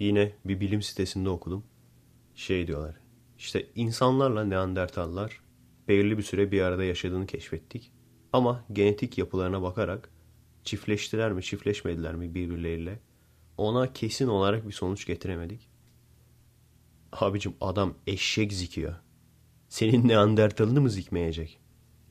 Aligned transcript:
Yine 0.00 0.32
bir 0.44 0.60
bilim 0.60 0.82
sitesinde 0.82 1.28
okudum. 1.28 1.64
Şey 2.34 2.66
diyorlar. 2.66 2.94
İşte 3.38 3.66
insanlarla 3.74 4.44
Neandertallar 4.44 5.40
belirli 5.88 6.18
bir 6.18 6.22
süre 6.22 6.52
bir 6.52 6.60
arada 6.60 6.84
yaşadığını 6.84 7.26
keşfettik. 7.26 7.92
Ama 8.32 8.64
genetik 8.72 9.18
yapılarına 9.18 9.62
bakarak 9.62 10.10
çiftleştiler 10.64 11.32
mi 11.32 11.42
çiftleşmediler 11.42 12.14
mi 12.14 12.34
birbirleriyle 12.34 13.00
ona 13.56 13.92
kesin 13.92 14.28
olarak 14.28 14.68
bir 14.68 14.72
sonuç 14.72 15.06
getiremedik. 15.06 15.70
Abicim 17.12 17.54
adam 17.60 17.94
eşek 18.06 18.52
zikiyor. 18.52 18.94
Senin 19.68 20.08
Neandertalını 20.08 20.80
mı 20.80 20.90
zikmeyecek? 20.90 21.60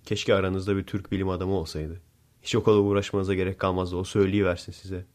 Keşke 0.03 0.35
aranızda 0.35 0.77
bir 0.77 0.83
Türk 0.83 1.11
bilim 1.11 1.29
adamı 1.29 1.53
olsaydı. 1.53 2.01
Hiç 2.41 2.55
o 2.55 2.63
kadar 2.63 2.77
uğraşmanıza 2.77 3.33
gerek 3.33 3.59
kalmazdı. 3.59 3.95
O 3.95 4.03
söyleyiversin 4.03 4.71
size. 4.71 5.05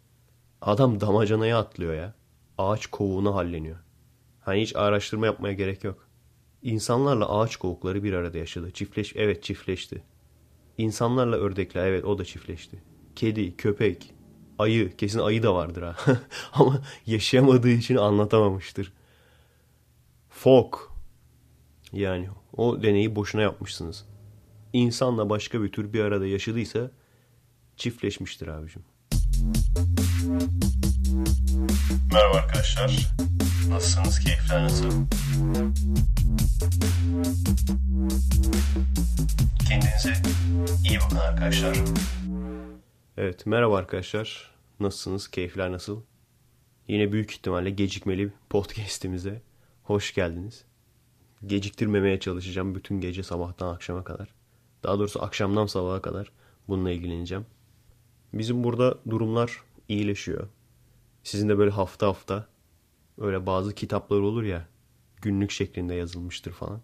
Adam 0.60 1.00
damacanaya 1.00 1.58
atlıyor 1.58 1.94
ya. 1.94 2.14
Ağaç 2.58 2.86
kovuğuna 2.86 3.34
halleniyor. 3.34 3.76
Hani 4.40 4.62
hiç 4.62 4.76
araştırma 4.76 5.26
yapmaya 5.26 5.54
gerek 5.54 5.84
yok. 5.84 6.08
İnsanlarla 6.62 7.38
ağaç 7.38 7.56
kovukları 7.56 8.04
bir 8.04 8.12
arada 8.12 8.38
yaşadı. 8.38 8.70
Çiftleş, 8.70 9.12
evet 9.16 9.42
çiftleşti. 9.42 10.02
İnsanlarla 10.78 11.36
ördekler, 11.36 11.86
evet 11.86 12.04
o 12.04 12.18
da 12.18 12.24
çiftleşti. 12.24 12.82
Kedi, 13.16 13.56
köpek, 13.56 14.14
ayı, 14.58 14.96
kesin 14.96 15.18
ayı 15.18 15.42
da 15.42 15.54
vardır 15.54 15.82
ha. 15.82 15.96
Ama 16.52 16.82
yaşayamadığı 17.06 17.70
için 17.70 17.96
anlatamamıştır. 17.96 18.92
Fok. 20.28 20.94
Yani 21.92 22.28
o 22.56 22.82
deneyi 22.82 23.16
boşuna 23.16 23.42
yapmışsınız. 23.42 24.06
İnsanla 24.72 25.30
başka 25.30 25.62
bir 25.62 25.72
tür 25.72 25.92
bir 25.92 26.00
arada 26.00 26.26
yaşadıysa 26.26 26.90
çiftleşmiştir 27.76 28.46
abicim. 28.46 28.82
Merhaba 32.12 32.36
arkadaşlar. 32.36 33.14
Nasılsınız? 33.68 34.18
Keyifler 34.18 34.64
nasıl? 34.64 34.90
Kendinize 39.68 40.12
iyi 40.88 40.98
bakın 41.00 41.16
arkadaşlar. 41.16 41.76
Evet 43.16 43.46
merhaba 43.46 43.76
arkadaşlar. 43.78 44.50
Nasılsınız? 44.80 45.28
Keyifler 45.28 45.72
nasıl? 45.72 46.02
Yine 46.88 47.12
büyük 47.12 47.30
ihtimalle 47.32 47.70
gecikmeli 47.70 48.32
podcast'imize 48.50 49.42
hoş 49.82 50.14
geldiniz. 50.14 50.64
Geciktirmemeye 51.46 52.20
çalışacağım 52.20 52.74
bütün 52.74 53.00
gece 53.00 53.22
sabahtan 53.22 53.74
akşama 53.74 54.04
kadar. 54.04 54.34
Daha 54.82 54.98
doğrusu 54.98 55.22
akşamdan 55.22 55.66
sabaha 55.66 56.02
kadar 56.02 56.32
bununla 56.68 56.90
ilgileneceğim. 56.90 57.46
Bizim 58.32 58.64
burada 58.64 58.98
durumlar 59.10 59.60
iyileşiyor. 59.88 60.48
Sizin 61.24 61.48
de 61.48 61.58
böyle 61.58 61.70
hafta 61.70 62.06
hafta 62.06 62.46
öyle 63.18 63.46
bazı 63.46 63.74
kitaplar 63.74 64.20
olur 64.20 64.42
ya 64.42 64.66
günlük 65.22 65.50
şeklinde 65.50 65.94
yazılmıştır 65.94 66.52
falan. 66.52 66.80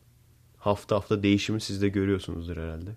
Hafta 0.58 0.96
hafta 0.96 1.22
değişimi 1.22 1.60
siz 1.60 1.82
de 1.82 1.88
görüyorsunuzdur 1.88 2.56
herhalde. 2.56 2.90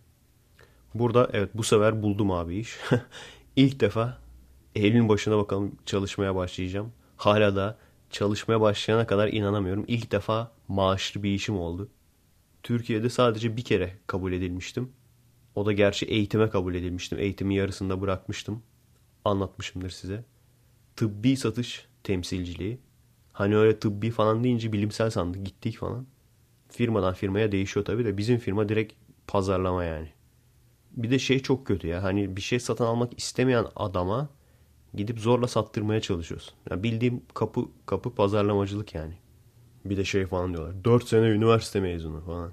Burada 0.94 1.30
evet 1.34 1.50
bu 1.54 1.64
sefer 1.64 2.04
buldum 2.04 2.32
abi 2.32 2.56
iş. 2.58 2.78
İlk 3.56 3.80
defa 3.80 4.18
Eylül'ün 4.76 5.10
başına 5.10 5.38
bakalım 5.38 5.76
çalışmaya 5.86 6.36
başlayacağım. 6.36 6.92
Hala 7.18 7.56
da 7.56 7.78
çalışmaya 8.10 8.62
başlayana 8.62 9.08
kadar 9.08 9.28
inanamıyorum. 9.28 9.86
İlk 9.88 10.12
defa 10.12 10.52
maaşlı 10.68 11.24
bir 11.24 11.34
işim 11.34 11.60
oldu. 11.60 11.90
Türkiye'de 12.64 13.10
sadece 13.10 13.58
bir 13.58 13.64
kere 13.64 13.94
kabul 14.08 14.34
edilmiştim. 14.34 14.92
O 15.56 15.66
da 15.66 15.72
gerçi 15.72 16.06
eğitime 16.06 16.50
kabul 16.50 16.76
edilmiştim. 16.76 17.20
Eğitimin 17.20 17.56
yarısında 17.56 18.02
bırakmıştım. 18.02 18.64
Anlatmışımdır 19.26 19.90
size. 19.90 20.24
Tıbbi 20.96 21.38
satış 21.38 21.88
temsilciliği. 22.04 22.80
Hani 23.34 23.58
öyle 23.58 23.80
tıbbi 23.80 24.12
falan 24.12 24.44
deyince 24.44 24.74
bilimsel 24.74 25.10
sandık 25.10 25.46
gittik 25.46 25.78
falan. 25.78 26.08
Firmadan 26.70 27.14
firmaya 27.14 27.52
değişiyor 27.52 27.86
tabii 27.86 28.06
de 28.06 28.18
bizim 28.18 28.38
firma 28.38 28.70
direkt 28.70 28.94
pazarlama 29.28 29.84
yani. 29.84 30.10
Bir 30.92 31.12
de 31.12 31.20
şey 31.20 31.40
çok 31.40 31.68
kötü 31.68 31.88
ya. 31.88 32.04
Hani 32.04 32.38
bir 32.38 32.42
şey 32.42 32.60
satın 32.60 32.86
almak 32.86 33.20
istemeyen 33.20 33.66
adama 33.76 34.30
gidip 34.94 35.20
zorla 35.20 35.48
sattırmaya 35.48 36.02
çalışıyorsun. 36.02 36.54
Yani 36.70 36.84
bildiğim 36.84 37.22
kapı 37.34 37.66
kapı 37.86 38.16
pazarlamacılık 38.16 38.96
yani. 38.96 39.14
Bir 39.86 39.98
de 39.98 40.06
şey 40.06 40.26
falan 40.26 40.54
diyorlar. 40.54 40.84
4 40.84 41.08
sene 41.08 41.28
üniversite 41.28 41.80
mezunu 41.80 42.22
falan. 42.26 42.52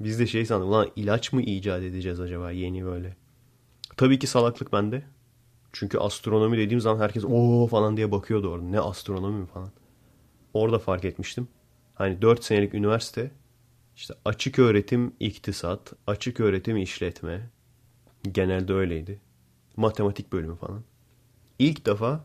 Biz 0.00 0.18
de 0.18 0.26
şey 0.26 0.46
sandık. 0.46 0.68
Ulan 0.68 0.90
ilaç 0.96 1.32
mı 1.32 1.42
icat 1.42 1.82
edeceğiz 1.82 2.20
acaba 2.20 2.50
yeni 2.50 2.84
böyle. 2.84 3.16
Tabii 3.96 4.18
ki 4.18 4.26
salaklık 4.26 4.72
bende. 4.72 5.02
Çünkü 5.74 5.98
astronomi 5.98 6.58
dediğim 6.58 6.80
zaman 6.80 7.00
herkes 7.02 7.24
o 7.24 7.66
falan 7.66 7.96
diye 7.96 8.12
bakıyordu 8.12 8.48
orada. 8.48 8.64
Ne 8.64 8.80
astronomi 8.80 9.40
mi 9.40 9.46
falan. 9.46 9.70
Orada 10.54 10.78
fark 10.78 11.04
etmiştim. 11.04 11.48
Hani 11.94 12.22
4 12.22 12.44
senelik 12.44 12.74
üniversite 12.74 13.30
işte 13.96 14.14
açık 14.24 14.58
öğretim 14.58 15.12
iktisat, 15.20 15.92
açık 16.06 16.40
öğretim 16.40 16.76
işletme. 16.76 17.50
Genelde 18.32 18.72
öyleydi. 18.72 19.20
Matematik 19.76 20.32
bölümü 20.32 20.56
falan. 20.56 20.84
İlk 21.58 21.86
defa 21.86 22.24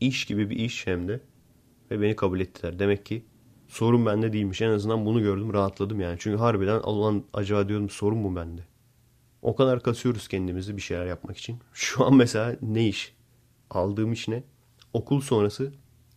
iş 0.00 0.24
gibi 0.24 0.50
bir 0.50 0.56
iş 0.56 0.86
hem 0.86 1.08
de. 1.08 1.20
Ve 1.90 2.00
beni 2.00 2.16
kabul 2.16 2.40
ettiler. 2.40 2.78
Demek 2.78 3.06
ki 3.06 3.24
sorun 3.68 4.06
bende 4.06 4.32
değilmiş. 4.32 4.62
En 4.62 4.70
azından 4.70 5.06
bunu 5.06 5.22
gördüm 5.22 5.52
rahatladım 5.52 6.00
yani. 6.00 6.16
Çünkü 6.20 6.38
harbiden 6.38 6.80
Allah'ın 6.82 7.24
acaba 7.32 7.68
diyordum 7.68 7.90
sorun 7.90 8.18
mu 8.18 8.36
bende? 8.36 8.64
O 9.44 9.56
kadar 9.56 9.82
kasıyoruz 9.82 10.28
kendimizi 10.28 10.76
bir 10.76 10.82
şeyler 10.82 11.06
yapmak 11.06 11.36
için. 11.36 11.58
Şu 11.72 12.04
an 12.04 12.14
mesela 12.14 12.56
ne 12.62 12.88
iş? 12.88 13.14
Aldığım 13.70 14.12
iş 14.12 14.28
ne? 14.28 14.42
Okul 14.92 15.20
sonrası 15.20 15.72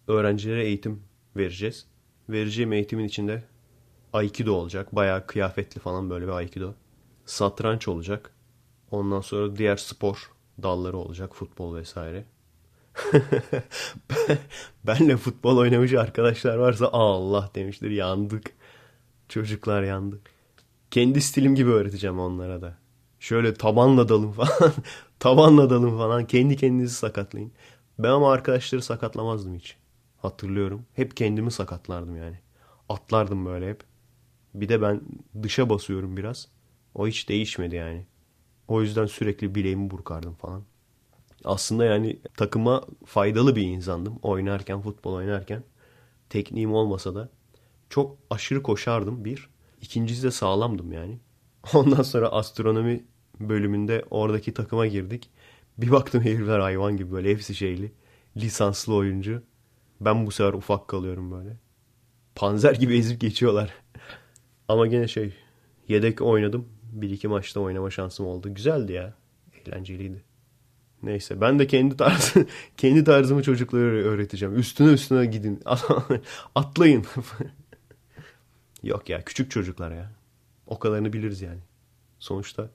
öğrencilere 0.07 0.65
eğitim 0.65 1.03
vereceğiz. 1.37 1.87
Vereceğim 2.29 2.73
eğitimin 2.73 3.05
içinde 3.05 3.43
Aikido 4.13 4.53
olacak. 4.53 4.95
Bayağı 4.95 5.27
kıyafetli 5.27 5.79
falan 5.81 6.09
böyle 6.09 6.25
bir 6.25 6.31
Aikido. 6.31 6.73
Satranç 7.25 7.87
olacak. 7.87 8.31
Ondan 8.91 9.21
sonra 9.21 9.55
diğer 9.55 9.77
spor 9.77 10.31
dalları 10.63 10.97
olacak. 10.97 11.35
Futbol 11.35 11.75
vesaire. 11.75 12.25
Benle 14.87 15.17
futbol 15.17 15.57
oynamış 15.57 15.93
arkadaşlar 15.93 16.57
varsa 16.57 16.89
Allah 16.91 17.51
demiştir 17.55 17.91
yandık. 17.91 18.51
Çocuklar 19.29 19.83
yandık. 19.83 20.21
Kendi 20.91 21.21
stilim 21.21 21.55
gibi 21.55 21.69
öğreteceğim 21.69 22.19
onlara 22.19 22.61
da. 22.61 22.86
Şöyle 23.19 23.53
tabanla 23.53 24.09
dalın 24.09 24.31
falan. 24.31 24.73
tabanla 25.19 25.69
dalın 25.69 25.97
falan. 25.97 26.27
Kendi 26.27 26.55
kendinizi 26.57 26.95
sakatlayın. 26.95 27.51
Ben 27.99 28.09
ama 28.09 28.31
arkadaşları 28.31 28.81
sakatlamazdım 28.81 29.55
hiç. 29.55 29.77
Hatırlıyorum. 30.17 30.85
Hep 30.93 31.17
kendimi 31.17 31.51
sakatlardım 31.51 32.15
yani. 32.17 32.39
Atlardım 32.89 33.45
böyle 33.45 33.69
hep. 33.69 33.83
Bir 34.53 34.69
de 34.69 34.81
ben 34.81 35.01
dışa 35.43 35.69
basıyorum 35.69 36.17
biraz. 36.17 36.47
O 36.95 37.07
hiç 37.07 37.29
değişmedi 37.29 37.75
yani. 37.75 38.05
O 38.67 38.81
yüzden 38.81 39.05
sürekli 39.05 39.55
bileğimi 39.55 39.91
burkardım 39.91 40.33
falan. 40.35 40.63
Aslında 41.45 41.85
yani 41.85 42.19
takıma 42.37 42.85
faydalı 43.05 43.55
bir 43.55 43.61
insandım. 43.63 44.19
Oynarken, 44.21 44.81
futbol 44.81 45.13
oynarken. 45.13 45.63
Tekniğim 46.29 46.73
olmasa 46.73 47.15
da. 47.15 47.29
Çok 47.89 48.17
aşırı 48.29 48.63
koşardım 48.63 49.25
bir. 49.25 49.49
İkincisi 49.81 50.23
de 50.23 50.31
sağlamdım 50.31 50.91
yani. 50.91 51.19
Ondan 51.73 52.03
sonra 52.03 52.29
astronomi 52.29 53.03
bölümünde 53.39 54.05
oradaki 54.09 54.53
takıma 54.53 54.87
girdik. 54.87 55.29
Bir 55.77 55.91
baktım 55.91 56.21
herifler 56.21 56.59
hayvan 56.59 56.97
gibi 56.97 57.11
böyle 57.11 57.31
hepsi 57.31 57.55
şeyli. 57.55 57.91
Lisanslı 58.37 58.95
oyuncu. 58.95 59.43
Ben 60.01 60.25
bu 60.25 60.31
sefer 60.31 60.53
ufak 60.53 60.87
kalıyorum 60.87 61.31
böyle. 61.31 61.57
Panzer 62.35 62.75
gibi 62.75 62.97
ezip 62.97 63.21
geçiyorlar. 63.21 63.73
Ama 64.67 64.87
gene 64.87 65.07
şey 65.07 65.33
yedek 65.87 66.21
oynadım. 66.21 66.69
Bir 66.91 67.09
iki 67.09 67.27
maçta 67.27 67.59
oynama 67.59 67.91
şansım 67.91 68.25
oldu. 68.25 68.53
Güzeldi 68.53 68.93
ya. 68.93 69.13
Eğlenceliydi. 69.65 70.23
Neyse 71.03 71.41
ben 71.41 71.59
de 71.59 71.67
kendi 71.67 71.97
tarzı 71.97 72.45
kendi 72.77 73.03
tarzımı 73.03 73.43
çocuklara 73.43 73.83
öğreteceğim. 73.83 74.55
Üstüne 74.55 74.91
üstüne 74.91 75.25
gidin. 75.25 75.63
Atlayın. 76.55 77.05
Yok 78.83 79.09
ya 79.09 79.25
küçük 79.25 79.51
çocuklar 79.51 79.91
ya. 79.91 80.16
O 80.67 80.79
kadarını 80.79 81.13
biliriz 81.13 81.41
yani. 81.41 81.59
Sonuçta 82.19 82.69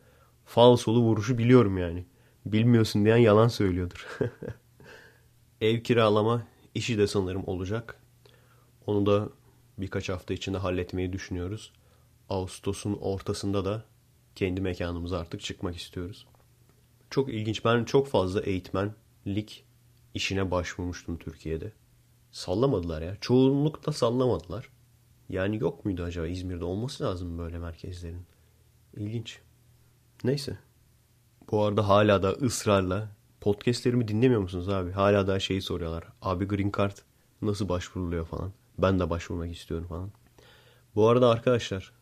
fal 0.44 0.76
solu 0.76 1.00
vuruşu 1.02 1.38
biliyorum 1.38 1.78
yani. 1.78 2.04
Bilmiyorsun 2.46 3.04
diyen 3.04 3.16
yalan 3.16 3.48
söylüyordur. 3.48 4.06
Ev 5.60 5.80
kiralama 5.80 6.46
işi 6.74 6.98
de 6.98 7.06
sanırım 7.06 7.48
olacak. 7.48 8.00
Onu 8.86 9.06
da 9.06 9.28
birkaç 9.78 10.08
hafta 10.08 10.34
içinde 10.34 10.58
halletmeyi 10.58 11.12
düşünüyoruz. 11.12 11.72
Ağustos'un 12.28 12.98
ortasında 13.00 13.64
da 13.64 13.84
kendi 14.34 14.60
mekanımıza 14.60 15.18
artık 15.18 15.40
çıkmak 15.40 15.76
istiyoruz. 15.76 16.26
Çok 17.10 17.28
ilginç. 17.28 17.64
Ben 17.64 17.84
çok 17.84 18.08
fazla 18.08 18.40
eğitmenlik 18.40 19.64
işine 20.14 20.50
başvurmuştum 20.50 21.18
Türkiye'de. 21.18 21.72
Sallamadılar 22.30 23.02
ya. 23.02 23.16
Çoğunlukla 23.20 23.92
sallamadılar. 23.92 24.68
Yani 25.32 25.58
yok 25.58 25.84
muydu 25.84 26.02
acaba 26.02 26.26
İzmir'de 26.26 26.64
olması 26.64 27.04
lazım 27.04 27.38
böyle 27.38 27.58
merkezlerin? 27.58 28.26
İlginç. 28.96 29.40
Neyse. 30.24 30.58
Bu 31.50 31.64
arada 31.64 31.88
hala 31.88 32.22
da 32.22 32.30
ısrarla 32.30 33.08
podcastlerimi 33.40 34.08
dinlemiyor 34.08 34.40
musunuz 34.40 34.68
abi? 34.68 34.92
Hala 34.92 35.26
da 35.26 35.40
şeyi 35.40 35.62
soruyorlar. 35.62 36.04
Abi 36.22 36.44
Green 36.44 36.72
Card 36.76 36.96
Nasıl 37.42 37.68
başvuruluyor 37.68 38.26
falan. 38.26 38.52
Ben 38.78 39.00
de 39.00 39.10
başvurmak 39.10 39.52
istiyorum 39.52 39.86
falan. 39.88 40.10
Bu 40.94 41.08
arada 41.08 41.28
arkadaşlar 41.30 41.92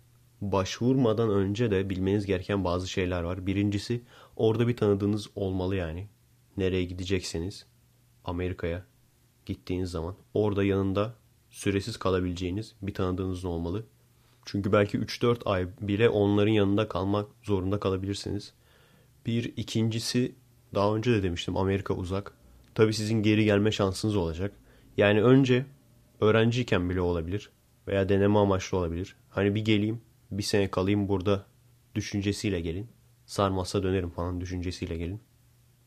başvurmadan 0.40 1.30
önce 1.30 1.70
de 1.70 1.90
bilmeniz 1.90 2.26
gereken 2.26 2.64
bazı 2.64 2.88
şeyler 2.88 3.22
var. 3.22 3.46
Birincisi 3.46 4.02
orada 4.36 4.68
bir 4.68 4.76
tanıdığınız 4.76 5.28
olmalı 5.34 5.76
yani. 5.76 6.08
Nereye 6.56 6.84
gidecekseniz 6.84 7.66
Amerika'ya 8.24 8.84
gittiğiniz 9.46 9.90
zaman 9.90 10.14
orada 10.34 10.64
yanında 10.64 11.14
süresiz 11.50 11.96
kalabileceğiniz 11.96 12.74
bir 12.82 12.94
tanıdığınız 12.94 13.44
olmalı. 13.44 13.84
Çünkü 14.44 14.72
belki 14.72 14.98
3-4 14.98 15.44
ay 15.44 15.66
bile 15.80 16.08
onların 16.08 16.52
yanında 16.52 16.88
kalmak 16.88 17.26
zorunda 17.42 17.80
kalabilirsiniz. 17.80 18.52
Bir 19.26 19.52
ikincisi 19.56 20.34
daha 20.74 20.96
önce 20.96 21.12
de 21.12 21.22
demiştim 21.22 21.56
Amerika 21.56 21.94
uzak. 21.94 22.32
Tabii 22.74 22.94
sizin 22.94 23.22
geri 23.22 23.44
gelme 23.44 23.72
şansınız 23.72 24.16
olacak. 24.16 24.52
Yani 24.96 25.22
önce 25.22 25.66
öğrenciyken 26.20 26.90
bile 26.90 27.00
olabilir 27.00 27.50
veya 27.88 28.08
deneme 28.08 28.38
amaçlı 28.38 28.78
olabilir. 28.78 29.16
Hani 29.30 29.54
bir 29.54 29.64
geleyim, 29.64 30.00
bir 30.30 30.42
sene 30.42 30.70
kalayım 30.70 31.08
burada 31.08 31.46
düşüncesiyle 31.94 32.60
gelin. 32.60 32.86
Sarmazsa 33.26 33.82
dönerim 33.82 34.10
falan 34.10 34.40
düşüncesiyle 34.40 34.96
gelin. 34.96 35.20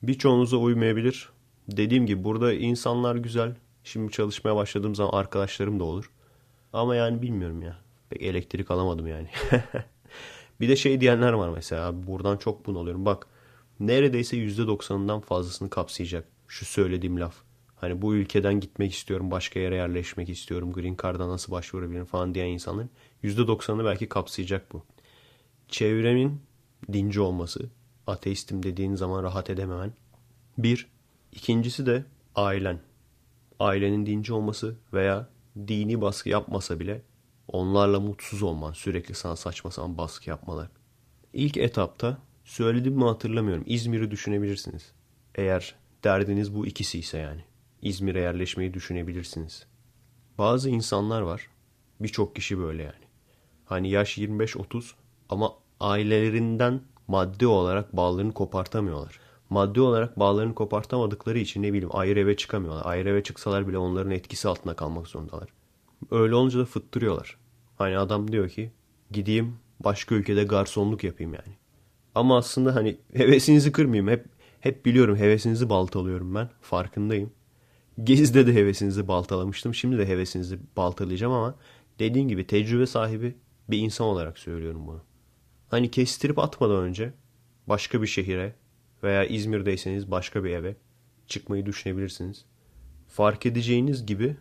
Birçoğunuza 0.04 0.58
uymayabilir. 0.58 1.30
Dediğim 1.68 2.06
gibi 2.06 2.24
burada 2.24 2.54
insanlar 2.54 3.16
güzel. 3.16 3.56
Şimdi 3.84 4.12
çalışmaya 4.12 4.56
başladığım 4.56 4.96
zaman 4.96 5.18
arkadaşlarım 5.18 5.80
da 5.80 5.84
olur. 5.84 6.12
Ama 6.74 6.96
yani 6.96 7.22
bilmiyorum 7.22 7.62
ya. 7.62 7.78
Pek 8.10 8.22
elektrik 8.22 8.72
alamadım 8.72 9.08
yani. 9.08 9.28
bir 10.60 10.70
de 10.70 10.76
şey 10.76 11.02
diyenler 11.02 11.34
var 11.34 11.50
mesela. 11.50 12.08
Buradan 12.08 12.38
çok 12.38 12.66
bunalıyorum. 12.66 13.06
Bak 13.06 13.28
neredeyse 13.80 14.38
%90'ından 14.38 15.22
fazlasını 15.22 15.70
kapsayacak 15.70 16.28
şu 16.48 16.66
söylediğim 16.66 17.20
laf. 17.20 17.36
Hani 17.76 18.02
bu 18.02 18.16
ülkeden 18.16 18.60
gitmek 18.60 18.94
istiyorum, 18.94 19.32
başka 19.32 19.60
yere 19.60 19.76
yerleşmek 19.76 20.30
istiyorum, 20.30 20.74
green 20.74 20.98
card'a 21.04 21.30
nasıl 21.30 21.52
başvurabilirim 21.52 22.06
falan 22.06 22.36
diyen 22.36 22.48
insanların 22.48 22.90
%90'ını 23.24 23.86
belki 23.86 24.10
kapsayacak 24.10 24.74
bu. 24.74 24.84
Çevremin 25.68 26.42
dinci 26.94 27.20
olması, 27.22 27.70
ateistim 28.08 28.64
dediğin 28.64 28.96
zaman 28.96 29.24
rahat 29.24 29.50
edememen. 29.50 29.94
Bir. 30.58 30.88
İkincisi 31.32 31.86
de 31.86 32.06
ailen. 32.36 32.80
Ailenin 33.60 34.06
dinci 34.06 34.34
olması 34.34 34.76
veya 34.94 35.30
dini 35.68 36.02
baskı 36.02 36.30
yapmasa 36.30 36.80
bile 36.80 37.02
onlarla 37.48 38.00
mutsuz 38.00 38.44
olman, 38.44 38.72
sürekli 38.72 39.14
sana 39.16 39.36
saçma 39.36 39.72
sapan 39.72 39.98
baskı 39.98 40.30
yapmalar. 40.30 40.70
İlk 41.34 41.58
etapta 41.58 42.18
söyledim 42.44 42.94
mi 42.94 43.04
hatırlamıyorum. 43.04 43.64
İzmir'i 43.68 44.12
düşünebilirsiniz. 44.12 44.92
Eğer 45.36 45.76
derdiniz 46.04 46.56
bu 46.56 46.68
ikisi 46.68 47.00
ise 47.00 47.18
yani. 47.18 47.42
İzmir'e 47.82 48.20
yerleşmeyi 48.20 48.74
düşünebilirsiniz. 48.74 49.68
Bazı 50.38 50.70
insanlar 50.70 51.22
var. 51.22 51.48
Birçok 52.00 52.36
kişi 52.36 52.58
böyle 52.58 52.84
yani. 52.84 53.04
Hani 53.66 53.90
yaş 53.90 54.18
25-30 54.18 54.92
ama 55.30 55.54
ailelerinden 55.80 56.82
maddi 57.08 57.48
olarak 57.48 57.96
bağlarını 57.96 58.34
kopartamıyorlar. 58.34 59.20
Maddi 59.54 59.82
olarak 59.82 60.20
bağlarını 60.20 60.56
kopartamadıkları 60.56 61.40
için 61.40 61.64
ne 61.64 61.74
bileyim 61.74 61.90
ayrı 61.94 62.20
eve 62.20 62.38
çıkamıyorlar. 62.38 62.86
Ayrı 62.86 63.10
eve 63.10 63.24
çıksalar 63.24 63.68
bile 63.68 63.78
onların 63.78 64.12
etkisi 64.12 64.48
altında 64.48 64.76
kalmak 64.76 65.08
zorundalar. 65.08 65.50
Öyle 66.12 66.36
olunca 66.36 66.60
da 66.60 66.66
fıttırıyorlar. 66.66 67.38
Hani 67.78 67.98
adam 67.98 68.32
diyor 68.32 68.50
ki 68.50 68.72
gideyim 69.12 69.56
başka 69.80 70.16
ülkede 70.16 70.44
garsonluk 70.44 71.04
yapayım 71.04 71.34
yani. 71.34 71.56
Ama 72.16 72.38
aslında 72.38 72.76
hani 72.76 72.98
hevesinizi 73.14 73.72
kırmayayım. 73.72 74.08
Hep 74.08 74.26
hep 74.60 74.86
biliyorum 74.86 75.16
hevesinizi 75.16 75.70
baltalıyorum 75.70 76.36
ben. 76.36 76.50
Farkındayım. 76.62 77.32
Gezi'de 78.04 78.48
de 78.48 78.54
hevesinizi 78.54 79.08
baltalamıştım. 79.08 79.74
Şimdi 79.74 79.98
de 79.98 80.08
hevesinizi 80.08 80.60
baltalayacağım 80.78 81.34
ama 81.34 81.56
dediğim 82.00 82.28
gibi 82.28 82.48
tecrübe 82.48 82.86
sahibi 82.86 83.36
bir 83.70 83.78
insan 83.78 84.08
olarak 84.08 84.40
söylüyorum 84.40 84.88
bunu. 84.88 85.02
Hani 85.70 85.92
kestirip 85.92 86.40
atmadan 86.40 86.84
önce 86.84 87.14
başka 87.68 88.02
bir 88.02 88.08
şehire 88.08 88.63
veya 89.04 89.26
İzmir'deyseniz 89.26 90.12
başka 90.12 90.44
bir 90.44 90.50
eve 90.50 90.76
çıkmayı 91.28 91.66
düşünebilirsiniz. 91.66 92.46
Fark 93.08 93.46
edeceğiniz 93.46 94.06
gibi 94.06 94.38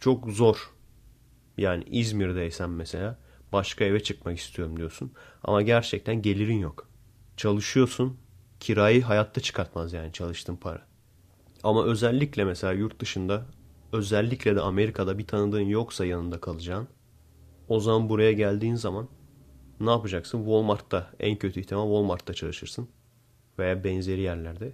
çok 0.00 0.30
zor. 0.30 0.74
Yani 1.58 1.84
İzmir'deysen 1.90 2.70
mesela 2.70 3.18
başka 3.52 3.84
eve 3.84 4.02
çıkmak 4.02 4.38
istiyorum 4.38 4.76
diyorsun. 4.76 5.12
Ama 5.42 5.62
gerçekten 5.62 6.22
gelirin 6.22 6.58
yok. 6.58 6.88
Çalışıyorsun. 7.36 8.16
Kirayı 8.60 9.02
hayatta 9.02 9.40
çıkartmaz 9.40 9.92
yani 9.92 10.12
çalıştığın 10.12 10.56
para. 10.56 10.86
Ama 11.62 11.84
özellikle 11.84 12.44
mesela 12.44 12.72
yurt 12.72 13.00
dışında 13.00 13.46
özellikle 13.92 14.56
de 14.56 14.60
Amerika'da 14.60 15.18
bir 15.18 15.26
tanıdığın 15.26 15.60
yoksa 15.60 16.06
yanında 16.06 16.40
kalacaksın. 16.40 16.88
O 17.68 17.80
zaman 17.80 18.08
buraya 18.08 18.32
geldiğin 18.32 18.74
zaman 18.74 19.08
ne 19.80 19.90
yapacaksın? 19.90 20.38
Walmart'ta 20.38 21.10
en 21.20 21.36
kötü 21.36 21.60
ihtimal 21.60 21.86
Walmart'ta 21.86 22.34
çalışırsın. 22.34 22.88
Veya 23.58 23.84
benzeri 23.84 24.20
yerlerde. 24.20 24.72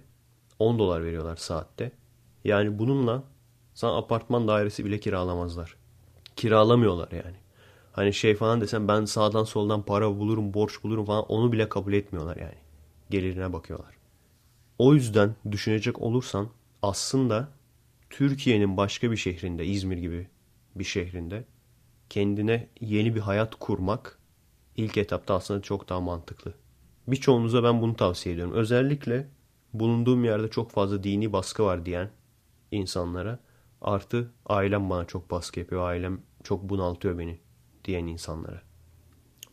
10 0.59 0.79
dolar 0.79 1.03
veriyorlar 1.03 1.35
saatte. 1.35 1.91
Yani 2.43 2.79
bununla 2.79 3.23
sana 3.73 3.97
apartman 3.97 4.47
dairesi 4.47 4.85
bile 4.85 4.99
kiralamazlar. 4.99 5.75
Kiralamıyorlar 6.35 7.11
yani. 7.11 7.35
Hani 7.91 8.13
şey 8.13 8.35
falan 8.35 8.61
desem 8.61 8.87
ben 8.87 9.05
sağdan 9.05 9.43
soldan 9.43 9.83
para 9.83 10.19
bulurum, 10.19 10.53
borç 10.53 10.83
bulurum 10.83 11.05
falan 11.05 11.25
onu 11.25 11.51
bile 11.51 11.69
kabul 11.69 11.93
etmiyorlar 11.93 12.37
yani. 12.37 12.57
Gelirine 13.09 13.53
bakıyorlar. 13.53 13.95
O 14.79 14.93
yüzden 14.93 15.35
düşünecek 15.51 16.01
olursan 16.01 16.49
aslında 16.81 17.49
Türkiye'nin 18.09 18.77
başka 18.77 19.11
bir 19.11 19.17
şehrinde, 19.17 19.65
İzmir 19.65 19.97
gibi 19.97 20.27
bir 20.75 20.83
şehrinde 20.83 21.45
kendine 22.09 22.67
yeni 22.79 23.15
bir 23.15 23.19
hayat 23.19 23.55
kurmak 23.55 24.19
ilk 24.77 24.97
etapta 24.97 25.35
aslında 25.35 25.61
çok 25.61 25.89
daha 25.89 25.99
mantıklı. 25.99 26.53
Birçoğunuza 27.07 27.63
ben 27.63 27.81
bunu 27.81 27.95
tavsiye 27.95 28.35
ediyorum. 28.35 28.53
Özellikle 28.53 29.27
bulunduğum 29.73 30.23
yerde 30.23 30.49
çok 30.49 30.71
fazla 30.71 31.03
dini 31.03 31.33
baskı 31.33 31.63
var 31.63 31.85
diyen 31.85 32.09
insanlara 32.71 33.39
artı 33.81 34.31
ailem 34.45 34.89
bana 34.89 35.05
çok 35.05 35.31
baskı 35.31 35.59
yapıyor. 35.59 35.87
Ailem 35.87 36.21
çok 36.43 36.69
bunaltıyor 36.69 37.17
beni 37.17 37.39
diyen 37.85 38.07
insanlara. 38.07 38.61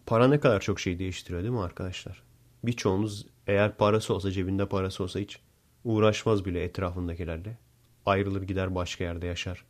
Para 0.06 0.28
ne 0.28 0.40
kadar 0.40 0.60
çok 0.60 0.80
şey 0.80 0.98
değiştiriyor 0.98 1.42
değil 1.42 1.52
mi 1.54 1.60
arkadaşlar? 1.60 2.22
Birçoğunuz 2.64 3.26
eğer 3.46 3.76
parası 3.76 4.14
olsa 4.14 4.30
cebinde 4.30 4.66
parası 4.66 5.04
olsa 5.04 5.20
hiç 5.20 5.40
uğraşmaz 5.84 6.44
bile 6.44 6.62
etrafındakilerle. 6.62 7.58
Ayrılır 8.06 8.42
gider 8.42 8.74
başka 8.74 9.04
yerde 9.04 9.26
yaşar. 9.26 9.64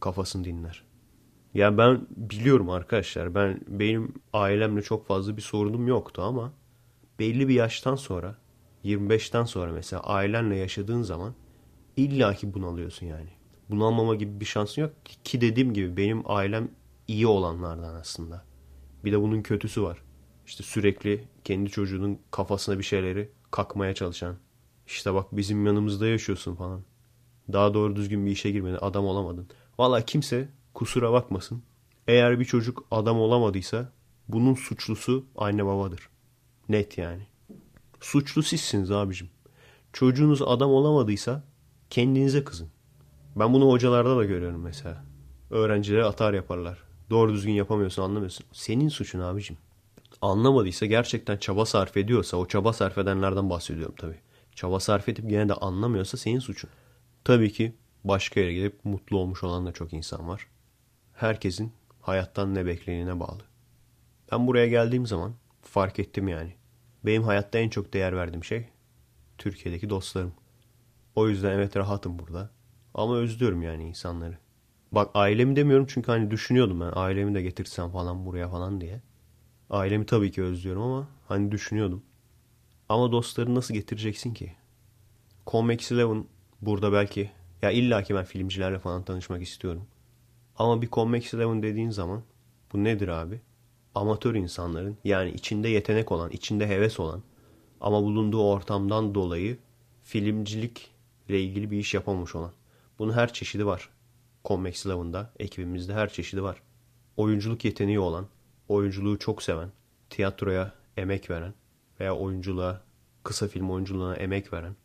Kafasını 0.00 0.44
dinler. 0.44 0.84
Ya 1.54 1.78
ben 1.78 2.06
biliyorum 2.10 2.70
arkadaşlar 2.70 3.34
ben 3.34 3.60
benim 3.68 4.14
ailemle 4.32 4.82
çok 4.82 5.06
fazla 5.06 5.36
bir 5.36 5.42
sorunum 5.42 5.88
yoktu 5.88 6.22
ama 6.22 6.52
belli 7.18 7.48
bir 7.48 7.54
yaştan 7.54 7.94
sonra 7.94 8.36
25'ten 8.84 9.44
sonra 9.44 9.72
mesela 9.72 10.02
ailenle 10.02 10.56
yaşadığın 10.56 11.02
zaman 11.02 11.34
illaki 11.96 12.54
bunalıyorsun 12.54 13.06
yani. 13.06 13.30
Bunalmama 13.70 14.14
gibi 14.14 14.40
bir 14.40 14.44
şansın 14.44 14.82
yok 14.82 14.92
ki 15.24 15.40
dediğim 15.40 15.74
gibi 15.74 15.96
benim 15.96 16.30
ailem 16.30 16.68
iyi 17.08 17.26
olanlardan 17.26 17.94
aslında. 17.94 18.44
Bir 19.04 19.12
de 19.12 19.20
bunun 19.20 19.42
kötüsü 19.42 19.82
var. 19.82 19.98
İşte 20.46 20.62
sürekli 20.62 21.28
kendi 21.44 21.70
çocuğunun 21.70 22.18
kafasına 22.30 22.78
bir 22.78 22.84
şeyleri 22.84 23.30
kakmaya 23.50 23.94
çalışan. 23.94 24.36
İşte 24.86 25.14
bak 25.14 25.26
bizim 25.32 25.66
yanımızda 25.66 26.06
yaşıyorsun 26.06 26.54
falan. 26.54 26.82
Daha 27.52 27.74
doğru 27.74 27.96
düzgün 27.96 28.26
bir 28.26 28.30
işe 28.30 28.50
girmedin, 28.50 28.78
adam 28.80 29.06
olamadın. 29.06 29.48
Valla 29.78 30.00
kimse 30.00 30.48
kusura 30.74 31.12
bakmasın. 31.12 31.62
Eğer 32.08 32.40
bir 32.40 32.44
çocuk 32.44 32.86
adam 32.90 33.20
olamadıysa 33.20 33.92
bunun 34.28 34.54
suçlusu 34.54 35.26
anne 35.36 35.66
babadır. 35.66 36.08
Net 36.68 36.98
yani. 36.98 37.22
Suçlu 38.00 38.42
sizsiniz 38.42 38.90
abicim. 38.90 39.30
Çocuğunuz 39.92 40.42
adam 40.42 40.70
olamadıysa 40.70 41.42
kendinize 41.90 42.44
kızın. 42.44 42.68
Ben 43.36 43.52
bunu 43.52 43.70
hocalarda 43.70 44.16
da 44.16 44.24
görüyorum 44.24 44.60
mesela. 44.60 45.04
Öğrencilere 45.50 46.04
atar 46.04 46.34
yaparlar. 46.34 46.78
Doğru 47.10 47.32
düzgün 47.32 47.52
yapamıyorsun 47.52 48.02
anlamıyorsun. 48.02 48.46
Senin 48.52 48.88
suçun 48.88 49.20
abicim. 49.20 49.56
Anlamadıysa 50.22 50.86
gerçekten 50.86 51.36
çaba 51.36 51.66
sarf 51.66 51.96
ediyorsa 51.96 52.36
o 52.36 52.46
çaba 52.46 52.72
sarf 52.72 52.98
edenlerden 52.98 53.50
bahsediyorum 53.50 53.94
tabii. 53.98 54.20
Çaba 54.54 54.80
sarf 54.80 55.08
edip 55.08 55.30
gene 55.30 55.48
de 55.48 55.54
anlamıyorsa 55.54 56.16
senin 56.16 56.38
suçun. 56.38 56.70
Tabii 57.24 57.52
ki 57.52 57.74
başka 58.04 58.40
yere 58.40 58.54
gidip 58.54 58.84
mutlu 58.84 59.18
olmuş 59.18 59.44
olan 59.44 59.66
da 59.66 59.72
çok 59.72 59.92
insan 59.92 60.28
var. 60.28 60.46
Herkesin 61.14 61.72
hayattan 62.00 62.54
ne 62.54 62.66
beklediğine 62.66 63.20
bağlı. 63.20 63.42
Ben 64.32 64.46
buraya 64.46 64.66
geldiğim 64.68 65.06
zaman 65.06 65.34
fark 65.64 65.98
ettim 65.98 66.28
yani. 66.28 66.54
Benim 67.06 67.22
hayatta 67.22 67.58
en 67.58 67.68
çok 67.68 67.92
değer 67.92 68.16
verdiğim 68.16 68.44
şey 68.44 68.68
Türkiye'deki 69.38 69.90
dostlarım. 69.90 70.32
O 71.14 71.28
yüzden 71.28 71.50
evet 71.52 71.76
rahatım 71.76 72.18
burada. 72.18 72.50
Ama 72.94 73.16
özlüyorum 73.16 73.62
yani 73.62 73.84
insanları. 73.84 74.38
Bak 74.92 75.10
ailemi 75.14 75.56
demiyorum 75.56 75.86
çünkü 75.88 76.12
hani 76.12 76.30
düşünüyordum 76.30 76.80
ben 76.80 76.92
ailemi 76.94 77.34
de 77.34 77.42
getirsem 77.42 77.90
falan 77.90 78.26
buraya 78.26 78.48
falan 78.48 78.80
diye. 78.80 79.00
Ailemi 79.70 80.06
tabii 80.06 80.30
ki 80.30 80.42
özlüyorum 80.42 80.82
ama 80.82 81.08
hani 81.28 81.52
düşünüyordum. 81.52 82.02
Ama 82.88 83.12
dostları 83.12 83.54
nasıl 83.54 83.74
getireceksin 83.74 84.34
ki? 84.34 84.52
Convex 85.46 85.92
Eleven 85.92 86.24
burada 86.62 86.92
belki 86.92 87.30
Ya 87.62 87.70
illa 87.70 88.02
ki 88.02 88.14
ben 88.14 88.24
filmcilerle 88.24 88.78
falan 88.78 89.04
tanışmak 89.04 89.42
istiyorum. 89.42 89.86
Ama 90.56 90.82
bir 90.82 90.90
Convex 90.90 91.34
Eleven 91.34 91.62
dediğin 91.62 91.90
zaman 91.90 92.22
bu 92.72 92.84
nedir 92.84 93.08
abi? 93.08 93.40
Amatör 93.94 94.34
insanların 94.34 94.96
yani 95.04 95.30
içinde 95.30 95.68
yetenek 95.68 96.12
olan, 96.12 96.30
içinde 96.30 96.68
heves 96.68 97.00
olan 97.00 97.22
ama 97.80 98.02
bulunduğu 98.02 98.42
ortamdan 98.42 99.14
dolayı 99.14 99.58
filmcilikle 100.02 101.40
ilgili 101.42 101.70
bir 101.70 101.78
iş 101.78 101.94
yapamamış 101.94 102.34
olan. 102.34 102.52
Bunun 102.98 103.12
her 103.12 103.32
çeşidi 103.32 103.66
var. 103.66 103.88
Convex 104.44 104.86
Eleven'da 104.86 105.32
ekibimizde 105.38 105.94
her 105.94 106.12
çeşidi 106.12 106.42
var. 106.42 106.62
Oyunculuk 107.16 107.64
yeteneği 107.64 108.00
olan, 108.00 108.26
oyunculuğu 108.68 109.18
çok 109.18 109.42
seven, 109.42 109.72
tiyatroya 110.10 110.72
emek 110.96 111.30
veren 111.30 111.54
veya 112.00 112.16
oyunculuğa, 112.16 112.82
kısa 113.22 113.48
film 113.48 113.70
oyunculuğuna 113.70 114.16
emek 114.16 114.52
veren 114.52 114.76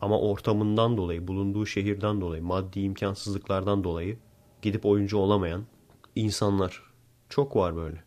ama 0.00 0.20
ortamından 0.20 0.96
dolayı, 0.96 1.28
bulunduğu 1.28 1.66
şehirden 1.66 2.20
dolayı, 2.20 2.42
maddi 2.42 2.80
imkansızlıklardan 2.80 3.84
dolayı 3.84 4.18
gidip 4.62 4.86
oyuncu 4.86 5.18
olamayan 5.18 5.66
insanlar 6.14 6.82
çok 7.28 7.56
var 7.56 7.76
böyle. 7.76 8.05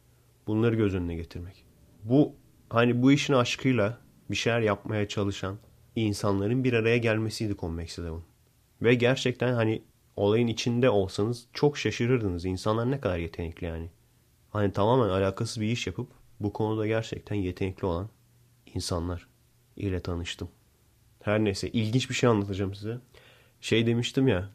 Bunları 0.49 0.75
göz 0.75 0.95
önüne 0.95 1.15
getirmek. 1.15 1.65
Bu 2.03 2.35
hani 2.69 3.01
bu 3.01 3.11
işin 3.11 3.33
aşkıyla 3.33 3.97
bir 4.31 4.35
şeyler 4.35 4.59
yapmaya 4.59 5.07
çalışan 5.07 5.57
insanların 5.95 6.63
bir 6.63 6.73
araya 6.73 6.97
gelmesiydi 6.97 7.55
Convex 7.57 7.99
Eleven. 7.99 8.21
Ve 8.81 8.93
gerçekten 8.93 9.53
hani 9.53 9.83
olayın 10.15 10.47
içinde 10.47 10.89
olsanız 10.89 11.47
çok 11.53 11.77
şaşırırdınız. 11.77 12.45
İnsanlar 12.45 12.91
ne 12.91 12.99
kadar 12.99 13.17
yetenekli 13.17 13.65
yani. 13.67 13.89
Hani 14.49 14.73
tamamen 14.73 15.09
alakasız 15.09 15.61
bir 15.61 15.67
iş 15.67 15.87
yapıp 15.87 16.07
bu 16.39 16.53
konuda 16.53 16.87
gerçekten 16.87 17.35
yetenekli 17.35 17.85
olan 17.85 18.09
insanlar 18.75 19.27
ile 19.75 19.99
tanıştım. 19.99 20.49
Her 21.23 21.43
neyse 21.43 21.69
ilginç 21.69 22.09
bir 22.09 22.15
şey 22.15 22.29
anlatacağım 22.29 22.75
size. 22.75 22.97
Şey 23.61 23.87
demiştim 23.87 24.27
ya 24.27 24.49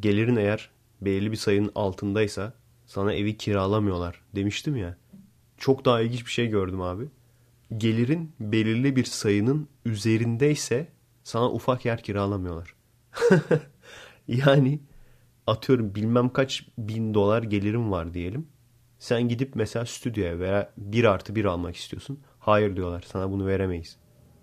gelirin 0.00 0.36
eğer 0.36 0.70
belirli 1.00 1.32
bir 1.32 1.36
sayının 1.36 1.72
altındaysa 1.74 2.54
sana 2.86 3.12
evi 3.12 3.36
kiralamıyorlar 3.36 4.22
demiştim 4.34 4.76
ya. 4.76 4.99
Çok 5.60 5.84
daha 5.84 6.00
ilginç 6.00 6.26
bir 6.26 6.30
şey 6.30 6.46
gördüm 6.46 6.80
abi. 6.80 7.08
Gelirin 7.76 8.32
belirli 8.40 8.96
bir 8.96 9.04
sayının 9.04 9.68
üzerindeyse 9.84 10.88
sana 11.24 11.50
ufak 11.52 11.84
yer 11.84 12.02
kiralamıyorlar. 12.02 12.74
yani 14.28 14.80
atıyorum 15.46 15.94
bilmem 15.94 16.28
kaç 16.28 16.68
bin 16.78 17.14
dolar 17.14 17.42
gelirim 17.42 17.90
var 17.90 18.14
diyelim. 18.14 18.48
Sen 18.98 19.28
gidip 19.28 19.54
mesela 19.54 19.86
stüdyoya 19.86 20.38
veya 20.38 20.72
bir 20.76 21.04
artı 21.04 21.34
bir 21.34 21.44
almak 21.44 21.76
istiyorsun. 21.76 22.20
Hayır 22.38 22.76
diyorlar 22.76 23.04
sana 23.06 23.30
bunu 23.30 23.46
veremeyiz. 23.46 23.96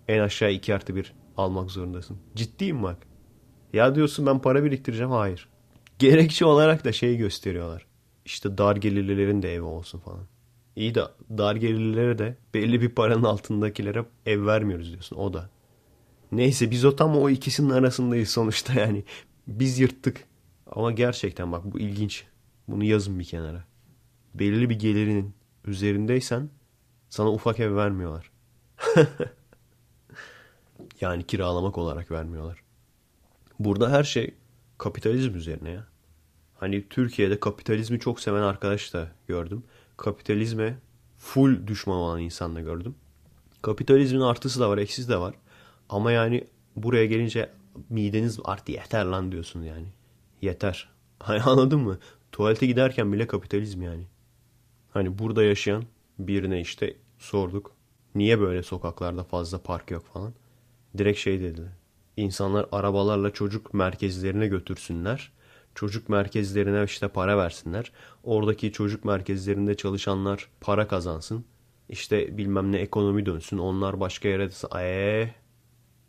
En 0.08 0.20
aşağı 0.20 0.52
iki 0.52 0.74
artı 0.74 0.96
bir 0.96 1.14
almak 1.36 1.70
zorundasın. 1.70 2.18
Ciddiyim 2.34 2.82
bak. 2.82 3.06
Ya 3.72 3.94
diyorsun 3.94 4.26
ben 4.26 4.38
para 4.38 4.64
biriktireceğim. 4.64 5.10
Hayır. 5.10 5.48
Gerekçe 5.98 6.44
olarak 6.44 6.84
da 6.84 6.92
şey 6.92 7.16
gösteriyorlar. 7.16 7.86
İşte 8.24 8.58
dar 8.58 8.76
gelirlilerin 8.76 9.42
de 9.42 9.54
evi 9.54 9.62
olsun 9.62 9.98
falan. 9.98 10.37
İyi 10.78 10.94
de 10.94 11.04
dar 11.38 11.56
gelirlilere 11.56 12.18
de 12.18 12.36
belli 12.54 12.80
bir 12.80 12.88
paranın 12.88 13.22
altındakilere 13.24 14.04
ev 14.26 14.46
vermiyoruz 14.46 14.90
diyorsun. 14.90 15.16
O 15.16 15.32
da. 15.32 15.50
Neyse 16.32 16.70
biz 16.70 16.84
o 16.84 16.96
tam 16.96 17.16
o 17.16 17.30
ikisinin 17.30 17.70
arasındayız 17.70 18.28
sonuçta 18.28 18.80
yani. 18.80 19.04
Biz 19.46 19.78
yırttık. 19.78 20.24
Ama 20.66 20.92
gerçekten 20.92 21.52
bak 21.52 21.64
bu 21.64 21.78
ilginç. 21.78 22.24
Bunu 22.68 22.84
yazın 22.84 23.18
bir 23.18 23.24
kenara. 23.24 23.64
Belirli 24.34 24.70
bir 24.70 24.78
gelirinin 24.78 25.34
üzerindeysen 25.64 26.48
sana 27.08 27.32
ufak 27.32 27.60
ev 27.60 27.76
vermiyorlar. 27.76 28.30
yani 31.00 31.26
kiralamak 31.26 31.78
olarak 31.78 32.10
vermiyorlar. 32.10 32.62
Burada 33.58 33.90
her 33.90 34.04
şey 34.04 34.34
kapitalizm 34.78 35.34
üzerine 35.34 35.70
ya. 35.70 35.86
Hani 36.56 36.88
Türkiye'de 36.88 37.40
kapitalizmi 37.40 38.00
çok 38.00 38.20
seven 38.20 38.42
arkadaş 38.42 38.94
da 38.94 39.08
gördüm. 39.28 39.64
Kapitalizme 39.98 40.78
full 41.18 41.66
düşman 41.66 41.96
olan 41.96 42.20
insan 42.20 42.54
da 42.54 42.60
gördüm. 42.60 42.94
Kapitalizmin 43.62 44.20
artısı 44.20 44.60
da 44.60 44.70
var, 44.70 44.78
eksisi 44.78 45.08
de 45.08 45.16
var. 45.20 45.34
Ama 45.88 46.12
yani 46.12 46.44
buraya 46.76 47.06
gelince 47.06 47.50
mideniz 47.88 48.38
artı 48.44 48.72
yeter 48.72 49.04
lan 49.04 49.32
diyorsun 49.32 49.62
yani. 49.62 49.86
Yeter. 50.42 50.88
Hani 51.18 51.42
anladın 51.42 51.80
mı? 51.80 51.98
Tuvalete 52.32 52.66
giderken 52.66 53.12
bile 53.12 53.26
kapitalizm 53.26 53.82
yani. 53.82 54.06
Hani 54.90 55.18
burada 55.18 55.44
yaşayan 55.44 55.84
birine 56.18 56.60
işte 56.60 56.96
sorduk. 57.18 57.72
Niye 58.14 58.40
böyle 58.40 58.62
sokaklarda 58.62 59.24
fazla 59.24 59.58
park 59.62 59.90
yok 59.90 60.04
falan. 60.12 60.34
Direkt 60.98 61.18
şey 61.18 61.40
dedi. 61.40 61.62
İnsanlar 62.16 62.66
arabalarla 62.72 63.30
çocuk 63.30 63.74
merkezlerine 63.74 64.46
götürsünler. 64.46 65.32
Çocuk 65.74 66.08
merkezlerine 66.08 66.84
işte 66.84 67.08
para 67.08 67.38
versinler. 67.38 67.92
Oradaki 68.28 68.72
çocuk 68.72 69.04
merkezlerinde 69.04 69.76
çalışanlar 69.76 70.48
para 70.60 70.88
kazansın. 70.88 71.44
İşte 71.88 72.38
bilmem 72.38 72.72
ne 72.72 72.78
ekonomi 72.78 73.26
dönsün. 73.26 73.58
Onlar 73.58 74.00
başka 74.00 74.28
yere 74.28 74.50
eee 74.74 75.34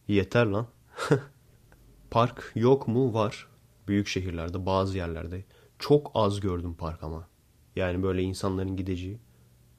yeter 0.07 0.45
lan. 0.45 0.67
park 2.11 2.51
yok 2.55 2.87
mu? 2.87 3.13
Var. 3.13 3.47
Büyük 3.87 4.07
şehirlerde 4.07 4.65
bazı 4.65 4.97
yerlerde. 4.97 5.45
Çok 5.79 6.11
az 6.13 6.39
gördüm 6.39 6.73
park 6.73 7.03
ama. 7.03 7.27
Yani 7.75 8.03
böyle 8.03 8.21
insanların 8.21 8.77
gideceği. 8.77 9.19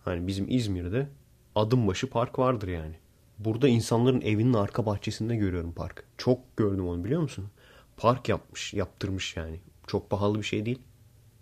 Hani 0.05 0.27
bizim 0.27 0.47
İzmir'de 0.49 1.09
adım 1.55 1.89
başı 1.89 2.11
park 2.11 2.39
vardır 2.39 2.69
yani. 2.69 2.95
Burada 3.39 3.69
insanların 3.69 4.21
evinin 4.21 4.55
arka 4.55 4.87
bahçesinde 4.87 5.37
görüyorum 5.37 5.73
park. 5.73 6.05
Çok 6.19 6.57
gördüm 6.57 6.89
onu 6.89 7.05
biliyor 7.05 7.23
musun? 7.23 7.49
Park 7.97 8.29
yapmış, 8.29 8.75
yaptırmış 8.75 9.37
yani. 9.37 9.61
Çok 9.87 10.11
pahalı 10.11 10.39
bir 10.39 10.45
şey 10.45 10.67
değil. 10.67 10.79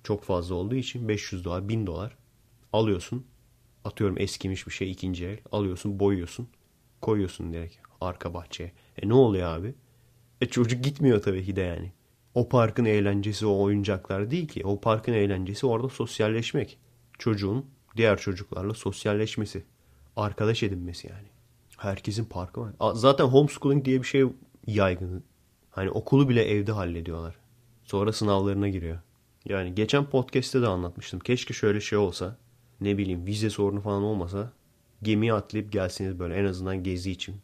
Çok 0.05 0.25
fazla 0.25 0.55
olduğu 0.55 0.75
için 0.75 1.09
500 1.09 1.45
dolar, 1.45 1.69
1000 1.69 1.87
dolar 1.87 2.17
alıyorsun. 2.73 3.27
Atıyorum 3.85 4.19
eskimiş 4.19 4.67
bir 4.67 4.73
şey 4.73 4.91
ikinci 4.91 5.27
el. 5.27 5.39
Alıyorsun, 5.53 6.01
boyuyorsun. 6.01 6.49
Koyuyorsun 7.03 7.53
direkt 7.53 7.77
arka 8.01 8.35
bahçeye. 8.35 8.73
E 9.03 9.09
ne 9.09 9.15
oluyor 9.15 9.49
abi? 9.49 9.75
E 10.41 10.47
çocuk 10.47 10.85
gitmiyor 10.85 11.23
tabii 11.23 11.45
ki 11.45 11.57
de 11.57 11.61
yani. 11.61 11.93
O 12.35 12.49
parkın 12.49 12.85
eğlencesi 12.85 13.47
o 13.47 13.63
oyuncaklar 13.63 14.31
değil 14.31 14.49
ki. 14.49 14.63
O 14.65 14.81
parkın 14.81 15.13
eğlencesi 15.13 15.67
orada 15.67 15.89
sosyalleşmek. 15.89 16.79
Çocuğun 17.19 17.67
diğer 17.97 18.19
çocuklarla 18.19 18.75
sosyalleşmesi. 18.75 19.65
Arkadaş 20.17 20.63
edinmesi 20.63 21.09
yani. 21.09 21.29
Herkesin 21.77 22.25
parkı 22.25 22.61
var. 22.61 22.73
Zaten 22.95 23.25
homeschooling 23.25 23.85
diye 23.85 24.03
bir 24.03 24.07
şey 24.07 24.25
yaygın. 24.67 25.25
Hani 25.71 25.91
okulu 25.91 26.29
bile 26.29 26.45
evde 26.45 26.73
hallediyorlar. 26.73 27.35
Sonra 27.85 28.13
sınavlarına 28.13 28.69
giriyor. 28.69 28.99
Yani 29.49 29.75
geçen 29.75 30.05
podcast'te 30.05 30.63
de 30.63 30.67
anlatmıştım. 30.67 31.21
Keşke 31.21 31.55
şöyle 31.55 31.81
şey 31.81 31.99
olsa. 31.99 32.37
Ne 32.81 32.99
bileyim 32.99 33.27
vize 33.27 33.51
sorunu 33.51 33.81
falan 33.81 34.03
olmasa. 34.03 34.53
Gemiye 35.03 35.33
atlayıp 35.33 35.73
gelsiniz 35.73 36.19
böyle 36.19 36.35
en 36.35 36.45
azından 36.45 36.83
gezi 36.83 37.11
için. 37.11 37.37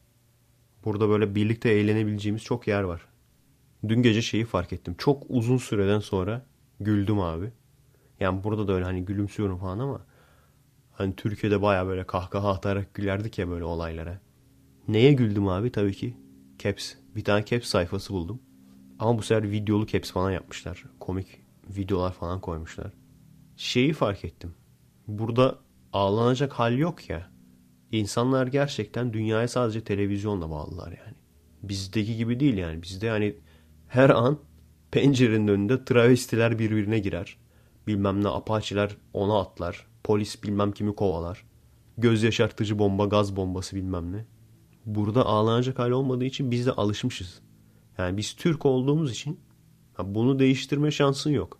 Burada 0.85 1.09
böyle 1.09 1.35
birlikte 1.35 1.71
eğlenebileceğimiz 1.71 2.43
çok 2.43 2.69
yer 2.69 2.83
var. 2.83 3.07
Dün 3.89 4.03
gece 4.03 4.23
şeyi 4.23 4.45
fark 4.45 4.73
ettim. 4.73 4.95
Çok 4.99 5.23
uzun 5.29 5.57
süreden 5.57 5.99
sonra 5.99 6.47
güldüm 6.81 7.21
abi. 7.21 7.51
Yani 8.21 8.45
burada 8.45 8.69
da 8.69 8.73
öyle 8.73 8.85
hani 8.85 9.05
gülümsüyorum 9.05 9.59
falan 9.59 9.79
ama 9.79 10.07
hani 10.93 11.17
Türkiye'de 11.17 11.63
baya 11.63 11.87
böyle 11.87 12.05
kahkaha 12.05 12.51
atarak 12.53 12.95
gülerdik 12.95 13.39
ya 13.39 13.49
böyle 13.49 13.65
olaylara. 13.65 14.21
Neye 14.89 15.13
güldüm 15.13 15.49
abi? 15.49 15.73
Tabii 15.73 15.95
ki 15.95 16.17
Caps. 16.59 16.95
Bir 17.17 17.25
tane 17.25 17.45
Caps 17.45 17.69
sayfası 17.69 18.13
buldum. 18.13 18.41
Ama 18.99 19.19
bu 19.19 19.23
sefer 19.23 19.51
videolu 19.51 19.87
Caps 19.87 20.11
falan 20.11 20.31
yapmışlar. 20.31 20.85
Komik 21.01 21.44
videolar 21.68 22.12
falan 22.12 22.40
koymuşlar. 22.40 22.92
Şeyi 23.56 23.92
fark 23.92 24.25
ettim. 24.25 24.54
Burada 25.09 25.59
ağlanacak 25.92 26.52
hal 26.52 26.78
yok 26.78 27.11
ya. 27.11 27.30
İnsanlar 27.92 28.47
gerçekten 28.47 29.12
dünyaya 29.12 29.49
sadece 29.49 29.85
televizyonla 29.85 30.50
bağlılar 30.50 30.88
yani. 30.88 31.16
Bizdeki 31.62 32.16
gibi 32.16 32.40
değil 32.40 32.56
yani. 32.56 32.83
Bizde 32.83 33.11
hani 33.11 33.37
her 33.88 34.11
an 34.11 34.38
pencerenin 34.90 35.49
önünde 35.49 35.85
travestiler 35.85 36.59
birbirine 36.59 36.99
girer. 36.99 37.37
Bilmem 37.87 38.25
ne 38.25 38.28
apaçiler 38.28 38.97
ona 39.12 39.40
atlar. 39.40 39.87
Polis 40.04 40.42
bilmem 40.42 40.73
kimi 40.73 40.94
kovalar. 40.94 41.44
Göz 41.99 42.23
yaşartıcı 42.23 42.78
bomba, 42.78 43.04
gaz 43.04 43.37
bombası 43.37 43.76
bilmem 43.76 44.12
ne. 44.12 44.25
Burada 44.87 45.26
ağlanacak 45.26 45.78
hal 45.78 45.90
olmadığı 45.90 46.25
için 46.25 46.50
biz 46.50 46.66
de 46.66 46.73
alışmışız. 46.73 47.40
Yani 47.99 48.16
biz 48.16 48.37
Türk 48.37 48.66
olduğumuz 48.66 49.12
için 49.12 49.40
bunu 49.99 50.39
değiştirme 50.39 50.91
şansın 50.91 51.31
yok. 51.31 51.59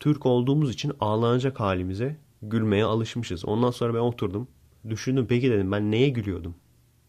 Türk 0.00 0.26
olduğumuz 0.26 0.70
için 0.70 0.92
ağlanacak 1.00 1.60
halimize 1.60 2.16
gülmeye 2.42 2.84
alışmışız. 2.84 3.44
Ondan 3.44 3.70
sonra 3.70 3.94
ben 3.94 3.98
oturdum. 3.98 4.48
Düşündüm 4.88 5.26
peki 5.28 5.50
dedim 5.50 5.72
ben 5.72 5.90
neye 5.90 6.08
gülüyordum 6.08 6.54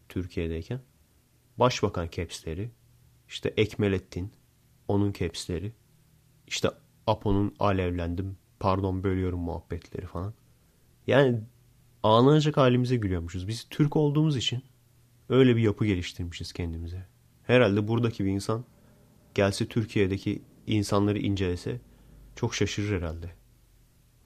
Türkiye'deyken? 0.08 0.80
Başbakan 1.56 2.08
capsleri, 2.10 2.70
işte 3.28 3.54
Ekmelettin, 3.56 4.32
onun 4.88 5.12
capsleri, 5.12 5.72
işte 6.46 6.70
Apo'nun 7.06 7.54
alevlendim, 7.58 8.36
pardon 8.60 9.04
bölüyorum 9.04 9.40
muhabbetleri 9.40 10.06
falan. 10.06 10.34
Yani 11.06 11.40
ağlanacak 12.02 12.56
halimize 12.56 12.96
gülüyormuşuz. 12.96 13.48
Biz 13.48 13.66
Türk 13.70 13.96
olduğumuz 13.96 14.36
için 14.36 14.62
öyle 15.28 15.56
bir 15.56 15.62
yapı 15.62 15.86
geliştirmişiz 15.86 16.52
kendimize. 16.52 17.06
Herhalde 17.42 17.88
buradaki 17.88 18.24
bir 18.24 18.30
insan 18.30 18.64
gelse 19.34 19.68
Türkiye'deki 19.68 20.42
insanları 20.68 21.18
incelese 21.18 21.80
çok 22.36 22.54
şaşırır 22.54 22.96
herhalde. 22.96 23.30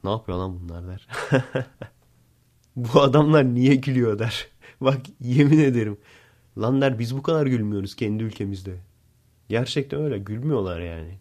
Ne 0.04 0.10
yapıyor 0.10 0.38
lan 0.38 0.60
bunlar 0.60 0.88
der. 0.88 1.08
bu 2.76 3.00
adamlar 3.00 3.54
niye 3.54 3.74
gülüyor 3.74 4.18
der. 4.18 4.48
Bak 4.80 5.00
yemin 5.20 5.58
ederim. 5.58 5.98
Lan 6.58 6.80
der 6.80 6.98
biz 6.98 7.16
bu 7.16 7.22
kadar 7.22 7.46
gülmüyoruz 7.46 7.96
kendi 7.96 8.22
ülkemizde. 8.22 8.78
Gerçekten 9.48 10.00
öyle 10.00 10.18
gülmüyorlar 10.18 10.80
yani. 10.80 11.18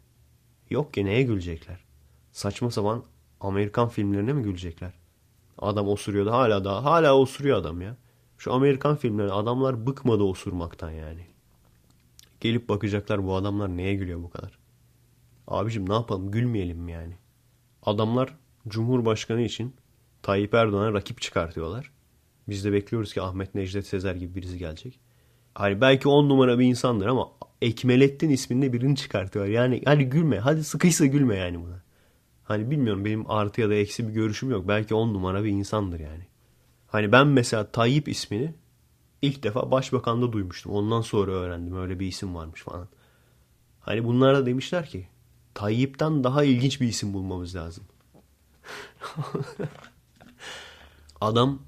Yok 0.69 0.93
ki 0.93 1.05
neye 1.05 1.23
gülecekler? 1.23 1.85
Saçma 2.31 2.71
sapan 2.71 3.03
Amerikan 3.41 3.89
filmlerine 3.89 4.33
mi 4.33 4.43
gülecekler? 4.43 4.93
Adam 5.57 5.87
osuruyordu 5.87 6.31
hala 6.31 6.65
daha 6.65 6.83
hala 6.83 7.17
osuruyor 7.17 7.57
adam 7.57 7.81
ya. 7.81 7.97
Şu 8.37 8.53
Amerikan 8.53 8.95
filmleri 8.95 9.31
adamlar 9.31 9.87
bıkmadı 9.87 10.23
osurmaktan 10.23 10.91
yani. 10.91 11.25
Gelip 12.39 12.69
bakacaklar 12.69 13.25
bu 13.25 13.35
adamlar 13.35 13.77
neye 13.77 13.95
gülüyor 13.95 14.23
bu 14.23 14.29
kadar. 14.29 14.60
Abicim 15.47 15.89
ne 15.89 15.93
yapalım 15.93 16.31
gülmeyelim 16.31 16.77
mi 16.77 16.91
yani? 16.91 17.13
Adamlar 17.83 18.35
Cumhurbaşkanı 18.67 19.41
için 19.41 19.75
Tayyip 20.21 20.53
Erdoğan'a 20.53 20.93
rakip 20.93 21.21
çıkartıyorlar. 21.21 21.91
Biz 22.49 22.65
de 22.65 22.73
bekliyoruz 22.73 23.13
ki 23.13 23.21
Ahmet 23.21 23.55
Necdet 23.55 23.87
Sezer 23.87 24.15
gibi 24.15 24.35
birisi 24.35 24.57
gelecek. 24.57 24.99
Hani 25.55 25.81
belki 25.81 26.07
on 26.07 26.29
numara 26.29 26.59
bir 26.59 26.65
insandır 26.65 27.07
ama 27.07 27.31
Ekmelettin 27.61 28.29
isminde 28.29 28.73
birini 28.73 28.95
çıkartıyor. 28.95 29.45
Yani 29.45 29.81
hadi 29.85 30.03
gülme. 30.03 30.39
Hadi 30.39 30.63
sıkıysa 30.63 31.05
gülme 31.05 31.35
yani 31.35 31.61
buna. 31.61 31.81
Hani 32.43 32.71
bilmiyorum 32.71 33.05
benim 33.05 33.31
artı 33.31 33.61
ya 33.61 33.69
da 33.69 33.73
eksi 33.73 34.07
bir 34.07 34.13
görüşüm 34.13 34.51
yok. 34.51 34.67
Belki 34.67 34.95
on 34.95 35.13
numara 35.13 35.43
bir 35.43 35.49
insandır 35.49 35.99
yani. 35.99 36.27
Hani 36.87 37.11
ben 37.11 37.27
mesela 37.27 37.71
Tayyip 37.71 38.07
ismini 38.07 38.53
ilk 39.21 39.43
defa 39.43 39.71
başbakanda 39.71 40.33
duymuştum. 40.33 40.71
Ondan 40.71 41.01
sonra 41.01 41.31
öğrendim 41.31 41.77
öyle 41.77 41.99
bir 41.99 42.07
isim 42.07 42.35
varmış 42.35 42.61
falan. 42.61 42.87
Hani 43.79 44.03
bunlar 44.05 44.45
demişler 44.45 44.85
ki 44.85 45.07
Tayyip'ten 45.53 46.23
daha 46.23 46.43
ilginç 46.43 46.81
bir 46.81 46.87
isim 46.87 47.13
bulmamız 47.13 47.55
lazım. 47.55 47.83
Adam 51.21 51.61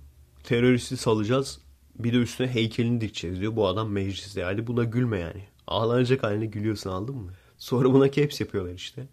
teröristi 0.44 0.98
salacağız. 0.98 1.60
Bir 2.00 2.14
de 2.14 2.18
üstüne 2.18 2.48
heykelini 2.48 3.02
dikeceğiz 3.02 3.40
diyor. 3.42 3.56
Bu 3.56 3.68
adam 3.68 3.90
mecliste. 3.90 4.42
Yani 4.42 4.68
buna 4.68 4.84
gülme 4.84 5.20
yani. 5.20 5.44
Ağlanacak 5.68 6.24
haline 6.24 6.46
gülüyorsun 6.46 6.90
aldın 6.90 7.16
mı? 7.16 7.32
Sonra 7.58 7.94
buna 7.94 8.12
caps 8.12 8.42
yapıyorlar 8.42 8.74
işte. 8.74 9.08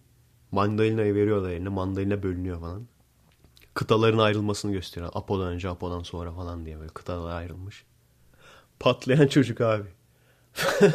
Mandalina'yı 0.53 1.15
veriyorlar 1.15 1.51
eline. 1.51 1.69
Mandalina 1.69 2.23
bölünüyor 2.23 2.61
falan. 2.61 2.87
Kıtaların 3.75 4.19
ayrılmasını 4.19 4.73
gösteriyor. 4.73 5.13
Apo'dan 5.15 5.47
önce 5.47 5.69
Apo'dan 5.69 6.03
sonra 6.03 6.33
falan 6.33 6.67
diye 6.67 6.79
böyle 6.79 6.89
kıtalar 6.89 7.37
ayrılmış. 7.37 7.85
Patlayan 8.81 9.27
çocuk 9.27 9.61
abi. 9.61 9.89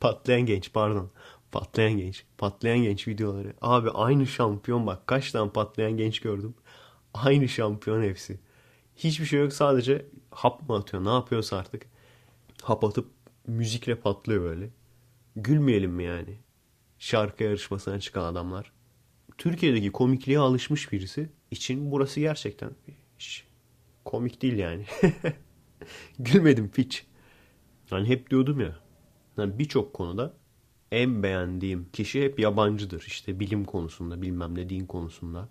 Patlayan 0.00 0.46
genç 0.46 0.72
pardon. 0.72 1.10
Patlayan 1.52 1.92
genç. 1.92 2.24
Patlayan 2.38 2.78
genç 2.78 3.08
videoları. 3.08 3.54
Abi 3.60 3.90
aynı 3.90 4.26
şampiyon 4.26 4.86
bak. 4.86 5.06
Kaç 5.06 5.32
tane 5.32 5.50
patlayan 5.50 5.96
genç 5.96 6.20
gördüm. 6.20 6.54
Aynı 7.14 7.48
şampiyon 7.48 8.02
hepsi. 8.02 8.40
Hiçbir 8.96 9.26
şey 9.26 9.40
yok 9.40 9.52
sadece 9.52 10.06
hap 10.30 10.68
mı 10.68 10.76
atıyor 10.76 11.04
ne 11.04 11.08
yapıyorsa 11.08 11.56
artık. 11.56 11.86
Hap 12.62 12.84
atıp 12.84 13.10
müzikle 13.46 13.94
patlıyor 13.94 14.42
böyle. 14.42 14.70
Gülmeyelim 15.36 15.90
mi 15.90 16.04
yani? 16.04 16.38
Şarkı 16.98 17.44
yarışmasına 17.44 18.00
çıkan 18.00 18.24
adamlar. 18.24 18.72
Türkiye'deki 19.38 19.92
komikliğe 19.92 20.38
alışmış 20.38 20.92
birisi 20.92 21.30
için 21.50 21.90
burası 21.90 22.20
gerçekten 22.20 22.70
hiç 23.18 23.44
komik 24.04 24.42
değil 24.42 24.56
yani. 24.56 24.84
Gülmedim 26.18 26.70
piç. 26.70 27.06
Hani 27.90 28.08
hep 28.08 28.30
diyordum 28.30 28.60
ya. 28.60 28.78
Yani 29.38 29.58
birçok 29.58 29.94
konuda 29.94 30.34
en 30.92 31.22
beğendiğim 31.22 31.88
kişi 31.92 32.24
hep 32.24 32.40
yabancıdır. 32.40 33.04
İşte 33.06 33.40
bilim 33.40 33.64
konusunda, 33.64 34.22
bilmem 34.22 34.54
ne 34.54 34.68
din 34.68 34.86
konusunda, 34.86 35.48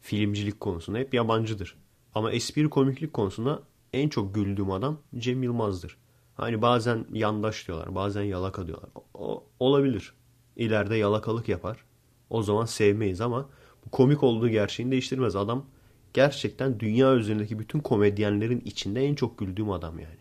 filmcilik 0.00 0.60
konusunda 0.60 0.98
hep 0.98 1.14
yabancıdır. 1.14 1.76
Ama 2.14 2.32
espri 2.32 2.70
komiklik 2.70 3.12
konusunda 3.12 3.62
en 3.92 4.08
çok 4.08 4.34
güldüğüm 4.34 4.70
adam 4.70 4.98
Cem 5.18 5.42
Yılmaz'dır. 5.42 5.96
Hani 6.34 6.62
bazen 6.62 7.06
yandaş 7.12 7.66
diyorlar, 7.66 7.94
bazen 7.94 8.22
yalaka 8.22 8.66
diyorlar. 8.66 8.90
O, 9.14 9.44
olabilir. 9.60 10.12
İleride 10.56 10.96
yalakalık 10.96 11.48
yapar. 11.48 11.84
O 12.30 12.42
zaman 12.42 12.64
sevmeyiz 12.64 13.20
ama 13.20 13.48
bu 13.86 13.90
komik 13.90 14.22
olduğu 14.22 14.48
gerçeğini 14.48 14.92
değiştirmez. 14.92 15.36
Adam 15.36 15.66
gerçekten 16.14 16.80
dünya 16.80 17.14
üzerindeki 17.14 17.58
bütün 17.58 17.80
komedyenlerin 17.80 18.60
içinde 18.60 19.04
en 19.04 19.14
çok 19.14 19.38
güldüğüm 19.38 19.70
adam 19.70 19.98
yani. 19.98 20.18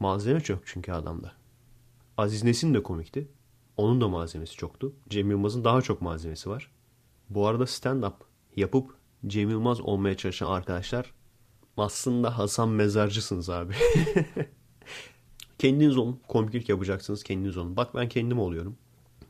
Malzeme 0.00 0.40
çok 0.40 0.66
çünkü 0.66 0.92
adamda. 0.92 1.32
Aziz 2.16 2.44
Nesin 2.44 2.74
de 2.74 2.82
komikti. 2.82 3.28
Onun 3.76 4.00
da 4.00 4.08
malzemesi 4.08 4.56
çoktu. 4.56 4.92
Cem 5.08 5.30
Yılmaz'ın 5.30 5.64
daha 5.64 5.82
çok 5.82 6.02
malzemesi 6.02 6.50
var. 6.50 6.70
Bu 7.30 7.46
arada 7.46 7.64
stand-up 7.64 8.14
yapıp 8.56 8.94
Cem 9.26 9.50
Yılmaz 9.50 9.80
olmaya 9.80 10.16
çalışan 10.16 10.46
arkadaşlar 10.46 11.12
aslında 11.76 12.38
Hasan 12.38 12.68
Mezarcısınız 12.68 13.50
abi. 13.50 13.74
kendiniz 15.58 15.96
olun. 15.96 16.20
Komiklik 16.28 16.68
yapacaksınız 16.68 17.22
kendiniz 17.22 17.56
olun. 17.56 17.76
Bak 17.76 17.94
ben 17.94 18.08
kendim 18.08 18.38
oluyorum. 18.38 18.76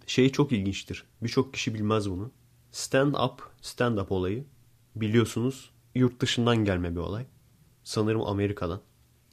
Şey 0.07 0.33
çok 0.33 0.53
ilginçtir. 0.53 1.05
Birçok 1.23 1.55
kişi 1.55 1.75
bilmez 1.75 2.11
bunu. 2.11 2.31
Stand-up, 2.73 3.39
stand-up 3.63 4.07
olayı 4.11 4.45
biliyorsunuz 4.97 5.71
yurt 5.95 6.21
dışından 6.21 6.57
gelme 6.65 6.91
bir 6.91 7.01
olay. 7.01 7.27
Sanırım 7.85 8.23
Amerika'dan. 8.23 8.81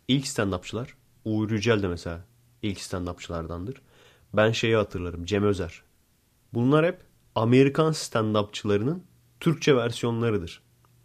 İlk 0.08 0.26
stand-upçılar 0.26 0.88
Uğur 1.26 1.52
Yücel 1.52 1.84
de 1.84 1.88
mesela 1.88 2.26
ilk 2.62 2.78
stand-upçılardandır. 2.78 3.76
Ben 4.34 4.52
şeyi 4.52 4.76
hatırlarım 4.76 5.26
Cem 5.26 5.44
Özer. 5.44 5.84
Bunlar 6.54 6.86
hep 6.86 7.02
Amerikan 7.36 7.91
stand-upçılarının 7.91 9.00
Türkçe 9.39 9.76
versiyonlarıdır. 9.76 10.62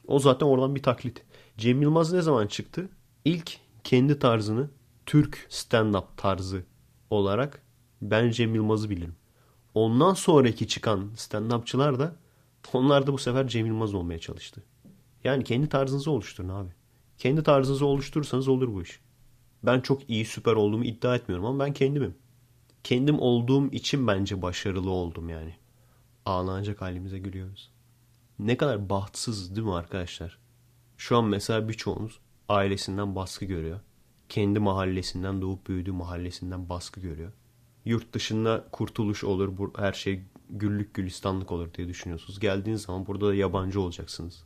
O 0.07 0.19
zaten 0.19 0.47
oradan 0.47 0.75
bir 0.75 0.83
taklit. 0.83 1.25
Cem 1.59 1.83
Yılmaz 1.83 2.13
ne 2.13 2.23
zaman 2.23 2.47
çıktı? 2.47 2.89
İlk 3.25 3.59
kendi 3.85 4.19
tarzını 4.19 4.71
Türk 5.07 5.47
stand-up 5.51 6.05
tarzı 6.17 6.63
olarak 7.11 7.63
ben 8.03 8.31
Cem 8.31 8.55
Yılmaz'ı 8.55 8.91
bilirim. 8.91 9.17
Ondan 9.75 10.15
sonraki 10.15 10.69
çıkan 10.69 11.11
stand-upçılar 11.17 11.99
da 11.99 12.17
onlar 12.73 13.07
da 13.07 13.13
bu 13.13 13.19
sefer 13.19 13.49
Cem 13.49 13.67
Yılmaz 13.67 13.95
olmaya 13.95 14.19
çalıştı. 14.19 14.63
Yani 15.25 15.45
kendi 15.45 15.69
tarzınızı 15.69 16.11
oluşturun 16.11 16.49
abi. 16.49 16.71
Kendi 17.19 17.43
tarzınızı 17.43 17.87
oluşturursanız 17.87 18.49
olur 18.49 18.75
bu 18.75 18.83
iş. 18.83 19.01
Ben 19.63 19.81
çok 19.81 20.11
iyi 20.11 20.25
süper 20.25 20.53
olduğumu 20.53 20.85
iddia 20.85 21.17
etmiyorum 21.17 21.47
ama 21.47 21.65
ben 21.65 21.73
kendimim. 21.73 22.15
Kendim 22.85 23.21
olduğum 23.21 23.73
için 23.73 24.07
bence 24.07 24.43
başarılı 24.43 24.91
oldum 24.91 25.29
yani. 25.29 25.55
Ağlanacak 26.27 26.81
halimize 26.81 27.19
gülüyoruz. 27.19 27.71
Ne 28.39 28.57
kadar 28.57 28.89
bahtsız 28.89 29.57
değil 29.57 29.67
mi 29.67 29.75
arkadaşlar? 29.75 30.39
Şu 30.97 31.17
an 31.17 31.25
mesela 31.25 31.69
birçoğunuz 31.69 32.21
ailesinden 32.49 33.15
baskı 33.17 33.45
görüyor. 33.45 33.81
Kendi 34.29 34.59
mahallesinden 34.59 35.43
doğup 35.43 35.67
büyüdüğü 35.67 35.93
mahallesinden 35.93 36.69
baskı 36.69 37.01
görüyor. 37.01 37.33
Yurt 37.85 38.13
dışında 38.13 38.65
kurtuluş 38.73 39.25
olur, 39.25 39.71
her 39.77 39.93
şey 39.93 40.23
güllük 40.51 40.95
gülistanlık 40.95 41.53
olur 41.53 41.75
diye 41.75 41.89
düşünüyorsunuz. 41.89 42.41
Geldiğiniz 42.41 42.83
zaman 42.83 43.07
burada 43.07 43.29
da 43.29 43.35
yabancı 43.35 43.81
olacaksınız. 43.81 44.45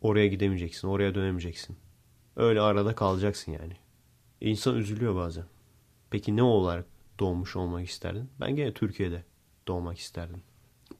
Oraya 0.00 0.26
gidemeyeceksin, 0.26 0.88
oraya 0.88 1.14
dönemeyeceksin. 1.14 1.76
Öyle 2.36 2.60
arada 2.60 2.94
kalacaksın 2.94 3.52
yani. 3.52 3.76
İnsan 4.40 4.76
üzülüyor 4.76 5.16
bazen. 5.16 5.44
Peki 6.10 6.36
ne 6.36 6.42
olarak 6.42 6.86
doğmuş 7.18 7.56
olmak 7.56 7.88
isterdin? 7.88 8.30
Ben 8.40 8.56
gene 8.56 8.74
Türkiye'de 8.74 9.24
doğmak 9.68 9.98
isterdim. 9.98 10.42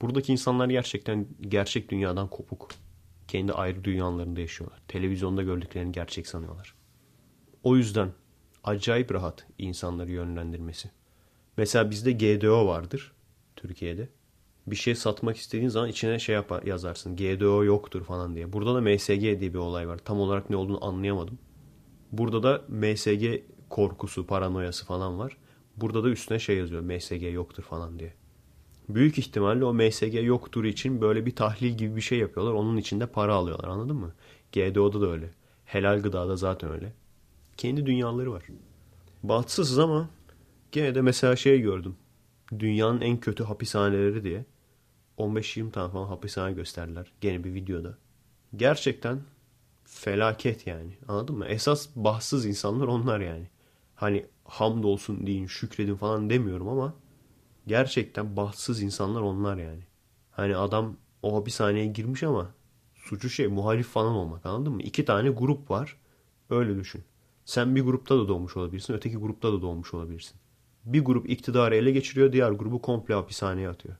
Buradaki 0.01 0.31
insanlar 0.31 0.69
gerçekten 0.69 1.27
gerçek 1.41 1.91
dünyadan 1.91 2.29
kopuk. 2.29 2.69
Kendi 3.27 3.53
ayrı 3.53 3.83
dünyalarında 3.83 4.39
yaşıyorlar. 4.39 4.81
Televizyonda 4.87 5.43
gördüklerini 5.43 5.91
gerçek 5.91 6.27
sanıyorlar. 6.27 6.75
O 7.63 7.75
yüzden 7.75 8.11
acayip 8.63 9.13
rahat 9.13 9.47
insanları 9.57 10.11
yönlendirmesi. 10.11 10.91
Mesela 11.57 11.91
bizde 11.91 12.11
GDO 12.11 12.67
vardır 12.67 13.11
Türkiye'de. 13.55 14.09
Bir 14.67 14.75
şey 14.75 14.95
satmak 14.95 15.37
istediğin 15.37 15.69
zaman 15.69 15.89
içine 15.89 16.19
şey 16.19 16.35
yapar, 16.35 16.63
yazarsın. 16.63 17.15
GDO 17.15 17.63
yoktur 17.63 18.03
falan 18.03 18.35
diye. 18.35 18.53
Burada 18.53 18.75
da 18.75 18.81
MSG 18.81 19.21
diye 19.21 19.41
bir 19.41 19.55
olay 19.55 19.87
var. 19.87 19.97
Tam 19.97 20.19
olarak 20.19 20.49
ne 20.49 20.55
olduğunu 20.55 20.85
anlayamadım. 20.85 21.39
Burada 22.11 22.43
da 22.43 22.61
MSG 22.67 23.41
korkusu, 23.69 24.27
paranoyası 24.27 24.85
falan 24.85 25.19
var. 25.19 25.37
Burada 25.77 26.03
da 26.03 26.09
üstüne 26.09 26.39
şey 26.39 26.57
yazıyor. 26.57 26.81
MSG 26.81 27.33
yoktur 27.33 27.63
falan 27.63 27.99
diye. 27.99 28.13
Büyük 28.89 29.17
ihtimalle 29.17 29.65
o 29.65 29.73
MSG 29.73 30.13
yoktur 30.13 30.63
için 30.63 31.01
böyle 31.01 31.25
bir 31.25 31.35
tahlil 31.35 31.77
gibi 31.77 31.95
bir 31.95 32.01
şey 32.01 32.19
yapıyorlar. 32.19 32.53
Onun 32.53 32.77
için 32.77 32.99
de 32.99 33.07
para 33.07 33.33
alıyorlar 33.33 33.67
anladın 33.67 33.95
mı? 33.95 34.13
GDO'da 34.51 35.01
da 35.01 35.11
öyle. 35.11 35.29
Helal 35.65 36.01
gıdada 36.01 36.35
zaten 36.35 36.71
öyle. 36.71 36.93
Kendi 37.57 37.85
dünyaları 37.85 38.31
var. 38.31 38.43
Bahtsızız 39.23 39.79
ama 39.79 40.09
gene 40.71 40.95
de 40.95 41.01
mesela 41.01 41.35
şey 41.35 41.61
gördüm. 41.61 41.95
Dünyanın 42.59 43.01
en 43.01 43.19
kötü 43.19 43.43
hapishaneleri 43.43 44.23
diye 44.23 44.45
15-20 45.17 45.71
tane 45.71 45.91
falan 45.91 46.07
hapishane 46.07 46.53
gösterdiler. 46.53 47.11
Gene 47.21 47.43
bir 47.43 47.53
videoda. 47.53 47.97
Gerçekten 48.55 49.21
felaket 49.85 50.67
yani. 50.67 50.97
Anladın 51.07 51.37
mı? 51.37 51.45
Esas 51.45 51.87
bahtsız 51.95 52.45
insanlar 52.45 52.87
onlar 52.87 53.19
yani. 53.19 53.49
Hani 53.95 54.25
hamdolsun 54.45 55.27
deyin, 55.27 55.47
şükredin 55.47 55.95
falan 55.95 56.29
demiyorum 56.29 56.67
ama 56.67 56.93
Gerçekten 57.67 58.35
bahtsız 58.35 58.81
insanlar 58.81 59.21
onlar 59.21 59.57
yani. 59.57 59.83
Hani 60.31 60.57
adam 60.57 60.97
o 61.21 61.35
hapishaneye 61.35 61.85
girmiş 61.85 62.23
ama 62.23 62.53
suçu 62.95 63.29
şey 63.29 63.47
muhalif 63.47 63.87
falan 63.87 64.13
olmak 64.13 64.45
anladın 64.45 64.73
mı? 64.73 64.81
İki 64.81 65.05
tane 65.05 65.29
grup 65.29 65.71
var. 65.71 65.97
Öyle 66.49 66.75
düşün. 66.75 67.03
Sen 67.45 67.75
bir 67.75 67.81
grupta 67.81 68.17
da 68.17 68.27
doğmuş 68.27 68.57
olabilirsin. 68.57 68.93
Öteki 68.93 69.17
grupta 69.17 69.53
da 69.53 69.61
doğmuş 69.61 69.93
olabilirsin. 69.93 70.35
Bir 70.85 71.05
grup 71.05 71.29
iktidarı 71.29 71.75
ele 71.75 71.91
geçiriyor. 71.91 72.31
Diğer 72.31 72.51
grubu 72.51 72.81
komple 72.81 73.13
hapishaneye 73.13 73.69
atıyor. 73.69 73.95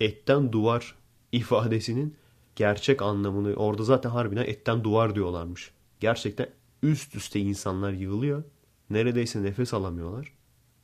Etten 0.00 0.52
duvar 0.52 0.94
ifadesinin 1.32 2.16
gerçek 2.56 3.02
anlamını 3.02 3.54
orada 3.54 3.84
zaten 3.84 4.10
harbiden 4.10 4.44
etten 4.44 4.84
duvar 4.84 5.14
diyorlarmış. 5.14 5.70
Gerçekten 6.00 6.48
üst 6.82 7.14
üste 7.14 7.40
insanlar 7.40 7.92
yığılıyor. 7.92 8.44
Neredeyse 8.90 9.42
nefes 9.42 9.74
alamıyorlar. 9.74 10.32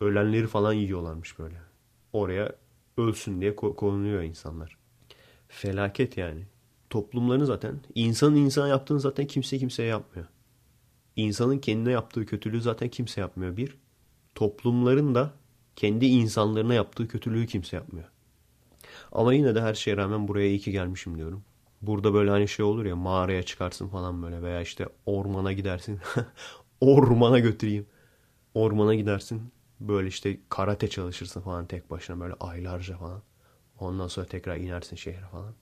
Ölenleri 0.00 0.46
falan 0.46 0.72
yiyorlarmış 0.72 1.38
böyle. 1.38 1.56
Oraya 2.12 2.54
ölsün 2.96 3.40
diye 3.40 3.56
konuluyor 3.56 4.22
insanlar. 4.22 4.76
Felaket 5.48 6.16
yani. 6.16 6.46
Toplumların 6.90 7.44
zaten 7.44 7.80
insanın 7.94 8.37
insan 8.37 8.68
yaptığını 8.68 9.00
zaten 9.00 9.26
kimse 9.26 9.58
kimseye 9.58 9.88
yapmıyor. 9.88 10.26
İnsanın 11.16 11.58
kendine 11.58 11.92
yaptığı 11.92 12.26
kötülüğü 12.26 12.61
zaten 12.61 12.88
kimse 12.88 13.20
yapmıyor 13.20 13.56
bir. 13.56 13.76
Toplumların 14.34 15.14
da 15.14 15.32
kendi 15.76 16.06
insanlarına 16.06 16.74
yaptığı 16.74 17.08
kötülüğü 17.08 17.46
kimse 17.46 17.76
yapmıyor. 17.76 18.08
Ama 19.12 19.34
yine 19.34 19.54
de 19.54 19.61
her 19.61 19.74
şeye 19.74 19.96
rağmen 19.96 20.28
buraya 20.28 20.48
iyi 20.48 20.58
ki 20.58 20.72
gelmişim 20.72 21.16
diyorum. 21.18 21.44
Burada 21.82 22.14
böyle 22.14 22.30
hani 22.30 22.48
şey 22.48 22.64
olur 22.64 22.84
ya 22.84 22.96
mağaraya 22.96 23.42
çıkarsın 23.42 23.88
falan 23.88 24.22
böyle 24.22 24.42
veya 24.42 24.61
işte 24.61 24.87
ormana 25.06 25.52
gidersin. 25.52 26.00
ormana 26.80 27.38
götüreyim. 27.38 27.86
Ormana 28.54 28.94
gidersin. 28.94 29.42
Böyle 29.80 30.08
işte 30.08 30.38
karate 30.48 30.88
çalışırsın 30.88 31.40
falan 31.40 31.66
tek 31.66 31.90
başına 31.90 32.20
böyle 32.20 32.34
aylarca 32.34 32.96
falan. 32.96 33.22
Ondan 33.78 34.08
sonra 34.08 34.26
tekrar 34.26 34.56
inersin 34.56 34.96
şehre 34.96 35.26
falan. 35.32 35.54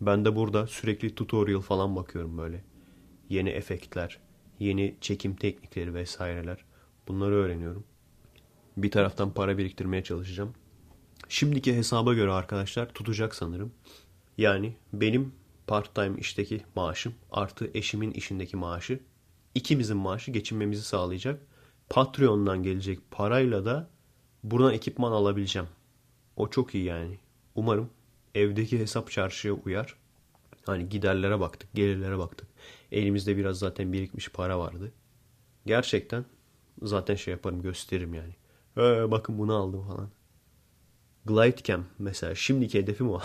Ben 0.00 0.24
de 0.24 0.36
burada 0.36 0.66
sürekli 0.66 1.14
tutorial 1.14 1.60
falan 1.60 1.96
bakıyorum 1.96 2.38
böyle. 2.38 2.64
Yeni 3.28 3.48
efektler, 3.48 4.18
yeni 4.58 4.96
çekim 5.00 5.36
teknikleri 5.36 5.94
vesaireler. 5.94 6.64
Bunları 7.08 7.34
öğreniyorum. 7.34 7.84
Bir 8.76 8.90
taraftan 8.90 9.34
para 9.34 9.58
biriktirmeye 9.58 10.04
çalışacağım. 10.04 10.54
Şimdiki 11.28 11.76
hesaba 11.76 12.14
göre 12.14 12.32
arkadaşlar 12.32 12.88
tutacak 12.88 13.34
sanırım. 13.34 13.72
Yani 14.38 14.76
benim 14.92 15.32
part 15.66 15.94
time 15.94 16.18
işteki 16.18 16.60
maaşım 16.76 17.14
artı 17.30 17.70
eşimin 17.74 18.10
işindeki 18.10 18.56
maaşı 18.56 19.00
ikimizin 19.58 19.96
maaşı 19.96 20.30
geçinmemizi 20.30 20.82
sağlayacak. 20.82 21.40
Patreon'dan 21.90 22.62
gelecek 22.62 23.10
parayla 23.10 23.64
da 23.64 23.90
buradan 24.44 24.74
ekipman 24.74 25.12
alabileceğim. 25.12 25.68
O 26.36 26.48
çok 26.50 26.74
iyi 26.74 26.84
yani. 26.84 27.18
Umarım 27.54 27.90
evdeki 28.34 28.78
hesap 28.78 29.10
çarşıya 29.10 29.54
uyar. 29.54 29.96
Hani 30.66 30.88
giderlere 30.88 31.40
baktık, 31.40 31.74
gelirlere 31.74 32.18
baktık. 32.18 32.48
Elimizde 32.92 33.36
biraz 33.36 33.58
zaten 33.58 33.92
birikmiş 33.92 34.28
para 34.28 34.58
vardı. 34.58 34.92
Gerçekten 35.66 36.24
zaten 36.82 37.14
şey 37.14 37.32
yaparım 37.32 37.62
gösteririm 37.62 38.14
yani. 38.14 38.34
Ee, 38.76 39.10
bakın 39.10 39.38
bunu 39.38 39.54
aldım 39.54 39.86
falan. 39.88 40.10
Glidecam 41.24 41.84
mesela 41.98 42.34
şimdiki 42.34 42.78
hedefim 42.78 43.10
o. 43.10 43.20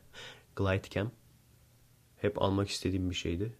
Glidecam. 0.56 1.10
Hep 2.16 2.42
almak 2.42 2.68
istediğim 2.68 3.10
bir 3.10 3.14
şeydi. 3.14 3.52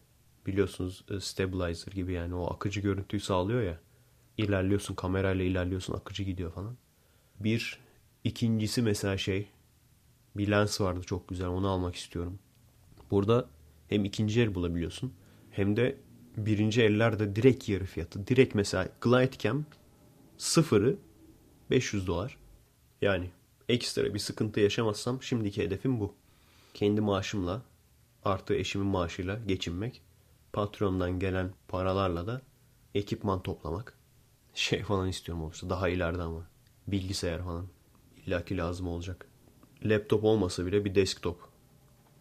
Biliyorsunuz 0.46 1.04
e, 1.10 1.20
stabilizer 1.20 1.92
gibi 1.92 2.12
yani 2.12 2.34
o 2.34 2.54
akıcı 2.54 2.80
görüntüyü 2.80 3.20
sağlıyor 3.20 3.62
ya. 3.62 3.80
İlerliyorsun 4.36 4.94
kamerayla 4.94 5.44
ilerliyorsun 5.44 5.94
akıcı 5.94 6.22
gidiyor 6.22 6.52
falan. 6.52 6.76
Bir 7.40 7.78
ikincisi 8.24 8.82
mesela 8.82 9.18
şey 9.18 9.48
bir 10.36 10.50
lens 10.50 10.80
vardı 10.80 11.00
çok 11.02 11.28
güzel 11.28 11.48
onu 11.48 11.68
almak 11.68 11.94
istiyorum. 11.94 12.38
Burada 13.10 13.48
hem 13.88 14.04
ikinci 14.04 14.40
el 14.40 14.54
bulabiliyorsun 14.54 15.12
hem 15.50 15.76
de 15.76 15.96
birinci 16.36 16.82
ellerde 16.82 17.36
direkt 17.36 17.68
yarı 17.68 17.84
fiyatı. 17.84 18.26
Direkt 18.26 18.54
mesela 18.54 18.88
Glidecam 19.00 19.64
sıfırı 20.38 20.96
500 21.70 22.06
dolar. 22.06 22.36
Yani 23.02 23.30
ekstra 23.68 24.14
bir 24.14 24.18
sıkıntı 24.18 24.60
yaşamazsam 24.60 25.22
şimdiki 25.22 25.62
hedefim 25.62 26.00
bu. 26.00 26.14
Kendi 26.74 27.00
maaşımla 27.00 27.62
artı 28.24 28.54
eşimin 28.54 28.86
maaşıyla 28.86 29.38
geçinmek. 29.46 30.02
Patrondan 30.52 31.18
gelen 31.18 31.50
paralarla 31.68 32.26
da 32.26 32.42
ekipman 32.94 33.42
toplamak. 33.42 33.98
Şey 34.54 34.82
falan 34.82 35.08
istiyorum 35.08 35.44
olursa 35.44 35.70
daha 35.70 35.88
ileride 35.88 36.22
ama. 36.22 36.46
Bilgisayar 36.86 37.44
falan. 37.44 37.66
illaki 38.26 38.56
lazım 38.56 38.88
olacak. 38.88 39.26
Laptop 39.84 40.24
olmasa 40.24 40.66
bile 40.66 40.84
bir 40.84 40.94
desktop. 40.94 41.48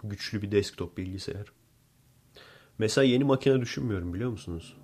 Güçlü 0.03 0.41
bir 0.41 0.51
desktop 0.51 0.97
bilgisayar. 0.97 1.51
Mesela 2.77 3.05
yeni 3.05 3.23
makine 3.23 3.61
düşünmüyorum 3.61 4.13
biliyor 4.13 4.29
musunuz? 4.29 4.77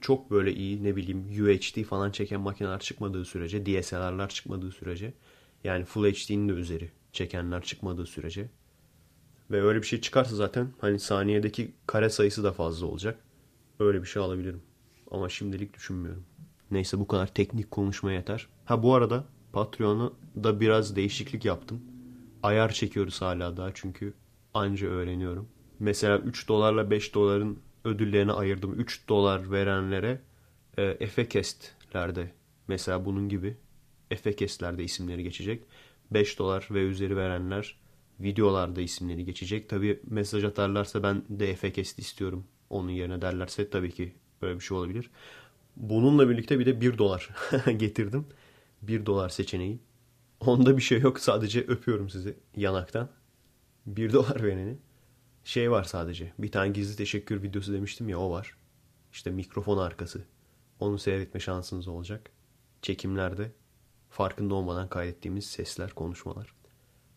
Çok 0.00 0.30
böyle 0.30 0.54
iyi 0.54 0.84
ne 0.84 0.96
bileyim 0.96 1.18
UHD 1.18 1.84
falan 1.84 2.10
çeken 2.10 2.40
makineler 2.40 2.80
çıkmadığı 2.80 3.24
sürece, 3.24 3.66
DSLR'lar 3.66 4.28
çıkmadığı 4.28 4.72
sürece 4.72 5.14
yani 5.64 5.84
Full 5.84 6.04
HD'nin 6.04 6.48
de 6.48 6.52
üzeri 6.52 6.90
çekenler 7.12 7.62
çıkmadığı 7.62 8.06
sürece 8.06 8.50
ve 9.50 9.62
öyle 9.62 9.82
bir 9.82 9.86
şey 9.86 10.00
çıkarsa 10.00 10.36
zaten 10.36 10.68
hani 10.80 10.98
saniyedeki 10.98 11.72
kare 11.86 12.10
sayısı 12.10 12.44
da 12.44 12.52
fazla 12.52 12.86
olacak. 12.86 13.18
Öyle 13.80 14.02
bir 14.02 14.06
şey 14.06 14.22
alabilirim. 14.22 14.62
Ama 15.10 15.28
şimdilik 15.28 15.74
düşünmüyorum. 15.74 16.24
Neyse 16.70 16.98
bu 16.98 17.06
kadar 17.06 17.26
teknik 17.26 17.70
konuşma 17.70 18.12
yeter. 18.12 18.46
Ha 18.64 18.82
bu 18.82 18.94
arada 18.94 19.24
Patreon'a 19.52 20.12
da 20.44 20.60
biraz 20.60 20.96
değişiklik 20.96 21.44
yaptım. 21.44 21.80
Ayar 22.42 22.72
çekiyoruz 22.72 23.22
hala 23.22 23.56
daha 23.56 23.70
çünkü 23.74 24.14
anca 24.54 24.88
öğreniyorum. 24.88 25.48
Mesela 25.78 26.18
3 26.18 26.48
dolarla 26.48 26.90
5 26.90 27.14
doların 27.14 27.58
ödüllerini 27.84 28.32
ayırdım. 28.32 28.80
3 28.80 29.08
dolar 29.08 29.50
verenlere 29.50 30.20
e, 30.78 30.82
Efekest'lerde 30.82 32.32
mesela 32.68 33.04
bunun 33.04 33.28
gibi 33.28 33.56
Efekest'lerde 34.10 34.84
isimleri 34.84 35.22
geçecek. 35.22 35.62
5 36.10 36.38
dolar 36.38 36.68
ve 36.70 36.80
üzeri 36.80 37.16
verenler 37.16 37.76
videolarda 38.20 38.80
isimleri 38.80 39.24
geçecek. 39.24 39.68
Tabi 39.68 40.00
mesaj 40.06 40.44
atarlarsa 40.44 41.02
ben 41.02 41.22
de 41.28 41.50
Efekest 41.50 41.98
istiyorum 41.98 42.46
onun 42.70 42.90
yerine 42.90 43.22
derlerse 43.22 43.70
tabii 43.70 43.90
ki 43.92 44.14
böyle 44.42 44.54
bir 44.54 44.64
şey 44.64 44.76
olabilir. 44.76 45.10
Bununla 45.76 46.28
birlikte 46.28 46.58
bir 46.58 46.66
de 46.66 46.80
1 46.80 46.98
dolar 46.98 47.30
getirdim. 47.76 48.26
1 48.82 49.06
dolar 49.06 49.28
seçeneği. 49.28 49.78
Onda 50.40 50.76
bir 50.76 50.82
şey 50.82 51.00
yok. 51.00 51.20
Sadece 51.20 51.60
öpüyorum 51.60 52.10
sizi 52.10 52.36
yanaktan. 52.56 53.08
1 53.86 54.12
dolar 54.12 54.42
vereni. 54.42 54.76
Şey 55.44 55.70
var 55.70 55.84
sadece. 55.84 56.32
Bir 56.38 56.52
tane 56.52 56.72
gizli 56.72 56.96
teşekkür 56.96 57.42
videosu 57.42 57.72
demiştim 57.72 58.08
ya 58.08 58.18
o 58.18 58.30
var. 58.30 58.56
İşte 59.12 59.30
mikrofon 59.30 59.78
arkası. 59.78 60.24
Onu 60.80 60.98
seyretme 60.98 61.40
şansınız 61.40 61.88
olacak. 61.88 62.30
Çekimlerde 62.82 63.52
farkında 64.10 64.54
olmadan 64.54 64.88
kaydettiğimiz 64.88 65.46
sesler, 65.46 65.90
konuşmalar. 65.90 66.54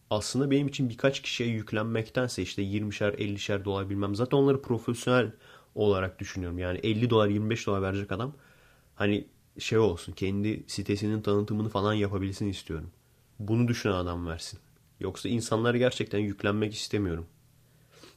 Aslında 0.10 0.52
benim 0.52 0.67
için 0.67 0.89
birkaç 0.89 1.22
kişiye 1.22 1.50
yüklenmektense 1.50 2.41
işte 2.41 2.62
20'şer 2.62 3.15
50'şer 3.15 3.65
dolar 3.65 3.89
bilmem. 3.89 4.15
Zaten 4.15 4.38
onları 4.38 4.62
profesyonel 4.62 5.32
olarak 5.76 6.19
düşünüyorum. 6.19 6.58
Yani 6.58 6.80
50 6.84 7.10
dolar 7.10 7.28
25 7.28 7.67
dolar 7.67 7.82
verecek 7.82 8.12
adam 8.12 8.34
hani 8.95 9.28
şey 9.60 9.78
olsun 9.78 10.13
kendi 10.13 10.63
sitesinin 10.67 11.22
tanıtımını 11.22 11.69
falan 11.69 11.93
yapabilsin 11.93 12.48
istiyorum. 12.48 12.91
Bunu 13.39 13.67
düşünen 13.67 13.93
adam 13.93 14.28
versin. 14.28 14.60
Yoksa 15.00 15.30
insanlar 15.30 15.76
gerçekten 15.76 16.19
yüklenmek 16.19 16.74
istemiyorum. 16.74 17.28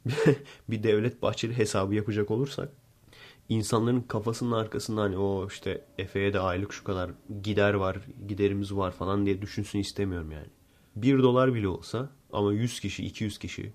bir 0.69 0.83
devlet 0.83 1.23
bahçeli 1.23 1.59
hesabı 1.59 1.95
yapacak 1.95 2.31
olursak 2.31 2.73
insanların 3.49 4.01
kafasının 4.01 4.53
arkasında 4.53 5.01
hani 5.01 5.19
o 5.19 5.47
işte 5.49 5.85
Efe'ye 5.99 6.33
de 6.33 6.41
aylık 6.41 6.73
şu 6.73 6.85
kadar 6.85 7.11
gider 7.43 7.75
var, 7.75 7.99
giderimiz 8.29 8.75
var 8.75 8.91
falan 8.93 9.27
diye 9.27 9.43
düşünsün 9.43 9.79
istemiyorum 9.79 10.31
yani. 10.33 10.47
1 10.97 11.19
dolar 11.23 11.55
bile 11.55 11.69
olsa 11.69 12.11
ama 12.33 12.53
100 12.53 12.81
kişi, 12.81 13.07
200 13.07 13.39
kişi 13.39 13.73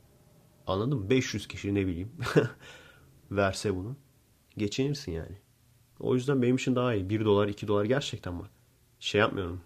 anladın 0.68 1.00
mı? 1.00 1.10
500 1.10 1.48
kişi 1.48 1.76
ne 1.76 1.88
bileyim 1.88 2.12
verse 3.32 3.76
bunu 3.76 3.96
geçinirsin 4.58 5.12
yani. 5.12 5.38
O 6.00 6.16
yüzden 6.16 6.42
benim 6.42 6.56
için 6.56 6.76
daha 6.76 6.94
iyi. 6.94 7.10
1 7.10 7.26
dolar, 7.26 7.48
2 7.48 7.68
dolar 7.68 7.86
gerçekten 7.86 8.40
bak. 8.40 8.50
Şey 9.00 9.22
yapmıyorum. 9.22 9.62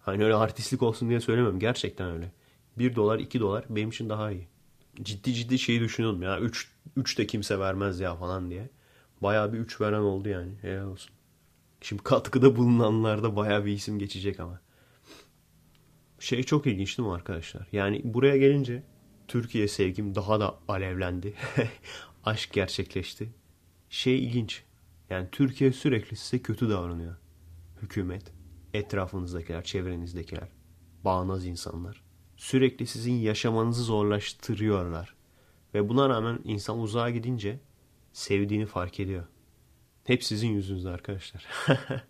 Hani 0.00 0.24
öyle 0.24 0.34
artistlik 0.34 0.82
olsun 0.82 1.08
diye 1.08 1.20
söylemiyorum. 1.20 1.58
Gerçekten 1.58 2.10
öyle. 2.10 2.32
1 2.78 2.94
dolar, 2.94 3.18
2 3.18 3.40
dolar 3.40 3.64
benim 3.68 3.88
için 3.88 4.08
daha 4.08 4.30
iyi. 4.30 4.48
Ciddi 5.02 5.34
ciddi 5.34 5.58
şeyi 5.58 5.80
düşünüyordum 5.80 6.22
ya. 6.22 6.40
3, 6.40 6.72
3 6.96 7.18
de 7.18 7.26
kimse 7.26 7.58
vermez 7.58 8.00
ya 8.00 8.16
falan 8.16 8.50
diye. 8.50 8.70
Bayağı 9.22 9.52
bir 9.52 9.58
3 9.58 9.80
veren 9.80 10.00
oldu 10.00 10.28
yani. 10.28 10.52
Helal 10.62 10.86
olsun. 10.86 11.14
Şimdi 11.80 12.02
katkıda 12.02 12.56
bulunanlarda 12.56 13.36
bayağı 13.36 13.64
bir 13.64 13.72
isim 13.72 13.98
geçecek 13.98 14.40
ama. 14.40 14.60
Şey 16.24 16.42
çok 16.42 16.66
ilginç 16.66 16.98
değil 16.98 17.08
mi 17.08 17.14
arkadaşlar? 17.14 17.66
Yani 17.72 18.00
buraya 18.04 18.36
gelince 18.36 18.82
Türkiye 19.28 19.68
sevgim 19.68 20.14
daha 20.14 20.40
da 20.40 20.58
alevlendi. 20.68 21.34
Aşk 22.24 22.52
gerçekleşti. 22.52 23.28
Şey 23.90 24.24
ilginç. 24.24 24.62
Yani 25.10 25.28
Türkiye 25.32 25.72
sürekli 25.72 26.16
size 26.16 26.42
kötü 26.42 26.68
davranıyor. 26.70 27.16
Hükümet, 27.82 28.32
etrafınızdakiler, 28.74 29.64
çevrenizdekiler. 29.64 30.48
Bağnaz 31.04 31.46
insanlar. 31.46 32.02
Sürekli 32.36 32.86
sizin 32.86 33.14
yaşamanızı 33.14 33.82
zorlaştırıyorlar. 33.82 35.14
Ve 35.74 35.88
buna 35.88 36.08
rağmen 36.08 36.38
insan 36.44 36.78
uzağa 36.78 37.10
gidince 37.10 37.60
sevdiğini 38.12 38.66
fark 38.66 39.00
ediyor. 39.00 39.26
Hep 40.04 40.24
sizin 40.24 40.48
yüzünüzde 40.48 40.90
arkadaşlar. 40.90 41.46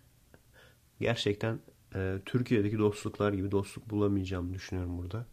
Gerçekten 0.99 1.59
e, 1.95 2.19
Türkiye'deki 2.25 2.79
dostluklar 2.79 3.33
gibi 3.33 3.51
dostluk 3.51 3.89
bulamayacağımı 3.89 4.53
düşünüyorum 4.53 4.97
burada. 4.97 5.25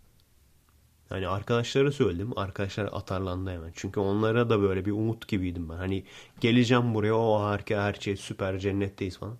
Hani 1.08 1.28
arkadaşlara 1.28 1.92
söyledim. 1.92 2.38
Arkadaşlar 2.38 2.88
atarlandı 2.92 3.50
hemen. 3.50 3.72
Çünkü 3.74 4.00
onlara 4.00 4.50
da 4.50 4.62
böyle 4.62 4.84
bir 4.84 4.92
umut 4.92 5.28
gibiydim 5.28 5.68
ben. 5.68 5.74
Hani 5.74 6.04
geleceğim 6.40 6.94
buraya 6.94 7.14
o 7.14 7.40
harika 7.40 7.82
her 7.82 7.94
şey 7.94 8.16
süper 8.16 8.58
cennetteyiz 8.58 9.18
falan. 9.18 9.36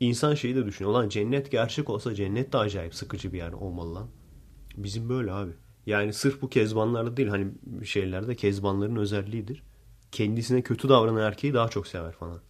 İnsan 0.00 0.34
şeyi 0.34 0.56
de 0.56 0.66
düşünüyor. 0.66 0.94
Lan 0.94 1.08
cennet 1.08 1.50
gerçek 1.50 1.90
olsa 1.90 2.14
cennet 2.14 2.52
de 2.52 2.58
acayip 2.58 2.94
sıkıcı 2.94 3.32
bir 3.32 3.38
yer 3.38 3.52
olmalı 3.52 3.94
lan. 3.94 4.06
Bizim 4.76 5.08
böyle 5.08 5.32
abi. 5.32 5.52
Yani 5.86 6.12
sırf 6.12 6.42
bu 6.42 6.48
kezbanlarda 6.48 7.16
değil 7.16 7.28
hani 7.28 7.46
şeylerde 7.84 8.34
kezbanların 8.36 8.96
özelliğidir. 8.96 9.62
Kendisine 10.12 10.62
kötü 10.62 10.88
davranan 10.88 11.22
erkeği 11.22 11.54
daha 11.54 11.68
çok 11.68 11.86
sever 11.86 12.12
falan. 12.12 12.40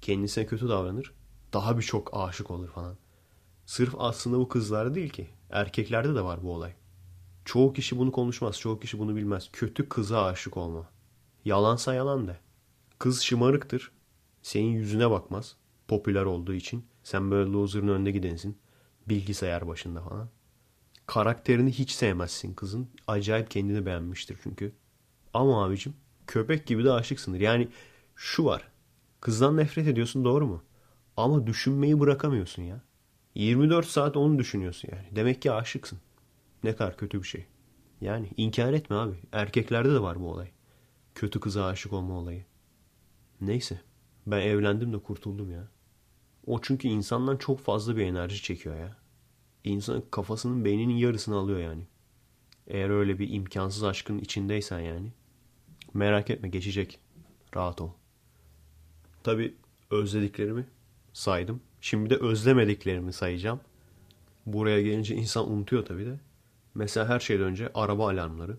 Kendisine 0.00 0.46
kötü 0.46 0.68
davranır. 0.68 1.12
Daha 1.52 1.78
birçok 1.78 2.10
aşık 2.12 2.50
olur 2.50 2.68
falan. 2.68 2.96
Sırf 3.68 3.94
aslında 3.98 4.38
bu 4.38 4.48
kızlarda 4.48 4.94
değil 4.94 5.10
ki. 5.10 5.28
Erkeklerde 5.50 6.14
de 6.14 6.24
var 6.24 6.42
bu 6.42 6.54
olay. 6.54 6.72
Çoğu 7.44 7.72
kişi 7.72 7.98
bunu 7.98 8.12
konuşmaz. 8.12 8.58
Çoğu 8.60 8.80
kişi 8.80 8.98
bunu 8.98 9.16
bilmez. 9.16 9.48
Kötü 9.52 9.88
kıza 9.88 10.24
aşık 10.24 10.56
olma. 10.56 10.88
Yalansa 11.44 11.94
yalan 11.94 12.28
de. 12.28 12.36
Kız 12.98 13.22
şımarıktır. 13.22 13.92
Senin 14.42 14.70
yüzüne 14.70 15.10
bakmaz. 15.10 15.56
Popüler 15.88 16.24
olduğu 16.24 16.54
için. 16.54 16.86
Sen 17.02 17.30
böyle 17.30 17.50
loser'ın 17.50 17.88
önünde 17.88 18.10
gidensin. 18.10 18.58
Bilgisayar 19.08 19.68
başında 19.68 20.02
falan. 20.02 20.28
Karakterini 21.06 21.72
hiç 21.72 21.90
sevmezsin 21.90 22.54
kızın. 22.54 22.88
Acayip 23.06 23.50
kendini 23.50 23.86
beğenmiştir 23.86 24.38
çünkü. 24.42 24.72
Ama 25.34 25.64
abicim 25.64 25.94
köpek 26.26 26.66
gibi 26.66 26.84
de 26.84 26.92
aşıksındır. 26.92 27.40
Yani 27.40 27.68
şu 28.16 28.44
var. 28.44 28.68
Kızdan 29.20 29.56
nefret 29.56 29.88
ediyorsun 29.88 30.24
doğru 30.24 30.46
mu? 30.46 30.62
Ama 31.16 31.46
düşünmeyi 31.46 32.00
bırakamıyorsun 32.00 32.62
ya. 32.62 32.87
24 33.34 33.86
saat 33.86 34.16
onu 34.16 34.38
düşünüyorsun 34.38 34.88
yani. 34.92 35.06
Demek 35.16 35.42
ki 35.42 35.52
aşıksın. 35.52 35.98
Ne 36.64 36.76
kadar 36.76 36.96
kötü 36.96 37.22
bir 37.22 37.26
şey. 37.26 37.46
Yani 38.00 38.28
inkar 38.36 38.72
etme 38.72 38.96
abi. 38.96 39.16
Erkeklerde 39.32 39.92
de 39.92 40.02
var 40.02 40.20
bu 40.20 40.30
olay. 40.30 40.48
Kötü 41.14 41.40
kıza 41.40 41.66
aşık 41.66 41.92
olma 41.92 42.14
olayı. 42.14 42.44
Neyse. 43.40 43.80
Ben 44.26 44.40
evlendim 44.40 44.92
de 44.92 44.98
kurtuldum 44.98 45.50
ya. 45.50 45.68
O 46.46 46.60
çünkü 46.60 46.88
insandan 46.88 47.36
çok 47.36 47.60
fazla 47.60 47.96
bir 47.96 48.04
enerji 48.04 48.42
çekiyor 48.42 48.76
ya. 48.76 48.96
İnsanın 49.64 50.04
kafasının 50.10 50.64
beyninin 50.64 50.96
yarısını 50.96 51.36
alıyor 51.36 51.58
yani. 51.58 51.86
Eğer 52.66 52.90
öyle 52.90 53.18
bir 53.18 53.30
imkansız 53.30 53.84
aşkın 53.84 54.18
içindeysen 54.18 54.80
yani. 54.80 55.12
Merak 55.94 56.30
etme 56.30 56.48
geçecek. 56.48 56.98
Rahat 57.56 57.80
ol. 57.80 57.90
Tabi 59.22 59.54
özlediklerimi 59.90 60.66
saydım. 61.12 61.60
Şimdi 61.80 62.10
de 62.10 62.16
özlemediklerimi 62.16 63.12
sayacağım. 63.12 63.60
Buraya 64.46 64.82
gelince 64.82 65.14
insan 65.14 65.50
unutuyor 65.50 65.86
tabi 65.86 66.06
de. 66.06 66.20
Mesela 66.74 67.08
her 67.08 67.20
şeyden 67.20 67.44
önce 67.44 67.70
araba 67.74 68.10
alarmları. 68.10 68.56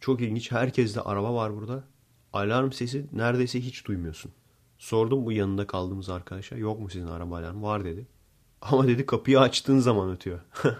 Çok 0.00 0.20
ilginç. 0.20 0.52
Herkeste 0.52 1.00
araba 1.00 1.34
var 1.34 1.56
burada. 1.56 1.84
Alarm 2.32 2.72
sesi 2.72 3.06
neredeyse 3.12 3.60
hiç 3.60 3.84
duymuyorsun. 3.84 4.32
Sordum 4.78 5.26
bu 5.26 5.32
yanında 5.32 5.66
kaldığımız 5.66 6.08
arkadaşa. 6.08 6.56
Yok 6.56 6.80
mu 6.80 6.90
sizin 6.90 7.06
araba 7.06 7.38
alarmı? 7.38 7.62
Var 7.62 7.84
dedi. 7.84 8.06
Ama 8.62 8.88
dedi 8.88 9.06
kapıyı 9.06 9.40
açtığın 9.40 9.78
zaman 9.78 10.10
ötüyor. 10.10 10.40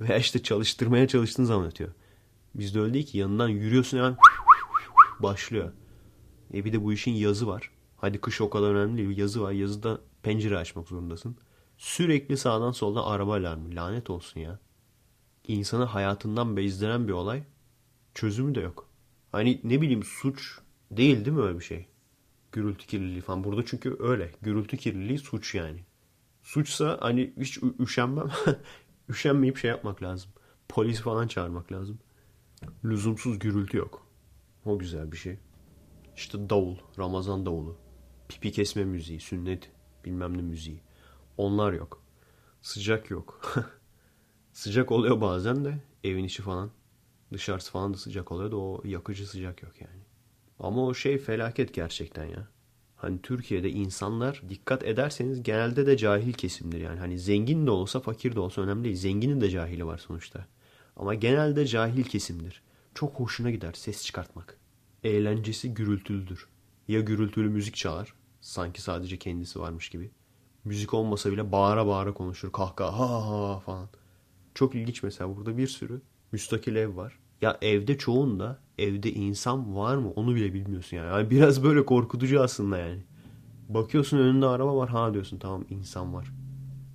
Veya 0.00 0.18
işte 0.18 0.42
çalıştırmaya 0.42 1.08
çalıştığın 1.08 1.44
zaman 1.44 1.66
ötüyor. 1.66 1.90
Bizde 2.54 2.80
öyle 2.80 2.94
değil 2.94 3.06
ki 3.06 3.18
yanından 3.18 3.48
yürüyorsun 3.48 3.98
hemen 3.98 4.16
başlıyor. 5.20 5.72
E 6.54 6.64
bir 6.64 6.72
de 6.72 6.84
bu 6.84 6.92
işin 6.92 7.12
yazı 7.12 7.46
var. 7.46 7.70
Hadi 7.96 8.20
kış 8.20 8.40
o 8.40 8.50
kadar 8.50 8.74
önemli 8.74 8.98
değil. 8.98 9.18
Yazı 9.18 9.42
var. 9.42 9.52
Yazıda 9.52 10.00
pencere 10.22 10.58
açmak 10.58 10.88
zorundasın. 10.88 11.36
Sürekli 11.76 12.36
sağdan 12.36 12.72
soldan 12.72 13.04
araba 13.04 13.36
alarmı. 13.36 13.74
Lanet 13.74 14.10
olsun 14.10 14.40
ya. 14.40 14.58
İnsanı 15.48 15.84
hayatından 15.84 16.56
bezdiren 16.56 17.08
bir 17.08 17.12
olay. 17.12 17.42
Çözümü 18.14 18.54
de 18.54 18.60
yok. 18.60 18.88
Hani 19.32 19.60
ne 19.64 19.80
bileyim 19.80 20.02
suç 20.02 20.58
değil 20.90 21.24
değil 21.24 21.36
mi 21.36 21.42
öyle 21.42 21.58
bir 21.58 21.64
şey? 21.64 21.86
Gürültü 22.52 22.86
kirliliği 22.86 23.20
falan. 23.20 23.44
Burada 23.44 23.64
çünkü 23.66 23.96
öyle. 24.00 24.32
Gürültü 24.42 24.76
kirliliği 24.76 25.18
suç 25.18 25.54
yani. 25.54 25.84
Suçsa 26.42 26.98
hani 27.00 27.32
hiç 27.40 27.58
üşenmem. 27.80 28.30
Üşenmeyip 29.08 29.56
şey 29.58 29.70
yapmak 29.70 30.02
lazım. 30.02 30.30
Polis 30.68 31.00
falan 31.00 31.28
çağırmak 31.28 31.72
lazım. 31.72 31.98
Lüzumsuz 32.84 33.38
gürültü 33.38 33.76
yok. 33.76 34.06
O 34.64 34.78
güzel 34.78 35.12
bir 35.12 35.16
şey. 35.16 35.38
İşte 36.16 36.50
davul, 36.50 36.76
Ramazan 36.98 37.46
davulu. 37.46 37.76
Pipi 38.28 38.52
kesme 38.52 38.84
müziği, 38.84 39.20
sünnet 39.20 39.70
bilmem 40.04 40.38
ne 40.38 40.42
müziği. 40.42 40.80
Onlar 41.36 41.72
yok. 41.72 42.02
Sıcak 42.62 43.10
yok. 43.10 43.54
sıcak 44.52 44.92
oluyor 44.92 45.20
bazen 45.20 45.64
de 45.64 45.78
evin 46.04 46.24
içi 46.24 46.42
falan. 46.42 46.70
Dışarısı 47.32 47.70
falan 47.72 47.94
da 47.94 47.98
sıcak 47.98 48.32
oluyor 48.32 48.50
da 48.50 48.56
o 48.56 48.82
yakıcı 48.84 49.26
sıcak 49.26 49.62
yok 49.62 49.72
yani. 49.80 50.02
Ama 50.58 50.86
o 50.86 50.94
şey 50.94 51.18
felaket 51.18 51.74
gerçekten 51.74 52.24
ya. 52.24 52.48
Hani 52.96 53.22
Türkiye'de 53.22 53.70
insanlar 53.70 54.42
dikkat 54.48 54.84
ederseniz 54.84 55.42
genelde 55.42 55.86
de 55.86 55.96
cahil 55.96 56.32
kesimdir 56.32 56.80
yani. 56.80 56.98
Hani 56.98 57.18
zengin 57.18 57.66
de 57.66 57.70
olsa 57.70 58.00
fakir 58.00 58.34
de 58.34 58.40
olsa 58.40 58.62
önemli 58.62 58.84
değil. 58.84 58.96
Zenginin 58.96 59.40
de 59.40 59.50
cahili 59.50 59.86
var 59.86 59.98
sonuçta. 59.98 60.46
Ama 60.96 61.14
genelde 61.14 61.66
cahil 61.66 62.04
kesimdir. 62.04 62.62
Çok 62.94 63.14
hoşuna 63.20 63.50
gider 63.50 63.72
ses 63.72 64.04
çıkartmak. 64.04 64.58
Eğlencesi 65.04 65.74
gürültülüdür. 65.74 66.48
Ya 66.88 67.00
gürültülü 67.00 67.48
müzik 67.48 67.74
çalar. 67.74 68.14
Sanki 68.42 68.82
sadece 68.82 69.16
kendisi 69.16 69.60
varmış 69.60 69.88
gibi. 69.88 70.10
Müzik 70.64 70.94
olmasa 70.94 71.32
bile 71.32 71.52
bağıra 71.52 71.86
bağıra 71.86 72.14
konuşur. 72.14 72.52
Kahkaha 72.52 73.10
ha 73.10 73.50
ha 73.50 73.60
falan. 73.60 73.88
Çok 74.54 74.74
ilginç 74.74 75.02
mesela 75.02 75.36
burada 75.36 75.56
bir 75.56 75.66
sürü 75.66 76.00
müstakil 76.32 76.76
ev 76.76 76.96
var. 76.96 77.18
Ya 77.42 77.58
evde 77.62 77.98
çoğunda 77.98 78.58
evde 78.78 79.12
insan 79.12 79.76
var 79.76 79.96
mı 79.96 80.10
onu 80.10 80.34
bile 80.34 80.54
bilmiyorsun 80.54 80.96
yani. 80.96 81.08
yani 81.08 81.30
biraz 81.30 81.64
böyle 81.64 81.84
korkutucu 81.84 82.42
aslında 82.42 82.78
yani. 82.78 83.02
Bakıyorsun 83.68 84.18
önünde 84.18 84.46
araba 84.46 84.76
var 84.76 84.88
ha 84.88 85.14
diyorsun 85.14 85.38
tamam 85.38 85.64
insan 85.70 86.14
var. 86.14 86.32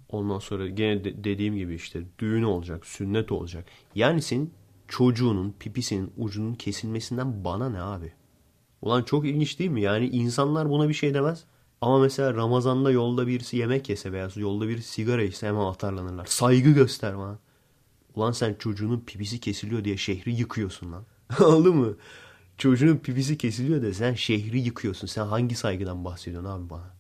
Ondan 0.10 0.40
sonra 0.40 0.68
gene 0.68 1.04
de 1.04 1.24
dediğim 1.24 1.56
gibi 1.56 1.76
işte 1.76 2.04
düğün 2.20 2.44
olacak, 2.44 2.86
sünnet 2.86 3.32
olacak. 3.32 3.66
Yani 3.96 4.22
senin 4.22 4.54
çocuğunun 4.88 5.56
pipisinin 5.60 6.12
ucunun 6.18 6.54
kesilmesinden 6.54 7.44
bana 7.44 7.70
ne 7.70 7.82
abi? 7.82 8.14
Ulan 8.82 9.04
çok 9.04 9.26
ilginç 9.26 9.60
değil 9.60 9.70
mi? 9.70 9.82
Yani 9.82 10.10
insanlar 10.10 10.70
buna 10.70 10.90
bir 10.90 10.94
şey 10.94 11.14
demez. 11.14 11.44
Ama 11.82 12.00
mesela 12.00 12.34
Ramazan'da 12.34 12.92
yolda 12.92 13.28
birisi 13.28 13.58
yemek 13.58 13.90
yese 13.90 14.12
veya 14.12 14.30
yolda 14.36 14.68
birisi 14.68 14.92
sigara 14.92 15.24
içse 15.24 15.48
hemen 15.48 15.66
atarlanırlar. 15.66 16.26
Saygı 16.26 16.70
göster 16.70 17.18
bana. 17.18 17.40
Ulan 18.16 18.32
sen 18.32 18.54
çocuğunun 18.60 19.00
pipisi 19.00 19.40
kesiliyor 19.40 19.84
diye 19.84 19.98
şehri 19.98 20.34
yıkıyorsun 20.34 20.92
lan. 20.92 21.06
Anladın 21.40 21.76
mı? 21.76 21.96
Çocuğun 22.58 22.98
pipisi 22.98 23.38
kesiliyor 23.38 23.82
da 23.82 23.94
sen 23.94 24.14
şehri 24.14 24.60
yıkıyorsun. 24.60 25.08
Sen 25.08 25.26
hangi 25.26 25.56
saygıdan 25.56 26.06
bahsediyorsun 26.06 26.50
abi 26.50 26.70
bana? 26.70 26.94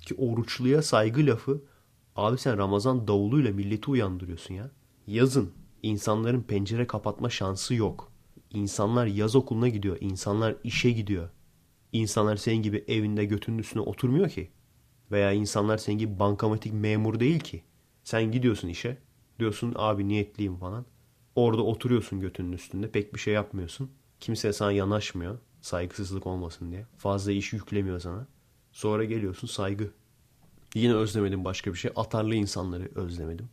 Ki 0.00 0.14
oruçluya 0.18 0.82
saygı 0.82 1.26
lafı 1.26 1.62
abi 2.16 2.38
sen 2.38 2.58
Ramazan 2.58 3.08
davuluyla 3.08 3.52
milleti 3.52 3.90
uyandırıyorsun 3.90 4.54
ya. 4.54 4.70
Yazın 5.06 5.52
insanların 5.82 6.42
pencere 6.42 6.86
kapatma 6.86 7.30
şansı 7.30 7.74
yok. 7.74 8.12
İnsanlar 8.50 9.06
yaz 9.06 9.36
okuluna 9.36 9.68
gidiyor. 9.68 9.96
İnsanlar 10.00 10.56
işe 10.64 10.90
gidiyor. 10.90 11.30
İnsanlar 11.92 12.36
senin 12.36 12.62
gibi 12.62 12.84
evinde 12.88 13.24
götünün 13.24 13.58
üstüne 13.58 13.82
oturmuyor 13.82 14.28
ki. 14.28 14.50
Veya 15.10 15.32
insanlar 15.32 15.78
senin 15.78 15.98
gibi 15.98 16.18
bankamatik 16.18 16.72
memur 16.72 17.20
değil 17.20 17.40
ki. 17.40 17.62
Sen 18.04 18.32
gidiyorsun 18.32 18.68
işe. 18.68 18.98
Diyorsun 19.38 19.72
abi 19.76 20.08
niyetliyim 20.08 20.56
falan. 20.56 20.86
Orada 21.34 21.62
oturuyorsun 21.62 22.20
götünün 22.20 22.52
üstünde. 22.52 22.90
Pek 22.90 23.14
bir 23.14 23.18
şey 23.18 23.34
yapmıyorsun. 23.34 23.90
Kimse 24.20 24.52
sana 24.52 24.72
yanaşmıyor. 24.72 25.38
Saygısızlık 25.60 26.26
olmasın 26.26 26.70
diye. 26.70 26.86
Fazla 26.96 27.32
iş 27.32 27.52
yüklemiyor 27.52 28.00
sana. 28.00 28.26
Sonra 28.72 29.04
geliyorsun 29.04 29.46
saygı. 29.46 29.90
Yine 30.74 30.94
özlemedim 30.94 31.44
başka 31.44 31.72
bir 31.72 31.78
şey. 31.78 31.90
Atarlı 31.96 32.34
insanları 32.34 32.90
özlemedim. 32.94 33.48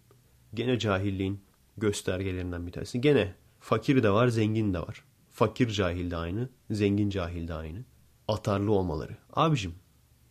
Gene 0.54 0.80
cahilliğin 0.80 1.40
göstergelerinden 1.78 2.68
bir 2.68 2.72
tanesi. 2.72 3.02
Gene 3.02 3.36
fakir 3.64 4.04
de 4.04 4.12
var, 4.12 4.28
zengin 4.28 4.74
de 4.74 4.80
var. 4.80 5.04
Fakir 5.30 5.70
cahil 5.70 6.12
de 6.12 6.18
aynı, 6.18 6.50
zengin 6.72 7.10
cahil 7.10 7.48
de 7.48 7.54
aynı. 7.54 7.86
Atarlı 8.28 8.72
olmaları. 8.72 9.18
Abicim, 9.34 9.76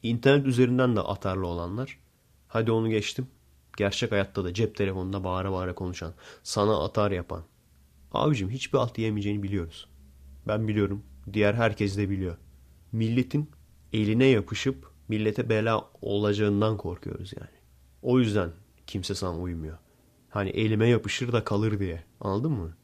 internet 0.02 0.46
üzerinden 0.46 0.96
de 0.96 1.00
atarlı 1.00 1.46
olanlar. 1.46 1.98
Hadi 2.48 2.72
onu 2.72 2.90
geçtim. 2.90 3.26
Gerçek 3.76 4.12
hayatta 4.12 4.44
da 4.44 4.54
cep 4.54 4.76
telefonunda 4.76 5.24
bağıra 5.24 5.52
bağıra 5.52 5.74
konuşan, 5.74 6.14
sana 6.42 6.84
atar 6.84 7.10
yapan. 7.10 7.42
Abicim 8.12 8.50
hiçbir 8.50 8.78
alt 8.78 8.94
diyemeyeceğini 8.94 9.42
biliyoruz. 9.42 9.88
Ben 10.48 10.68
biliyorum. 10.68 11.02
Diğer 11.32 11.54
herkes 11.54 11.96
de 11.96 12.10
biliyor. 12.10 12.36
Milletin 12.92 13.50
eline 13.92 14.26
yapışıp 14.26 14.90
millete 15.08 15.48
bela 15.48 15.90
olacağından 16.02 16.76
korkuyoruz 16.76 17.32
yani. 17.36 17.58
O 18.02 18.18
yüzden 18.18 18.50
kimse 18.86 19.14
sana 19.14 19.38
uymuyor. 19.38 19.78
Hani 20.30 20.50
elime 20.50 20.88
yapışır 20.88 21.32
da 21.32 21.44
kalır 21.44 21.78
diye. 21.78 22.04
Anladın 22.20 22.52
mı? 22.52 22.76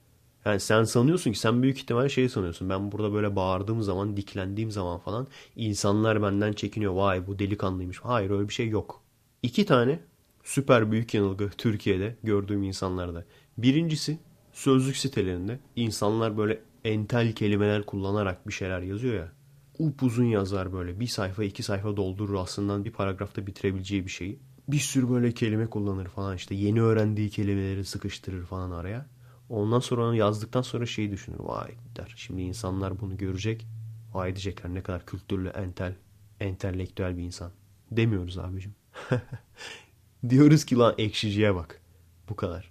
Yani 0.44 0.60
sen 0.60 0.84
sanıyorsun 0.84 1.32
ki 1.32 1.38
sen 1.38 1.62
büyük 1.62 1.78
ihtimal 1.78 2.08
şey 2.08 2.28
sanıyorsun. 2.28 2.68
Ben 2.68 2.92
burada 2.92 3.12
böyle 3.12 3.36
bağırdığım 3.36 3.82
zaman, 3.82 4.16
diklendiğim 4.16 4.70
zaman 4.70 4.98
falan 4.98 5.26
insanlar 5.56 6.22
benden 6.22 6.52
çekiniyor. 6.52 6.92
Vay 6.92 7.26
bu 7.26 7.38
delikanlıymış. 7.38 8.00
Hayır 8.00 8.30
öyle 8.30 8.48
bir 8.48 8.54
şey 8.54 8.68
yok. 8.68 9.02
İki 9.42 9.66
tane 9.66 10.00
süper 10.44 10.92
büyük 10.92 11.14
yanılgı 11.14 11.50
Türkiye'de 11.58 12.16
gördüğüm 12.22 12.62
insanlarda. 12.62 13.24
Birincisi 13.58 14.18
sözlük 14.52 14.96
sitelerinde 14.96 15.58
insanlar 15.76 16.38
böyle 16.38 16.60
entel 16.84 17.32
kelimeler 17.32 17.86
kullanarak 17.86 18.48
bir 18.48 18.52
şeyler 18.52 18.80
yazıyor 18.82 19.14
ya. 19.14 19.32
Upuzun 19.78 20.24
yazar 20.24 20.72
böyle. 20.72 21.00
Bir 21.00 21.06
sayfa 21.06 21.44
iki 21.44 21.62
sayfa 21.62 21.96
doldurur 21.96 22.34
aslında 22.34 22.84
bir 22.84 22.92
paragrafta 22.92 23.46
bitirebileceği 23.46 24.04
bir 24.04 24.10
şeyi. 24.10 24.38
Bir 24.68 24.78
sürü 24.78 25.10
böyle 25.10 25.32
kelime 25.32 25.66
kullanır 25.66 26.06
falan 26.06 26.36
işte. 26.36 26.54
Yeni 26.54 26.82
öğrendiği 26.82 27.30
kelimeleri 27.30 27.84
sıkıştırır 27.84 28.44
falan 28.44 28.70
araya. 28.70 29.06
Ondan 29.48 29.80
sonra 29.80 30.04
onu 30.04 30.14
yazdıktan 30.14 30.62
sonra 30.62 30.86
şeyi 30.86 31.10
düşünür. 31.10 31.38
Vay 31.40 31.70
der. 31.96 32.14
Şimdi 32.16 32.42
insanlar 32.42 33.00
bunu 33.00 33.16
görecek. 33.16 33.66
Vay 34.12 34.36
diyecekler 34.36 34.74
ne 34.74 34.82
kadar 34.82 35.06
kültürlü, 35.06 35.48
entel, 35.48 35.94
entelektüel 36.40 37.16
bir 37.16 37.22
insan. 37.22 37.52
Demiyoruz 37.90 38.38
abicim. 38.38 38.74
Diyoruz 40.28 40.64
ki 40.64 40.76
lan 40.76 40.94
ekşiciye 40.98 41.54
bak. 41.54 41.80
Bu 42.28 42.36
kadar. 42.36 42.70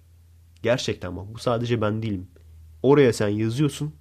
Gerçekten 0.62 1.16
bak 1.16 1.34
bu 1.34 1.38
sadece 1.38 1.80
ben 1.80 2.02
değilim. 2.02 2.28
Oraya 2.82 3.12
sen 3.12 3.28
yazıyorsun. 3.28 3.94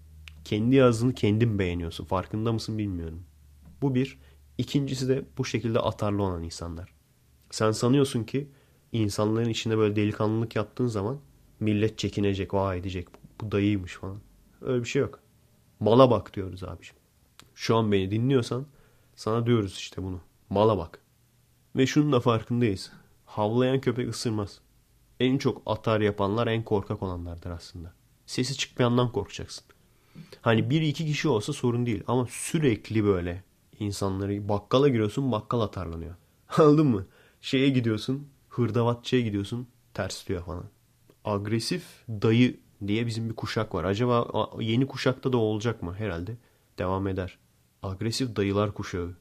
Kendi 0.44 0.76
yazdığını 0.76 1.14
kendin 1.14 1.60
beğeniyorsun. 1.60 2.06
Farkında 2.06 2.54
mısın 2.54 2.78
bilmiyorum. 2.78 3.24
Bu 3.82 3.96
bir. 3.96 4.20
İkincisi 4.58 5.10
de 5.10 5.26
bu 5.38 5.46
şekilde 5.46 5.80
atarlı 5.80 6.24
olan 6.24 6.44
insanlar. 6.44 6.94
Sen 7.52 7.72
sanıyorsun 7.72 8.24
ki 8.24 8.48
insanların 8.92 9.50
içinde 9.50 9.78
böyle 9.78 9.96
delikanlılık 9.96 10.56
yaptığın 10.56 10.88
zaman 10.88 11.20
millet 11.60 11.98
çekinecek, 11.98 12.54
vay 12.54 12.80
edecek. 12.80 13.08
Bu 13.42 13.52
dayıymış 13.52 13.94
falan. 13.94 14.22
Öyle 14.62 14.84
bir 14.84 14.88
şey 14.88 15.02
yok. 15.02 15.20
Mala 15.80 16.12
bak 16.12 16.34
diyoruz 16.34 16.64
abiciğim. 16.64 16.98
Şu 17.56 17.76
an 17.76 17.92
beni 17.92 18.12
dinliyorsan 18.12 18.66
sana 19.16 19.46
diyoruz 19.46 19.74
işte 19.78 20.04
bunu. 20.04 20.22
Mala 20.50 20.78
bak. 20.78 21.00
Ve 21.76 21.88
şunun 21.88 22.12
da 22.12 22.20
farkındayız. 22.20 22.92
Havlayan 23.26 23.82
köpek 23.82 24.10
ısırmaz. 24.10 24.60
En 25.20 25.38
çok 25.38 25.62
atar 25.66 26.02
yapanlar 26.02 26.48
en 26.48 26.64
korkak 26.64 27.04
olanlardır 27.04 27.50
aslında. 27.50 27.94
Sesi 28.26 28.58
çıkmayandan 28.58 29.12
korkacaksın. 29.12 29.66
Hani 30.42 30.70
bir 30.70 30.82
iki 30.82 31.06
kişi 31.06 31.28
olsa 31.28 31.54
sorun 31.54 31.86
değil 31.86 32.04
ama 32.08 32.28
sürekli 32.30 33.04
böyle 33.04 33.44
insanları 33.80 34.50
bakkala 34.50 34.90
giriyorsun 34.90 35.32
bakkal 35.32 35.62
atarlanıyor. 35.62 36.16
Anladın 36.58 36.88
mı? 36.88 37.06
Şeye 37.42 37.70
gidiyorsun 37.70 38.28
hırdavatçıya 38.50 39.22
gidiyorsun 39.22 39.68
tersliyor 39.94 40.44
falan. 40.44 40.66
Agresif 41.28 41.84
dayı 42.10 42.58
diye 42.88 43.08
bizim 43.08 43.30
bir 43.30 43.36
kuşak 43.36 43.76
var. 43.76 43.84
Acaba 43.84 44.28
yeni 44.60 44.88
kuşakta 44.88 45.34
da 45.34 45.38
olacak 45.38 45.84
mı? 45.84 45.96
Herhalde 45.98 46.38
devam 46.78 47.08
eder. 47.08 47.38
Agresif 47.84 48.36
dayılar 48.36 48.74
kuşağı. 48.74 49.16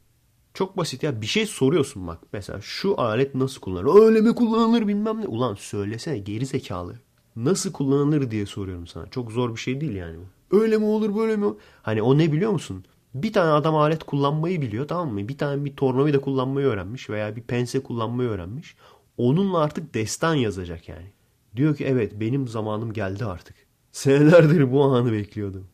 Çok 0.54 0.76
basit 0.76 1.02
ya 1.02 1.20
bir 1.20 1.26
şey 1.26 1.46
soruyorsun 1.46 2.06
bak. 2.06 2.18
Mesela 2.32 2.60
şu 2.62 3.00
alet 3.00 3.34
nasıl 3.34 3.60
kullanılır? 3.60 4.00
Öyle 4.00 4.20
mi 4.20 4.34
kullanılır 4.34 4.88
bilmem 4.88 5.20
ne. 5.20 5.26
Ulan 5.26 5.54
söylesene 5.54 6.18
geri 6.18 6.46
zekalı. 6.46 6.94
Nasıl 7.36 7.72
kullanılır 7.72 8.30
diye 8.30 8.46
soruyorum 8.46 8.86
sana. 8.86 9.06
Çok 9.06 9.32
zor 9.32 9.54
bir 9.54 9.60
şey 9.60 9.80
değil 9.80 9.94
yani. 9.94 10.16
Öyle 10.50 10.78
mi 10.78 10.84
olur 10.84 11.16
böyle 11.16 11.36
mi? 11.36 11.46
Hani 11.82 12.02
o 12.02 12.18
ne 12.18 12.32
biliyor 12.32 12.50
musun? 12.50 12.84
Bir 13.14 13.32
tane 13.32 13.50
adam 13.50 13.76
alet 13.76 14.04
kullanmayı 14.04 14.62
biliyor 14.62 14.88
tamam 14.88 15.12
mı? 15.12 15.28
Bir 15.28 15.38
tane 15.38 15.64
bir 15.64 15.76
tornavida 15.76 16.20
kullanmayı 16.20 16.66
öğrenmiş 16.66 17.10
veya 17.10 17.36
bir 17.36 17.42
pense 17.42 17.82
kullanmayı 17.82 18.28
öğrenmiş. 18.28 18.76
Onunla 19.16 19.58
artık 19.58 19.94
destan 19.94 20.34
yazacak 20.34 20.88
yani. 20.88 21.15
Diyor 21.56 21.76
ki 21.76 21.84
evet 21.84 22.12
benim 22.20 22.48
zamanım 22.48 22.92
geldi 22.92 23.24
artık. 23.24 23.56
Senelerdir 23.92 24.72
bu 24.72 24.84
anı 24.84 25.12
bekliyordum. 25.12 25.68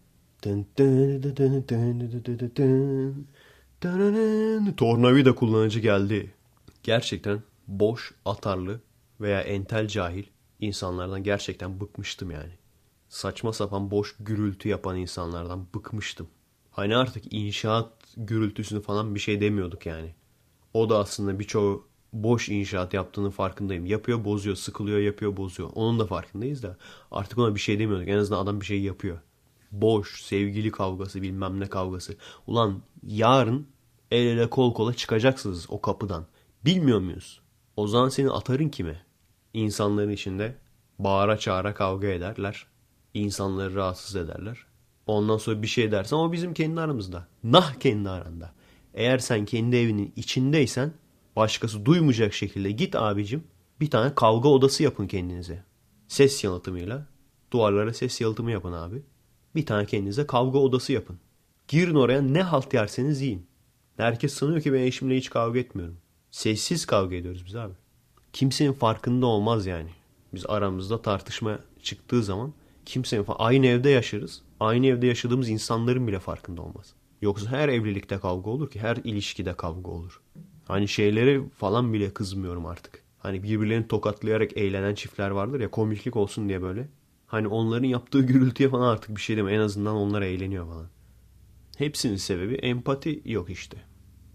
Tornavida 4.76 5.34
kullanıcı 5.34 5.80
geldi. 5.80 6.34
Gerçekten 6.82 7.42
boş, 7.68 8.14
atarlı 8.24 8.80
veya 9.20 9.40
entel 9.40 9.88
cahil 9.88 10.24
insanlardan 10.60 11.22
gerçekten 11.22 11.80
bıkmıştım 11.80 12.30
yani. 12.30 12.52
Saçma 13.08 13.52
sapan 13.52 13.90
boş 13.90 14.16
gürültü 14.20 14.68
yapan 14.68 14.96
insanlardan 14.96 15.66
bıkmıştım. 15.74 16.28
Hani 16.70 16.96
artık 16.96 17.32
inşaat 17.32 17.92
gürültüsünü 18.16 18.82
falan 18.82 19.14
bir 19.14 19.20
şey 19.20 19.40
demiyorduk 19.40 19.86
yani. 19.86 20.14
O 20.74 20.90
da 20.90 20.98
aslında 20.98 21.38
birçoğu 21.38 21.86
boş 22.12 22.48
inşaat 22.48 22.94
yaptığının 22.94 23.30
farkındayım. 23.30 23.86
Yapıyor 23.86 24.24
bozuyor, 24.24 24.56
sıkılıyor 24.56 24.98
yapıyor 24.98 25.36
bozuyor. 25.36 25.70
Onun 25.74 25.98
da 25.98 26.06
farkındayız 26.06 26.62
da 26.62 26.76
artık 27.10 27.38
ona 27.38 27.54
bir 27.54 27.60
şey 27.60 27.78
demiyorduk. 27.78 28.08
En 28.08 28.18
azından 28.18 28.44
adam 28.44 28.60
bir 28.60 28.66
şey 28.66 28.80
yapıyor. 28.80 29.18
Boş, 29.72 30.22
sevgili 30.22 30.70
kavgası 30.70 31.22
bilmem 31.22 31.60
ne 31.60 31.66
kavgası. 31.66 32.16
Ulan 32.46 32.82
yarın 33.02 33.66
el 34.10 34.26
ele 34.26 34.50
kol 34.50 34.74
kola 34.74 34.94
çıkacaksınız 34.94 35.66
o 35.68 35.80
kapıdan. 35.80 36.26
Bilmiyor 36.64 37.00
muyuz? 37.00 37.40
O 37.76 37.86
zaman 37.86 38.08
senin 38.08 38.28
atarın 38.28 38.68
kime? 38.68 39.02
İnsanların 39.54 40.10
içinde 40.10 40.54
bağıra 40.98 41.38
çağıra 41.38 41.74
kavga 41.74 42.06
ederler. 42.06 42.66
İnsanları 43.14 43.74
rahatsız 43.74 44.16
ederler. 44.16 44.58
Ondan 45.06 45.38
sonra 45.38 45.62
bir 45.62 45.66
şey 45.66 45.92
dersen 45.92 46.16
o 46.16 46.32
bizim 46.32 46.54
kendi 46.54 46.80
aramızda. 46.80 47.26
Nah 47.44 47.74
kendi 47.74 48.08
aranda. 48.08 48.52
Eğer 48.94 49.18
sen 49.18 49.44
kendi 49.44 49.76
evinin 49.76 50.12
içindeysen 50.16 50.92
başkası 51.36 51.86
duymayacak 51.86 52.34
şekilde 52.34 52.70
git 52.70 52.96
abicim 52.96 53.44
bir 53.80 53.90
tane 53.90 54.14
kavga 54.14 54.48
odası 54.48 54.82
yapın 54.82 55.06
kendinize. 55.06 55.64
Ses 56.08 56.44
yalıtımıyla. 56.44 57.06
Duvarlara 57.50 57.94
ses 57.94 58.20
yalıtımı 58.20 58.50
yapın 58.50 58.72
abi. 58.72 59.02
Bir 59.54 59.66
tane 59.66 59.86
kendinize 59.86 60.26
kavga 60.26 60.58
odası 60.58 60.92
yapın. 60.92 61.18
Girin 61.68 61.94
oraya 61.94 62.22
ne 62.22 62.42
halt 62.42 62.74
yerseniz 62.74 63.20
yiyin. 63.20 63.46
Herkes 63.96 64.34
sanıyor 64.34 64.60
ki 64.60 64.72
ben 64.72 64.78
eşimle 64.78 65.16
hiç 65.16 65.30
kavga 65.30 65.58
etmiyorum. 65.58 65.96
Sessiz 66.30 66.86
kavga 66.86 67.16
ediyoruz 67.16 67.46
biz 67.46 67.56
abi. 67.56 67.74
Kimsenin 68.32 68.72
farkında 68.72 69.26
olmaz 69.26 69.66
yani. 69.66 69.90
Biz 70.34 70.46
aramızda 70.46 71.02
tartışma 71.02 71.58
çıktığı 71.82 72.22
zaman 72.22 72.52
kimsenin 72.86 73.26
aynı 73.28 73.66
evde 73.66 73.90
yaşarız. 73.90 74.42
Aynı 74.60 74.86
evde 74.86 75.06
yaşadığımız 75.06 75.48
insanların 75.48 76.06
bile 76.06 76.20
farkında 76.20 76.62
olmaz. 76.62 76.94
Yoksa 77.22 77.50
her 77.50 77.68
evlilikte 77.68 78.18
kavga 78.18 78.50
olur 78.50 78.70
ki 78.70 78.80
her 78.80 78.96
ilişkide 78.96 79.54
kavga 79.54 79.90
olur. 79.90 80.20
Hani 80.72 80.88
şeyleri 80.88 81.48
falan 81.48 81.92
bile 81.92 82.14
kızmıyorum 82.14 82.66
artık. 82.66 83.02
Hani 83.18 83.42
birbirlerini 83.42 83.88
tokatlayarak 83.88 84.56
eğlenen 84.56 84.94
çiftler 84.94 85.30
vardır 85.30 85.60
ya 85.60 85.70
komiklik 85.70 86.16
olsun 86.16 86.48
diye 86.48 86.62
böyle. 86.62 86.88
Hani 87.26 87.48
onların 87.48 87.86
yaptığı 87.86 88.22
gürültüye 88.22 88.68
falan 88.68 88.88
artık 88.88 89.16
bir 89.16 89.20
şey 89.20 89.36
deme. 89.36 89.52
En 89.52 89.60
azından 89.60 89.96
onlar 89.96 90.22
eğleniyor 90.22 90.66
falan. 90.66 90.86
Hepsinin 91.78 92.16
sebebi 92.16 92.54
empati 92.54 93.22
yok 93.24 93.50
işte. 93.50 93.76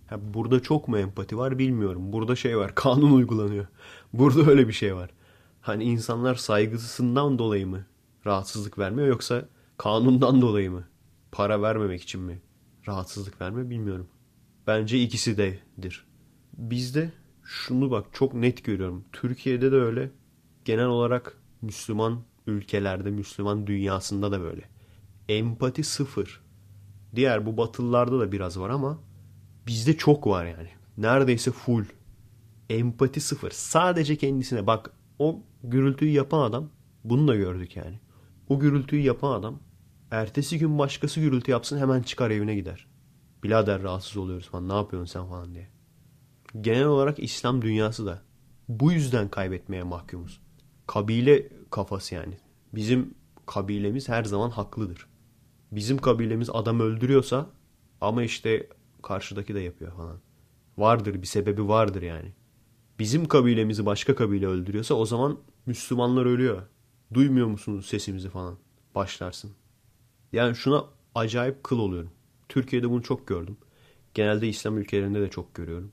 Ha, 0.08 0.20
burada 0.34 0.60
çok 0.60 0.88
mu 0.88 0.98
empati 0.98 1.38
var 1.38 1.60
bilmiyorum. 1.60 2.14
Burada 2.14 2.36
şey 2.36 2.58
var 2.58 2.72
kanun 2.76 3.12
uygulanıyor. 3.12 3.68
Burada 4.14 4.52
öyle 4.52 4.68
bir 4.68 4.74
şey 4.74 4.96
var. 4.96 5.10
Hani 5.62 5.84
insanlar 5.84 6.36
saygısından 6.36 7.40
dolayı 7.40 7.68
mı 7.68 7.86
rahatsızlık 8.26 8.80
vermiyor 8.80 9.08
yoksa 9.08 9.46
kanundan 9.78 10.42
dolayı 10.42 10.72
mı? 10.72 10.84
Para 11.32 11.62
vermemek 11.62 12.02
için 12.02 12.22
mi 12.22 12.42
rahatsızlık 12.88 13.42
vermiyor 13.42 13.70
bilmiyorum. 13.70 14.08
Bence 14.68 15.00
ikisi 15.02 15.38
dedir. 15.38 16.07
Bizde 16.58 17.12
şunu 17.44 17.92
bak 17.92 18.06
çok 18.14 18.34
net 18.34 18.64
görüyorum. 18.64 19.06
Türkiye'de 19.12 19.72
de 19.72 19.76
öyle. 19.76 20.12
Genel 20.66 20.86
olarak 20.86 21.38
Müslüman 21.62 22.24
ülkelerde, 22.48 23.12
Müslüman 23.12 23.68
dünyasında 23.68 24.32
da 24.32 24.42
böyle. 24.42 24.70
Empati 25.30 25.84
sıfır. 25.84 26.42
Diğer 27.16 27.46
bu 27.46 27.58
batılılarda 27.58 28.20
da 28.20 28.32
biraz 28.32 28.60
var 28.60 28.70
ama 28.70 29.00
bizde 29.68 29.98
çok 29.98 30.28
var 30.28 30.46
yani. 30.46 30.70
Neredeyse 30.98 31.52
full. 31.52 31.86
Empati 32.70 33.22
sıfır. 33.22 33.52
Sadece 33.52 34.16
kendisine 34.16 34.68
bak 34.68 34.92
o 35.20 35.40
gürültüyü 35.64 36.12
yapan 36.12 36.42
adam 36.42 36.70
bunu 37.04 37.28
da 37.28 37.36
gördük 37.36 37.76
yani. 37.76 38.00
O 38.50 38.60
gürültüyü 38.60 39.02
yapan 39.02 39.40
adam 39.40 39.60
ertesi 40.12 40.60
gün 40.60 40.80
başkası 40.80 41.20
gürültü 41.20 41.52
yapsın 41.52 41.78
hemen 41.78 42.02
çıkar 42.02 42.32
evine 42.32 42.56
gider. 42.56 42.88
Bilader 43.44 43.84
rahatsız 43.84 44.18
oluyoruz 44.18 44.48
falan 44.50 44.70
ne 44.70 44.74
yapıyorsun 44.74 45.14
sen 45.14 45.30
falan 45.30 45.54
diye. 45.54 45.77
Genel 46.62 46.86
olarak 46.86 47.20
İslam 47.20 47.62
dünyası 47.62 48.06
da 48.06 48.22
bu 48.70 48.92
yüzden 48.92 49.30
kaybetmeye 49.30 49.84
mahkumuz. 49.84 50.42
Kabile 50.88 51.50
kafası 51.70 52.16
yani. 52.16 52.38
Bizim 52.74 53.14
kabilemiz 53.46 54.10
her 54.10 54.24
zaman 54.24 54.50
haklıdır. 54.50 55.08
Bizim 55.72 55.98
kabilemiz 55.98 56.50
adam 56.54 56.80
öldürüyorsa 56.80 57.50
ama 58.02 58.24
işte 58.24 58.70
karşıdaki 59.04 59.56
de 59.56 59.60
yapıyor 59.60 59.92
falan. 59.92 60.20
Vardır 60.78 61.22
bir 61.22 61.28
sebebi 61.28 61.68
vardır 61.68 62.02
yani. 62.02 62.34
Bizim 63.00 63.26
kabilemizi 63.26 63.86
başka 63.86 64.16
kabile 64.16 64.48
öldürüyorsa 64.48 64.96
o 64.96 65.06
zaman 65.06 65.40
Müslümanlar 65.66 66.26
ölüyor. 66.26 66.62
Duymuyor 67.14 67.48
musunuz 67.48 67.86
sesimizi 67.86 68.30
falan? 68.30 68.58
Başlarsın. 68.96 69.52
Yani 70.34 70.56
şuna 70.56 70.86
acayip 71.16 71.64
kıl 71.64 71.80
oluyorum. 71.80 72.12
Türkiye'de 72.50 72.90
bunu 72.90 73.04
çok 73.04 73.28
gördüm. 73.28 73.58
Genelde 74.14 74.48
İslam 74.48 74.78
ülkelerinde 74.78 75.22
de 75.22 75.30
çok 75.30 75.56
görüyorum. 75.56 75.92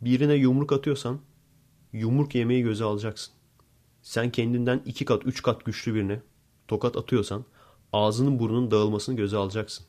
Birine 0.00 0.34
yumruk 0.34 0.72
atıyorsan 0.72 1.20
yumruk 1.92 2.34
yemeyi 2.34 2.62
göze 2.62 2.84
alacaksın. 2.84 3.34
Sen 4.02 4.30
kendinden 4.30 4.82
iki 4.84 5.04
kat, 5.04 5.26
üç 5.26 5.42
kat 5.42 5.64
güçlü 5.64 5.94
birine 5.94 6.22
tokat 6.68 6.96
atıyorsan 6.96 7.44
ağzının 7.92 8.38
burnunun 8.38 8.70
dağılmasını 8.70 9.16
göze 9.16 9.36
alacaksın. 9.36 9.86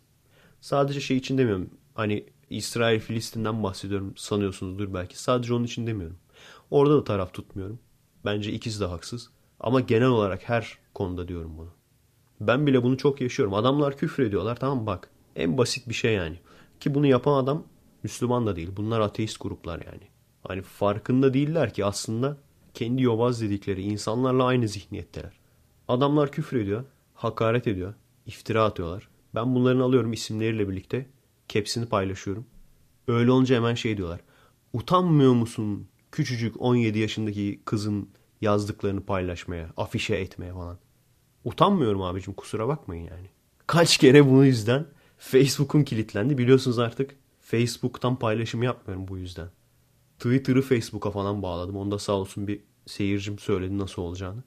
Sadece 0.62 1.02
şey 1.02 1.18
için 1.18 1.38
demiyorum. 1.38 1.70
Hani 1.94 2.26
İsrail 2.50 3.00
Filistin'den 3.00 3.64
bahsediyorum 3.64 4.14
sanıyorsunuzdur 4.18 4.94
belki. 4.94 5.22
Sadece 5.22 5.54
onun 5.54 5.64
için 5.64 5.88
demiyorum. 5.88 6.18
Orada 6.72 6.98
da 6.98 7.04
taraf 7.04 7.34
tutmuyorum. 7.34 7.80
Bence 8.26 8.52
ikisi 8.52 8.80
de 8.80 8.86
haksız. 8.86 9.30
Ama 9.60 9.80
genel 9.80 10.08
olarak 10.08 10.50
her 10.50 10.78
konuda 10.94 11.28
diyorum 11.28 11.58
bunu. 11.58 11.70
Ben 12.42 12.68
bile 12.68 12.84
bunu 12.84 12.98
çok 12.98 13.22
yaşıyorum. 13.22 13.54
Adamlar 13.54 13.98
küfür 13.98 14.24
ediyorlar 14.24 14.56
tamam 14.60 14.86
bak. 14.86 15.10
En 15.36 15.58
basit 15.58 15.90
bir 15.90 15.94
şey 15.94 16.14
yani. 16.14 16.40
Ki 16.80 16.96
bunu 16.96 17.08
yapan 17.08 17.44
adam 17.44 17.64
Müslüman 18.04 18.48
da 18.48 18.56
değil. 18.56 18.70
Bunlar 18.78 19.00
ateist 19.00 19.40
gruplar 19.40 19.82
yani. 19.86 20.04
Hani 20.48 20.62
farkında 20.62 21.34
değiller 21.34 21.74
ki 21.74 21.86
aslında 21.86 22.38
kendi 22.74 23.02
yobaz 23.02 23.42
dedikleri 23.42 23.82
insanlarla 23.82 24.44
aynı 24.46 24.68
zihniyetteler. 24.68 25.40
Adamlar 25.88 26.32
küfür 26.32 26.60
ediyor, 26.60 26.84
hakaret 27.14 27.68
ediyor, 27.68 27.94
iftira 28.26 28.64
atıyorlar. 28.64 29.10
Ben 29.36 29.56
bunların 29.56 29.80
alıyorum 29.80 30.14
isimleriyle 30.14 30.70
birlikte. 30.70 31.10
Kepsini 31.48 31.86
paylaşıyorum. 31.86 32.46
Öyle 33.08 33.32
olunca 33.32 33.56
hemen 33.56 33.76
şey 33.76 33.98
diyorlar. 33.98 34.20
Utanmıyor 34.74 35.34
musun 35.34 35.88
küçücük 36.12 36.62
17 36.62 37.00
yaşındaki 37.00 37.62
kızın 37.66 38.10
yazdıklarını 38.42 39.02
paylaşmaya, 39.06 39.70
afişe 39.78 40.16
etmeye 40.16 40.54
falan. 40.54 40.78
Utanmıyorum 41.44 42.02
abicim 42.02 42.34
kusura 42.34 42.68
bakmayın 42.68 43.04
yani. 43.04 43.30
Kaç 43.68 43.98
kere 43.98 44.30
bunu 44.30 44.46
yüzden 44.46 44.86
Facebook'un 45.18 45.84
kilitlendi. 45.84 46.38
Biliyorsunuz 46.38 46.80
artık 46.80 47.16
Facebook'tan 47.52 48.20
paylaşım 48.20 48.64
yapmıyorum 48.64 49.08
bu 49.08 49.18
yüzden. 49.18 49.50
Twitter'ı 50.18 50.62
Facebook'a 50.62 51.12
falan 51.12 51.42
bağladım. 51.42 51.78
Onda 51.78 52.00
sağ 52.00 52.14
olsun 52.14 52.48
bir 52.48 52.62
seyircim 52.86 53.40
söyledi 53.40 53.78
nasıl 53.78 54.02
olacağını. 54.02 54.44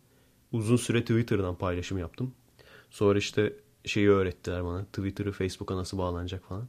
Uzun 0.52 0.76
süre 0.76 1.00
Twitter'dan 1.00 1.58
paylaşım 1.58 1.98
yaptım. 1.98 2.34
Sonra 2.90 3.18
işte 3.18 3.52
şeyi 3.84 4.10
öğrettiler 4.10 4.64
bana. 4.64 4.84
Twitter'ı 4.84 5.32
Facebook'a 5.32 5.76
nasıl 5.76 5.98
bağlanacak 5.98 6.44
falan. 6.48 6.68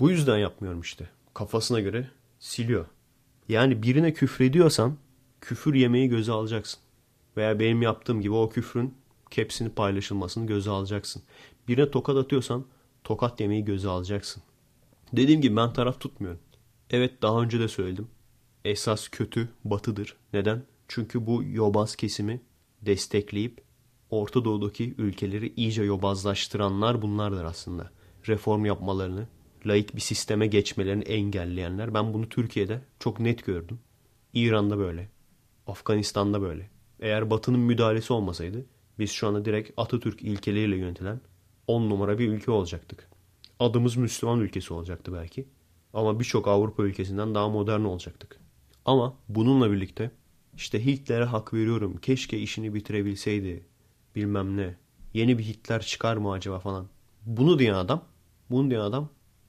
Bu 0.00 0.10
yüzden 0.10 0.38
yapmıyorum 0.38 0.80
işte. 0.80 1.10
Kafasına 1.34 1.80
göre 1.80 2.10
siliyor. 2.38 2.86
Yani 3.48 3.82
birine 3.82 4.12
küfrediyorsan 4.12 4.96
küfür 5.40 5.74
yemeyi 5.74 6.08
göze 6.08 6.32
alacaksın. 6.32 6.80
Veya 7.36 7.58
benim 7.58 7.82
yaptığım 7.82 8.20
gibi 8.20 8.34
o 8.34 8.50
küfrün 8.50 8.94
kepsini 9.30 9.68
paylaşılmasını 9.68 10.46
göze 10.46 10.70
alacaksın. 10.70 11.22
Birine 11.68 11.90
tokat 11.90 12.16
atıyorsan 12.16 12.64
tokat 13.04 13.40
yemeyi 13.40 13.64
göze 13.64 13.88
alacaksın. 13.88 14.42
Dediğim 15.12 15.40
gibi 15.40 15.56
ben 15.56 15.72
taraf 15.72 16.00
tutmuyorum. 16.00 16.40
Evet 16.90 17.22
daha 17.22 17.42
önce 17.42 17.60
de 17.60 17.68
söyledim. 17.68 18.08
Esas 18.64 19.08
kötü 19.08 19.48
batıdır. 19.64 20.16
Neden? 20.32 20.62
Çünkü 20.88 21.26
bu 21.26 21.42
yobaz 21.42 21.96
kesimi 21.96 22.40
destekleyip 22.82 23.62
Orta 24.10 24.44
Doğu'daki 24.44 24.94
ülkeleri 24.98 25.52
iyice 25.56 25.82
yobazlaştıranlar 25.82 27.02
bunlardır 27.02 27.44
aslında. 27.44 27.90
Reform 28.28 28.64
yapmalarını, 28.64 29.26
laik 29.66 29.94
bir 29.94 30.00
sisteme 30.00 30.46
geçmelerini 30.46 31.04
engelleyenler. 31.04 31.94
Ben 31.94 32.14
bunu 32.14 32.28
Türkiye'de 32.28 32.80
çok 32.98 33.20
net 33.20 33.46
gördüm. 33.46 33.78
İran'da 34.34 34.78
böyle. 34.78 35.08
Afganistan'da 35.66 36.42
böyle. 36.42 36.70
Eğer 37.00 37.30
Batı'nın 37.30 37.60
müdahalesi 37.60 38.12
olmasaydı 38.12 38.66
biz 38.98 39.10
şu 39.10 39.28
anda 39.28 39.44
direkt 39.44 39.70
Atatürk 39.76 40.22
ilkeleriyle 40.22 40.76
yönetilen 40.76 41.20
10 41.66 41.90
numara 41.90 42.18
bir 42.18 42.28
ülke 42.28 42.50
olacaktık. 42.50 43.08
Adımız 43.60 43.96
Müslüman 43.96 44.40
ülkesi 44.40 44.74
olacaktı 44.74 45.12
belki. 45.12 45.48
Ama 45.94 46.20
birçok 46.20 46.48
Avrupa 46.48 46.82
ülkesinden 46.82 47.34
daha 47.34 47.48
modern 47.48 47.80
olacaktık. 47.80 48.40
Ama 48.84 49.16
bununla 49.28 49.72
birlikte 49.72 50.10
işte 50.56 50.86
Hitler'e 50.86 51.24
hak 51.24 51.54
veriyorum. 51.54 51.96
Keşke 51.96 52.38
işini 52.38 52.74
bitirebilseydi. 52.74 53.66
Bilmem 54.16 54.56
ne. 54.56 54.76
Yeni 55.14 55.38
bir 55.38 55.44
Hitler 55.44 55.82
çıkar 55.82 56.16
mı 56.16 56.32
acaba 56.32 56.58
falan. 56.58 56.88
Bunu 57.26 57.58
diyen 57.58 57.74
adam, 57.74 58.04
bunu 58.50 58.70
diyen 58.70 58.80
adam 58.80 59.08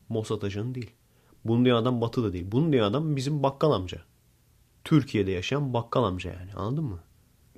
Mossad 0.09 0.41
ajanı 0.41 0.75
değil. 0.75 0.91
Bunu 1.45 1.65
diyen 1.65 1.75
adam 1.75 2.01
Batı'da 2.01 2.33
değil. 2.33 2.45
Bunu 2.51 2.71
diyen 2.71 2.83
adam 2.83 3.15
bizim 3.15 3.43
bakkal 3.43 3.71
amca. 3.71 4.01
Türkiye'de 4.83 5.31
yaşayan 5.31 5.73
bakkal 5.73 6.03
amca 6.03 6.33
yani 6.33 6.53
anladın 6.53 6.83
mı? 6.83 6.99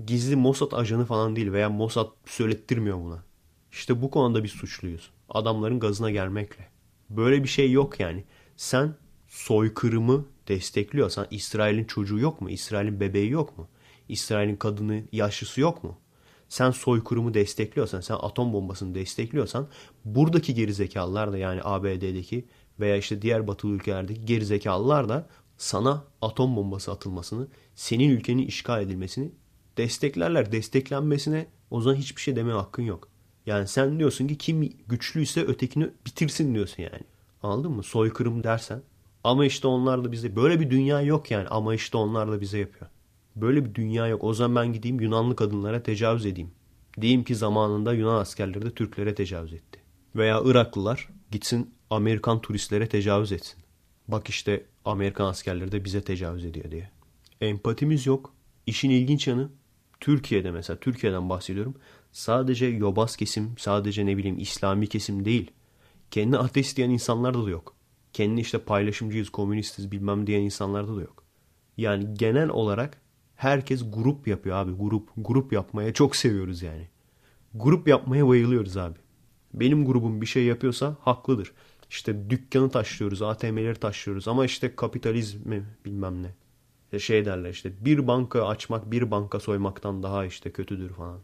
Gizli 0.05 0.35
Mossad 0.35 0.71
ajanı 0.71 1.05
falan 1.05 1.35
değil 1.35 1.51
veya 1.51 1.69
Mossad 1.69 2.07
söylettirmiyor 2.25 2.97
buna. 2.97 3.23
İşte 3.71 4.01
bu 4.01 4.11
konuda 4.11 4.43
biz 4.43 4.51
suçluyuz. 4.51 5.11
Adamların 5.29 5.79
gazına 5.79 6.11
gelmekle. 6.11 6.67
Böyle 7.09 7.43
bir 7.43 7.47
şey 7.47 7.71
yok 7.71 7.99
yani. 7.99 8.23
Sen 8.57 8.95
soykırımı 9.27 10.25
destekliyorsan 10.47 11.27
İsrail'in 11.31 11.85
çocuğu 11.85 12.19
yok 12.19 12.41
mu? 12.41 12.49
İsrail'in 12.49 12.99
bebeği 12.99 13.29
yok 13.29 13.57
mu? 13.57 13.67
İsrail'in 14.09 14.55
kadını, 14.55 15.03
yaşlısı 15.11 15.61
yok 15.61 15.83
mu? 15.83 15.97
Sen 16.49 16.71
soykırımı 16.71 17.33
destekliyorsan, 17.33 18.01
sen 18.01 18.15
atom 18.15 18.53
bombasını 18.53 18.95
destekliyorsan 18.95 19.67
buradaki 20.05 20.53
gerizekalılar 20.53 21.33
da 21.33 21.37
yani 21.37 21.61
ABD'deki 21.63 22.45
veya 22.79 22.97
işte 22.97 23.21
diğer 23.21 23.47
batılı 23.47 23.71
ülkelerdeki 23.71 24.25
gerizekalılar 24.25 25.09
da 25.09 25.29
sana 25.57 26.03
atom 26.21 26.55
bombası 26.55 26.91
atılmasını, 26.91 27.47
senin 27.75 28.09
ülkenin 28.09 28.47
işgal 28.47 28.81
edilmesini 28.81 29.31
desteklerler. 29.77 30.51
Desteklenmesine 30.51 31.47
o 31.71 31.81
zaman 31.81 31.97
hiçbir 31.97 32.21
şey 32.21 32.35
deme 32.35 32.51
hakkın 32.51 32.83
yok. 32.83 33.09
Yani 33.47 33.67
sen 33.67 33.99
diyorsun 33.99 34.27
ki 34.27 34.37
kim 34.37 34.73
güçlüyse 34.87 35.41
ötekini 35.41 35.89
bitirsin 36.05 36.55
diyorsun 36.55 36.83
yani. 36.83 37.01
Anladın 37.43 37.71
mı? 37.71 37.83
Soykırım 37.83 38.43
dersen. 38.43 38.81
Ama 39.23 39.45
işte 39.45 39.67
onlar 39.67 40.03
da 40.03 40.11
bize 40.11 40.35
böyle 40.35 40.59
bir 40.59 40.69
dünya 40.69 41.01
yok 41.01 41.31
yani. 41.31 41.47
Ama 41.47 41.75
işte 41.75 41.97
onlar 41.97 42.31
da 42.31 42.41
bize 42.41 42.57
yapıyor. 42.57 42.91
Böyle 43.35 43.65
bir 43.65 43.75
dünya 43.75 44.07
yok. 44.07 44.23
O 44.23 44.33
zaman 44.33 44.55
ben 44.55 44.73
gideyim 44.73 44.99
Yunanlı 44.99 45.35
kadınlara 45.35 45.83
tecavüz 45.83 46.25
edeyim. 46.25 46.51
Diyeyim 47.01 47.23
ki 47.23 47.35
zamanında 47.35 47.93
Yunan 47.93 48.19
askerleri 48.19 48.65
de 48.65 48.71
Türklere 48.71 49.15
tecavüz 49.15 49.53
etti. 49.53 49.79
Veya 50.15 50.41
Iraklılar 50.45 51.09
gitsin 51.31 51.73
Amerikan 51.89 52.41
turistlere 52.41 52.89
tecavüz 52.89 53.31
etsin. 53.31 53.59
Bak 54.07 54.29
işte 54.29 54.65
Amerikan 54.85 55.25
askerleri 55.25 55.71
de 55.71 55.85
bize 55.85 56.01
tecavüz 56.01 56.45
ediyor 56.45 56.71
diye. 56.71 56.89
Empatimiz 57.41 58.05
yok. 58.05 58.33
İşin 58.65 58.89
ilginç 58.89 59.27
yanı 59.27 59.49
Türkiye'de 59.99 60.51
mesela 60.51 60.79
Türkiye'den 60.79 61.29
bahsediyorum. 61.29 61.75
Sadece 62.17 62.65
yobaz 62.65 63.15
kesim, 63.15 63.55
sadece 63.57 64.05
ne 64.05 64.17
bileyim 64.17 64.39
İslami 64.39 64.87
kesim 64.87 65.25
değil. 65.25 65.51
Kendi 66.11 66.37
ateist 66.37 66.77
diyen 66.77 66.89
insanlarda 66.89 67.45
da 67.45 67.49
yok. 67.49 67.75
Kendi 68.13 68.41
işte 68.41 68.59
paylaşımcıyız, 68.59 69.29
komünistiz 69.29 69.91
bilmem 69.91 70.27
diyen 70.27 70.41
insanlarda 70.41 70.95
da 70.95 71.01
yok. 71.01 71.23
Yani 71.77 72.13
genel 72.13 72.49
olarak 72.49 73.01
herkes 73.35 73.83
grup 73.93 74.27
yapıyor 74.27 74.55
abi. 74.55 74.71
Grup, 74.71 75.09
grup 75.17 75.53
yapmaya 75.53 75.93
çok 75.93 76.15
seviyoruz 76.15 76.61
yani. 76.61 76.87
Grup 77.53 77.87
yapmaya 77.87 78.27
bayılıyoruz 78.27 78.77
abi. 78.77 78.97
Benim 79.53 79.85
grubum 79.85 80.21
bir 80.21 80.25
şey 80.25 80.43
yapıyorsa 80.43 80.97
haklıdır. 81.01 81.53
İşte 81.89 82.29
dükkanı 82.29 82.69
taşlıyoruz, 82.69 83.21
ATM'leri 83.21 83.75
taşlıyoruz 83.75 84.27
ama 84.27 84.45
işte 84.45 84.75
kapitalizmi 84.75 85.65
bilmem 85.85 86.23
ne. 86.23 86.99
Şey 86.99 87.25
derler 87.25 87.49
işte 87.49 87.85
bir 87.85 88.07
banka 88.07 88.47
açmak 88.47 88.91
bir 88.91 89.11
banka 89.11 89.39
soymaktan 89.39 90.03
daha 90.03 90.25
işte 90.25 90.51
kötüdür 90.51 90.89
falan. 90.89 91.19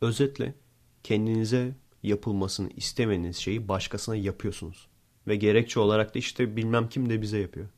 Özetle 0.00 0.54
kendinize 1.02 1.74
yapılmasını 2.02 2.70
istemediğiniz 2.76 3.36
şeyi 3.36 3.68
başkasına 3.68 4.16
yapıyorsunuz. 4.16 4.88
Ve 5.26 5.36
gerekçe 5.36 5.80
olarak 5.80 6.14
da 6.14 6.18
işte 6.18 6.56
bilmem 6.56 6.88
kim 6.88 7.10
de 7.10 7.22
bize 7.22 7.38
yapıyor. 7.38 7.68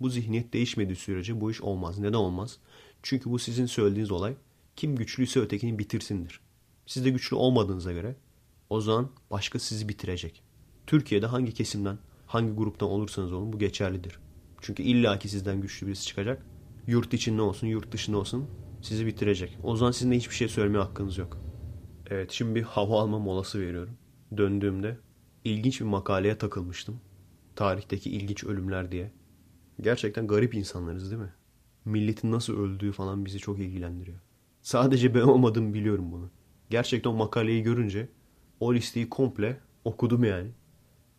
Bu 0.00 0.10
zihniyet 0.10 0.52
değişmediği 0.52 0.96
sürece 0.96 1.40
bu 1.40 1.50
iş 1.50 1.60
olmaz. 1.60 1.98
Neden 1.98 2.12
olmaz? 2.12 2.58
Çünkü 3.02 3.30
bu 3.30 3.38
sizin 3.38 3.66
söylediğiniz 3.66 4.10
olay 4.10 4.34
kim 4.76 4.96
güçlüyse 4.96 5.40
ötekini 5.40 5.78
bitirsindir. 5.78 6.40
Siz 6.86 7.04
de 7.04 7.10
güçlü 7.10 7.36
olmadığınıza 7.36 7.92
göre 7.92 8.16
o 8.70 8.80
zaman 8.80 9.10
başka 9.30 9.58
sizi 9.58 9.88
bitirecek. 9.88 10.42
Türkiye'de 10.86 11.26
hangi 11.26 11.54
kesimden, 11.54 11.98
hangi 12.26 12.52
gruptan 12.52 12.88
olursanız 12.88 13.32
olun 13.32 13.52
bu 13.52 13.58
geçerlidir. 13.58 14.18
Çünkü 14.60 14.82
illaki 14.82 15.28
sizden 15.28 15.60
güçlü 15.60 15.86
birisi 15.86 16.06
çıkacak. 16.06 16.46
Yurt 16.86 17.14
içinde 17.14 17.42
olsun, 17.42 17.66
yurt 17.66 17.92
dışında 17.92 18.16
olsun 18.18 18.46
sizi 18.82 19.06
bitirecek. 19.06 19.58
O 19.62 19.76
zaman 19.76 19.92
sizin 19.92 20.10
de 20.10 20.16
hiçbir 20.16 20.34
şey 20.34 20.48
söylemeye 20.48 20.84
hakkınız 20.84 21.18
yok. 21.18 21.43
Evet 22.10 22.30
şimdi 22.32 22.54
bir 22.54 22.62
hava 22.62 23.00
alma 23.00 23.18
molası 23.18 23.60
veriyorum. 23.60 23.96
Döndüğümde 24.36 24.98
ilginç 25.44 25.80
bir 25.80 25.86
makaleye 25.86 26.38
takılmıştım. 26.38 27.00
Tarihteki 27.56 28.10
ilginç 28.10 28.44
ölümler 28.44 28.92
diye. 28.92 29.12
Gerçekten 29.80 30.26
garip 30.26 30.54
insanlarız 30.54 31.10
değil 31.10 31.22
mi? 31.22 31.32
Milletin 31.84 32.32
nasıl 32.32 32.58
öldüğü 32.58 32.92
falan 32.92 33.24
bizi 33.24 33.38
çok 33.38 33.58
ilgilendiriyor. 33.58 34.18
Sadece 34.62 35.14
ben 35.14 35.20
olmadığımı 35.20 35.74
biliyorum 35.74 36.12
bunu. 36.12 36.30
Gerçekten 36.70 37.10
o 37.10 37.14
makaleyi 37.14 37.62
görünce 37.62 38.08
o 38.60 38.74
listeyi 38.74 39.08
komple 39.08 39.60
okudum 39.84 40.24
yani. 40.24 40.50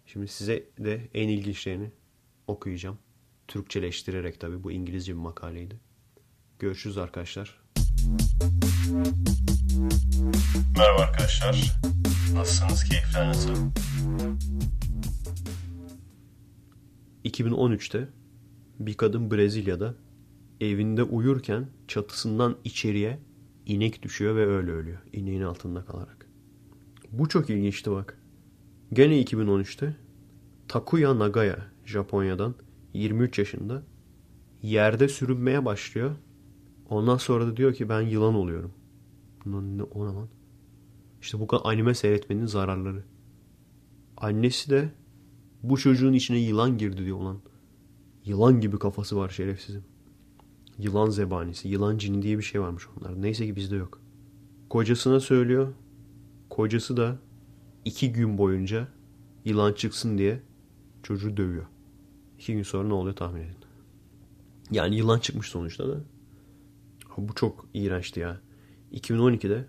Şimdi 0.06 0.28
size 0.28 0.64
de 0.80 1.10
en 1.14 1.28
ilginçlerini 1.28 1.92
okuyacağım. 2.48 2.98
Türkçeleştirerek 3.48 4.40
tabii 4.40 4.64
bu 4.64 4.72
İngilizce 4.72 5.14
bir 5.14 5.20
makaleydi. 5.20 5.80
Görüşürüz 6.60 6.98
arkadaşlar. 6.98 7.65
Merhaba 10.78 11.02
arkadaşlar. 11.02 11.80
Nasılsınız? 12.34 12.84
Keyifler 12.84 13.28
nasıl? 13.28 13.54
2013'te 17.26 18.08
bir 18.80 18.94
kadın 18.94 19.32
Brezilya'da 19.32 19.96
evinde 20.62 21.04
uyurken 21.04 21.68
çatısından 21.88 22.58
içeriye 22.64 23.20
inek 23.66 24.04
düşüyor 24.04 24.36
ve 24.36 24.46
öyle 24.46 24.72
ölüyor. 24.72 25.00
İneğin 25.14 25.42
altında 25.42 25.86
kalarak. 25.86 26.30
Bu 27.12 27.30
çok 27.30 27.50
ilginçti 27.50 27.92
bak. 27.92 28.18
Gene 28.94 29.22
2013'te 29.22 29.96
Takuya 30.68 31.20
Nagaya 31.20 31.68
Japonya'dan 31.86 32.56
23 32.94 33.40
yaşında 33.40 33.84
yerde 34.62 35.08
sürünmeye 35.08 35.66
başlıyor. 35.66 36.16
Ondan 36.90 37.18
sonra 37.18 37.48
da 37.48 37.58
diyor 37.58 37.74
ki 37.74 37.90
ben 37.90 38.02
yılan 38.02 38.36
oluyorum. 38.36 38.72
Ne, 39.46 39.84
o 39.84 40.06
lan? 40.06 40.30
İşte 41.22 41.40
bu 41.40 41.48
kadar 41.48 41.72
anime 41.72 41.96
seyretmenin 41.96 42.46
zararları. 42.46 43.04
Annesi 44.18 44.70
de 44.70 44.94
bu 45.64 45.78
çocuğun 45.78 46.14
içine 46.14 46.38
yılan 46.38 46.78
girdi 46.78 47.06
diyor 47.06 47.20
lan. 47.20 47.40
Yılan 48.26 48.62
gibi 48.62 48.80
kafası 48.80 49.18
var 49.18 49.30
şerefsizim. 49.30 49.84
Yılan 50.78 51.10
zebanisi, 51.10 51.68
yılan 51.68 51.98
cini 51.98 52.22
diye 52.22 52.38
bir 52.38 52.44
şey 52.44 52.62
varmış 52.62 52.88
onlar. 52.98 53.22
Neyse 53.22 53.46
ki 53.46 53.56
bizde 53.56 53.76
yok. 53.76 54.02
Kocasına 54.70 55.20
söylüyor. 55.20 55.74
Kocası 56.50 56.98
da 56.98 57.18
iki 57.86 58.14
gün 58.14 58.38
boyunca 58.38 58.88
yılan 59.46 59.74
çıksın 59.74 60.18
diye 60.18 60.42
çocuğu 61.04 61.38
dövüyor. 61.38 61.66
İki 62.40 62.54
gün 62.54 62.64
sonra 62.64 62.88
ne 62.88 62.94
oluyor 62.94 63.16
tahmin 63.16 63.42
edin. 63.42 63.56
Yani 64.72 64.96
yılan 64.96 65.20
çıkmış 65.20 65.48
sonuçta 65.50 65.88
da. 65.90 66.00
Bu 67.18 67.34
çok 67.34 67.66
iğrençti 67.74 68.20
ya. 68.20 68.42
2012'de 68.94 69.66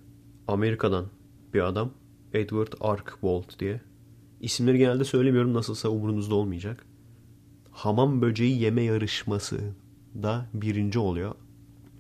Amerika'dan 0.49 1.07
bir 1.55 1.61
adam 1.61 1.93
Edward 2.33 2.73
Archbold 2.81 3.59
diye. 3.59 3.81
İsimleri 4.41 4.79
genelde 4.79 5.05
söylemiyorum 5.05 5.55
nasılsa 5.55 5.89
umurunuzda 5.89 6.35
olmayacak. 6.35 6.87
Hamam 7.71 8.23
böceği 8.23 8.63
yeme 8.63 8.83
yarışması 8.83 9.61
da 10.23 10.51
birinci 10.55 10.99
oluyor. 10.99 11.35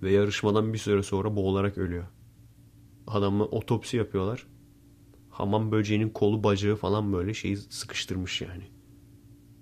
Ve 0.03 0.13
yarışmadan 0.13 0.73
bir 0.73 0.79
süre 0.79 1.03
sonra 1.03 1.37
boğularak 1.37 1.79
ölüyor. 1.79 2.05
Adamı 3.07 3.45
otopsi 3.45 3.97
yapıyorlar. 3.97 4.47
Hamam 5.31 5.73
böceğinin 5.73 6.11
kolu 6.11 6.45
bacağı 6.45 6.77
falan 6.77 7.13
böyle 7.13 7.35
şeyi 7.35 7.57
sıkıştırmış 7.57 8.41
yani. 8.41 8.65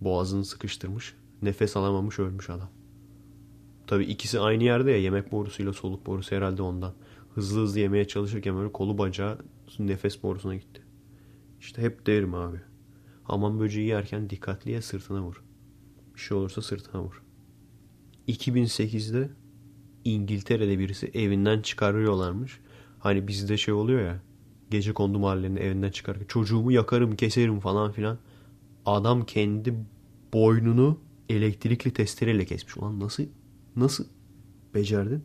Boğazını 0.01 0.45
sıkıştırmış. 0.45 1.15
Nefes 1.43 1.77
alamamış 1.77 2.19
ölmüş 2.19 2.51
adam. 2.51 2.71
Tabii 3.95 4.05
ikisi 4.05 4.41
aynı 4.41 4.65
yerde 4.65 4.91
ya 4.91 4.99
yemek 4.99 5.33
borusuyla 5.33 5.73
soluk 5.73 6.07
borusu 6.07 6.37
herhalde 6.37 6.63
ondan. 6.63 6.95
Hızlı 7.35 7.61
hızlı 7.61 7.81
yemeye 7.81 8.05
çalışırken 8.09 8.57
böyle 8.57 8.73
kolu 8.73 8.99
bacağı 8.99 9.39
nefes 9.79 10.23
borusuna 10.23 10.55
gitti. 10.55 10.83
İşte 11.61 11.83
hep 11.83 12.07
derim 12.07 12.35
abi. 12.35 12.61
Hamam 13.25 13.61
böceği 13.61 13.87
yerken 13.87 14.31
dikkatliye 14.31 14.83
sırtına 14.83 15.23
vur. 15.23 15.43
Bir 16.15 16.21
şey 16.21 16.37
olursa 16.37 16.63
sırtına 16.63 17.03
vur. 17.03 17.23
2008'de 18.29 19.31
İngiltere'de 20.05 20.79
birisi 20.79 21.07
evinden 21.07 21.63
çıkarıyorlarmış. 21.63 22.61
Hani 22.99 23.29
bizde 23.29 23.57
şey 23.57 23.75
oluyor 23.75 24.01
ya. 24.01 24.23
Gece 24.71 24.93
kondu 24.93 25.19
mahallenin 25.19 25.57
evinden 25.57 25.91
çıkarken 25.91 26.27
çocuğumu 26.27 26.73
yakarım 26.73 27.17
keserim 27.17 27.61
falan 27.61 27.93
filan. 27.93 28.19
Adam 28.87 29.27
kendi 29.27 29.75
boynunu 30.33 30.99
elektrikli 31.29 31.91
testereyle 31.91 32.45
kesmiş. 32.45 32.77
Ulan 32.77 33.01
nasıl 33.01 33.25
nasıl 33.77 34.05
becerdin? 34.75 35.25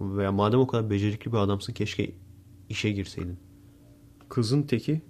Veya 0.00 0.32
madem 0.32 0.60
o 0.60 0.66
kadar 0.66 0.90
becerikli 0.90 1.32
bir 1.32 1.36
adamsın 1.36 1.72
keşke 1.72 2.14
işe 2.68 2.90
girseydin. 2.90 3.38
Kızın 4.28 4.62
teki 4.62 5.02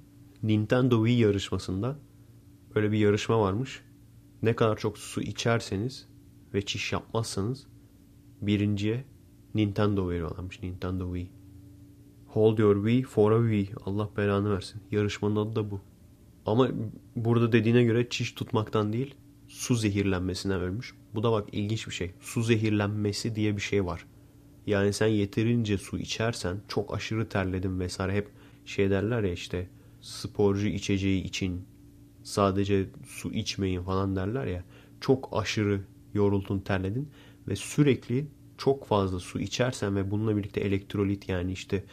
Nintendo 0.43 1.07
Wii 1.07 1.20
yarışmasında 1.20 1.99
böyle 2.74 2.93
bir 2.93 2.99
yarışma 2.99 3.41
varmış. 3.41 3.83
Ne 4.43 4.57
kadar 4.57 4.76
çok 4.76 4.99
su 4.99 5.22
içerseniz 5.22 6.09
ve 6.55 6.62
çiş 6.66 6.93
yapmazsanız 6.93 7.66
birinciye 8.43 9.05
Nintendo 9.55 10.09
veriyorlarmış. 10.09 10.62
Nintendo 10.62 11.14
Wii. 11.14 11.31
Hold 12.26 12.59
your 12.59 12.76
Wii 12.76 13.03
for 13.03 13.33
a 13.33 13.51
Wii. 13.51 13.76
Allah 13.87 14.11
belanı 14.16 14.55
versin. 14.55 14.81
Yarışmanın 14.91 15.37
adı 15.37 15.57
da 15.57 15.70
bu. 15.70 15.81
Ama 16.47 16.68
burada 17.16 17.53
dediğine 17.53 17.85
göre 17.85 18.09
çiş 18.09 18.33
tutmaktan 18.33 18.93
değil 18.93 19.14
su 19.49 19.74
zehirlenmesinden 19.74 20.61
ölmüş. 20.61 20.94
Bu 21.14 21.22
da 21.22 21.32
bak 21.32 21.49
ilginç 21.53 21.86
bir 21.86 21.92
şey. 21.92 22.11
Su 22.20 22.42
zehirlenmesi 22.42 23.34
diye 23.34 23.57
bir 23.57 23.62
şey 23.62 23.84
var. 23.84 24.07
Yani 24.66 24.92
sen 24.92 25.07
yeterince 25.07 25.78
su 25.78 25.99
içersen 25.99 26.57
çok 26.68 26.94
aşırı 26.94 27.28
terledin 27.28 27.80
vesaire 27.80 28.14
hep 28.14 28.28
şey 28.64 28.90
derler 28.90 29.22
ya 29.22 29.32
işte 29.32 29.68
sporcu 30.01 30.66
içeceği 30.66 31.22
için 31.22 31.64
sadece 32.22 32.86
su 33.07 33.32
içmeyin 33.32 33.82
falan 33.82 34.16
derler 34.16 34.46
ya. 34.46 34.64
Çok 35.01 35.28
aşırı 35.32 35.80
yoruldun 36.14 36.59
terledin 36.59 37.09
ve 37.49 37.57
sürekli 37.57 38.26
çok 38.59 38.86
fazla 38.86 39.20
su 39.20 39.40
içersen 39.40 39.96
ve 39.96 40.11
bununla 40.11 40.36
birlikte 40.36 40.61
elektrolit 40.61 41.28
yani 41.28 41.53
işte 41.53 41.84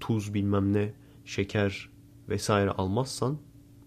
tuz 0.00 0.34
bilmem 0.34 0.72
ne 0.72 0.92
şeker 1.24 1.88
vesaire 2.28 2.70
almazsan 2.70 3.38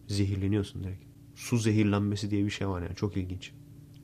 zehirleniyorsun 0.07 0.84
direkt. 0.84 1.07
Su 1.38 1.57
zehirlenmesi 1.57 2.31
diye 2.31 2.45
bir 2.45 2.49
şey 2.49 2.67
var 2.67 2.81
yani 2.81 2.95
çok 2.95 3.17
ilginç. 3.17 3.51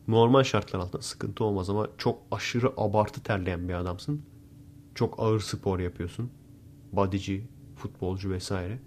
Normal 0.07 0.43
şartlar 0.43 0.79
altında 0.79 1.01
sıkıntı 1.01 1.43
olmaz 1.43 1.69
ama 1.69 1.89
çok 1.97 2.19
aşırı 2.31 2.71
abartı 2.77 3.23
terleyen 3.23 3.69
bir 3.69 3.73
adamsın. 3.73 4.21
Çok 4.95 5.19
ağır 5.19 5.39
spor 5.39 5.79
yapıyorsun. 5.79 6.31
Bodyci, 6.91 7.47
futbolcu 7.75 8.31
vesaire. 8.31 8.79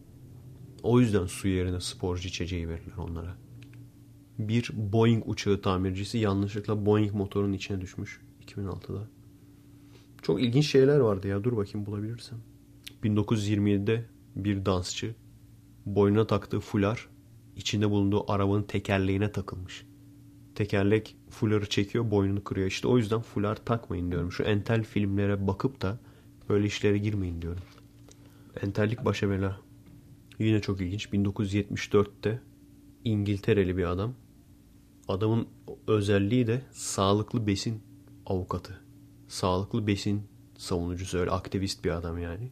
O 0.83 1.01
yüzden 1.01 1.27
su 1.27 1.49
yerine 1.49 1.81
sporcu 1.81 2.29
içeceği 2.29 2.69
verirler 2.69 2.97
onlara. 2.99 3.37
Bir 4.39 4.71
Boeing 4.75 5.29
uçağı 5.29 5.61
tamircisi 5.61 6.19
yanlışlıkla 6.19 6.87
Boeing 6.87 7.15
motorunun 7.15 7.53
içine 7.53 7.81
düşmüş 7.81 8.21
2006'da. 8.47 9.09
Çok 10.23 10.43
ilginç 10.43 10.67
şeyler 10.67 10.99
vardı 10.99 11.29
ya. 11.29 11.45
Dur 11.45 11.57
bakayım 11.57 11.87
bulabilirsem. 11.87 12.39
1927'de 13.05 14.07
bir 14.37 14.67
dansçı 14.67 15.15
boynuna 15.87 16.27
taktığı 16.27 16.61
fular 16.61 17.09
içinde 17.57 17.91
bulunduğu 17.91 18.33
arabanın 18.33 18.63
tekerleğine 18.63 19.33
takılmış. 19.33 19.87
Tekerlek 20.55 21.17
fuları 21.31 21.69
çekiyor 21.69 22.11
boynunu 22.11 22.45
kırıyor. 22.45 22.67
İşte 22.67 22.89
o 22.89 22.99
yüzden 22.99 23.21
fular 23.21 23.65
takmayın 23.65 24.11
diyorum. 24.11 24.33
Şu 24.33 24.43
entel 24.43 24.85
filmlere 24.85 25.47
bakıp 25.47 25.83
da 25.83 25.99
böyle 26.49 26.67
işlere 26.67 26.99
girmeyin 26.99 27.43
diyorum. 27.43 27.63
Entellik 28.63 29.05
başa 29.05 29.31
bela. 29.31 29.61
Yine 30.39 30.61
çok 30.61 30.81
ilginç. 30.81 31.07
1974'te 31.07 32.41
İngiltereli 33.05 33.77
bir 33.77 33.85
adam. 33.85 34.15
Adamın 35.09 35.47
özelliği 35.87 36.47
de 36.47 36.63
sağlıklı 36.73 37.47
besin 37.47 37.83
avukatı. 38.27 38.81
Sağlıklı 39.29 39.87
besin 39.87 40.23
savunucusu 40.59 41.19
öyle 41.19 41.31
aktivist 41.31 41.85
bir 41.85 41.91
adam 41.91 42.19
yani. 42.19 42.51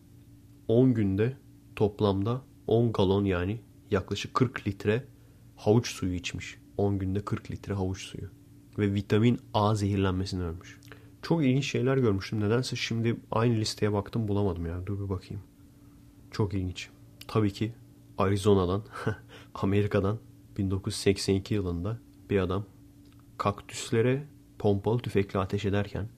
10 0.68 0.94
günde 0.94 1.36
toplamda 1.76 2.42
10 2.66 2.92
galon 2.92 3.24
yani 3.24 3.60
yaklaşık 3.94 4.34
40 4.34 4.68
litre 4.68 5.04
havuç 5.56 5.88
suyu 5.88 6.14
içmiş. 6.14 6.58
10 6.76 6.98
günde 6.98 7.24
40 7.24 7.50
litre 7.50 7.74
havuç 7.74 8.02
suyu. 8.02 8.30
Ve 8.78 8.94
vitamin 8.94 9.40
A 9.54 9.74
zehirlenmesine 9.74 10.42
ölmüş. 10.42 10.80
Çok 11.22 11.44
ilginç 11.44 11.64
şeyler 11.64 11.96
görmüştüm. 11.96 12.40
Nedense 12.40 12.76
şimdi 12.76 13.16
aynı 13.30 13.54
listeye 13.54 13.92
baktım 13.92 14.28
bulamadım 14.28 14.66
ya. 14.66 14.86
Dur 14.86 15.04
bir 15.04 15.08
bakayım. 15.08 15.42
Çok 16.30 16.54
ilginç. 16.54 16.88
Tabii 17.28 17.52
ki 17.52 17.72
Arizona'dan, 18.18 18.82
Amerika'dan 19.54 20.18
1982 20.58 21.54
yılında 21.54 21.98
bir 22.30 22.38
adam 22.38 22.66
kaktüslere 23.38 24.26
pompalı 24.58 24.98
tüfekle 24.98 25.38
ateş 25.38 25.64
ederken 25.64 26.08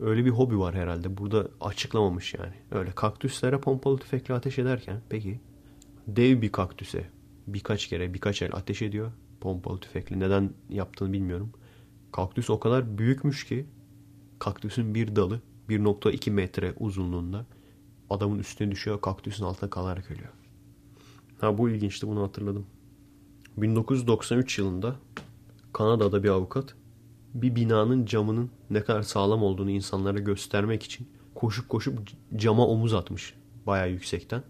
öyle 0.00 0.24
bir 0.24 0.30
hobi 0.30 0.58
var 0.58 0.74
herhalde. 0.74 1.16
Burada 1.18 1.48
açıklamamış 1.60 2.34
yani. 2.34 2.54
Öyle 2.70 2.90
kaktüslere 2.90 3.60
pompalı 3.60 3.98
tüfekle 3.98 4.34
ateş 4.34 4.58
ederken 4.58 5.00
peki 5.08 5.40
dev 6.06 6.42
bir 6.42 6.52
kaktüse 6.52 7.10
birkaç 7.46 7.86
kere 7.86 8.14
birkaç 8.14 8.42
el 8.42 8.50
ateş 8.52 8.82
ediyor 8.82 9.12
pompalı 9.40 9.80
tüfekle. 9.80 10.18
Neden 10.18 10.52
yaptığını 10.70 11.12
bilmiyorum. 11.12 11.52
Kaktüs 12.12 12.50
o 12.50 12.60
kadar 12.60 12.98
büyükmüş 12.98 13.44
ki 13.44 13.66
kaktüsün 14.38 14.94
bir 14.94 15.16
dalı 15.16 15.40
1.2 15.68 16.30
metre 16.30 16.74
uzunluğunda 16.78 17.46
adamın 18.10 18.38
üstüne 18.38 18.70
düşüyor 18.70 19.00
kaktüsün 19.00 19.44
altında 19.44 19.70
kalarak 19.70 20.10
ölüyor. 20.10 20.32
Ha 21.40 21.58
bu 21.58 21.70
ilginçti 21.70 22.08
bunu 22.08 22.22
hatırladım. 22.22 22.66
1993 23.56 24.58
yılında 24.58 24.96
Kanada'da 25.72 26.22
bir 26.22 26.28
avukat 26.28 26.74
bir 27.34 27.56
binanın 27.56 28.06
camının 28.06 28.50
ne 28.70 28.84
kadar 28.84 29.02
sağlam 29.02 29.42
olduğunu 29.42 29.70
insanlara 29.70 30.18
göstermek 30.18 30.82
için 30.82 31.08
koşup 31.34 31.68
koşup 31.68 31.98
cama 32.36 32.66
omuz 32.66 32.94
atmış 32.94 33.34
bayağı 33.66 33.90
yüksekten. 33.90 34.42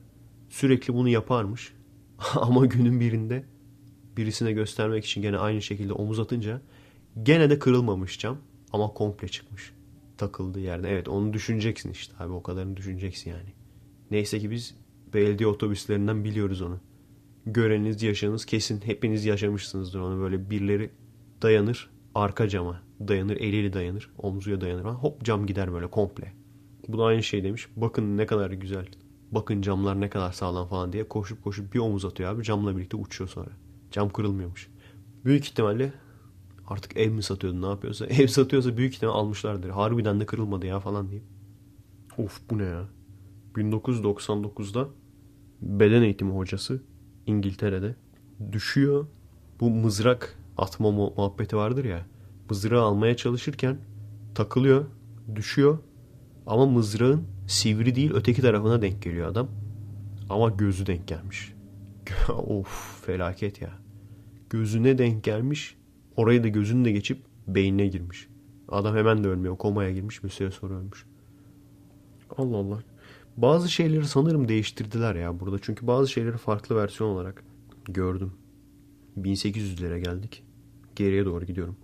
Sürekli 0.48 0.94
bunu 0.94 1.08
yaparmış. 1.08 1.72
Ama 2.34 2.66
günün 2.66 3.00
birinde 3.00 3.44
birisine 4.16 4.52
göstermek 4.52 5.04
için 5.04 5.22
gene 5.22 5.38
aynı 5.38 5.62
şekilde 5.62 5.92
omuz 5.92 6.20
atınca 6.20 6.60
gene 7.22 7.50
de 7.50 7.58
kırılmamış 7.58 8.18
cam 8.18 8.38
ama 8.72 8.88
komple 8.88 9.28
çıkmış. 9.28 9.72
Takıldığı 10.18 10.60
yerde. 10.60 10.90
Evet 10.90 11.08
onu 11.08 11.32
düşüneceksin 11.32 11.90
işte 11.90 12.14
abi 12.18 12.32
o 12.32 12.42
kadarını 12.42 12.76
düşüneceksin 12.76 13.30
yani. 13.30 13.52
Neyse 14.10 14.38
ki 14.38 14.50
biz 14.50 14.74
belediye 15.14 15.48
otobüslerinden 15.48 16.24
biliyoruz 16.24 16.62
onu. 16.62 16.80
Göreniniz 17.46 18.02
yaşanız 18.02 18.44
kesin 18.44 18.80
hepiniz 18.80 19.24
yaşamışsınızdır 19.24 20.00
onu 20.00 20.20
böyle 20.20 20.50
birileri 20.50 20.90
dayanır 21.42 21.90
arka 22.14 22.48
cama 22.48 22.82
dayanır 23.08 23.36
eliyle 23.36 23.72
dayanır 23.72 24.10
omzuya 24.18 24.60
dayanır 24.60 24.84
hop 24.84 25.24
cam 25.24 25.46
gider 25.46 25.72
böyle 25.72 25.86
komple. 25.86 26.32
Bu 26.88 26.98
da 26.98 27.04
aynı 27.04 27.22
şey 27.22 27.44
demiş. 27.44 27.68
Bakın 27.76 28.16
ne 28.16 28.26
kadar 28.26 28.50
güzel. 28.50 28.86
Bakın 29.32 29.62
camlar 29.62 30.00
ne 30.00 30.10
kadar 30.10 30.32
sağlam 30.32 30.68
falan 30.68 30.92
diye 30.92 31.08
koşup 31.08 31.44
koşup 31.44 31.74
bir 31.74 31.78
omuz 31.78 32.04
atıyor 32.04 32.30
abi. 32.30 32.44
Camla 32.44 32.76
birlikte 32.76 32.96
uçuyor 32.96 33.30
sonra. 33.30 33.50
Cam 33.90 34.08
kırılmıyormuş. 34.08 34.70
Büyük 35.24 35.44
ihtimalle 35.44 35.92
artık 36.66 36.96
ev 36.96 37.12
mi 37.12 37.22
satıyordu 37.22 37.62
ne 37.62 37.66
yapıyorsa. 37.66 38.06
Ev 38.10 38.26
satıyorsa 38.26 38.76
büyük 38.76 38.94
ihtimalle 38.94 39.16
almışlardır. 39.16 39.70
Harbiden 39.70 40.20
de 40.20 40.26
kırılmadı 40.26 40.66
ya 40.66 40.80
falan 40.80 41.10
diye. 41.10 41.22
Of 42.18 42.40
bu 42.50 42.58
ne 42.58 42.64
ya. 42.64 42.88
1999'da 43.56 44.88
beden 45.60 46.02
eğitimi 46.02 46.32
hocası 46.32 46.82
İngiltere'de 47.26 47.94
düşüyor. 48.52 49.06
Bu 49.60 49.70
mızrak 49.70 50.38
atma 50.58 50.90
muhabbeti 50.90 51.56
vardır 51.56 51.84
ya. 51.84 52.06
Mızrağı 52.50 52.82
almaya 52.82 53.16
çalışırken 53.16 53.76
takılıyor, 54.34 54.84
düşüyor. 55.34 55.78
Ama 56.46 56.66
mızrağın 56.66 57.24
sivri 57.46 57.94
değil 57.94 58.10
öteki 58.14 58.42
tarafına 58.42 58.82
denk 58.82 59.02
geliyor 59.02 59.28
adam. 59.28 59.48
Ama 60.30 60.48
gözü 60.48 60.86
denk 60.86 61.08
gelmiş. 61.08 61.52
of 62.28 63.02
felaket 63.06 63.62
ya. 63.62 63.70
Gözüne 64.50 64.98
denk 64.98 65.24
gelmiş. 65.24 65.76
Orayı 66.16 66.44
da 66.44 66.48
gözünü 66.48 66.84
de 66.84 66.92
geçip 66.92 67.18
beynine 67.48 67.86
girmiş. 67.86 68.28
Adam 68.68 68.96
hemen 68.96 69.24
de 69.24 69.28
ölmüyor. 69.28 69.58
Komaya 69.58 69.92
girmiş 69.92 70.24
bir 70.24 70.28
süre 70.28 70.50
sonra 70.50 70.74
ölmüş. 70.74 71.06
Allah 72.36 72.56
Allah. 72.56 72.82
Bazı 73.36 73.68
şeyleri 73.68 74.06
sanırım 74.06 74.48
değiştirdiler 74.48 75.14
ya 75.14 75.40
burada. 75.40 75.58
Çünkü 75.62 75.86
bazı 75.86 76.08
şeyleri 76.08 76.36
farklı 76.36 76.76
versiyon 76.76 77.10
olarak 77.10 77.44
gördüm. 77.84 78.32
1800'lere 79.18 79.98
geldik. 79.98 80.44
Geriye 80.96 81.24
doğru 81.24 81.44
gidiyorum. 81.44 81.76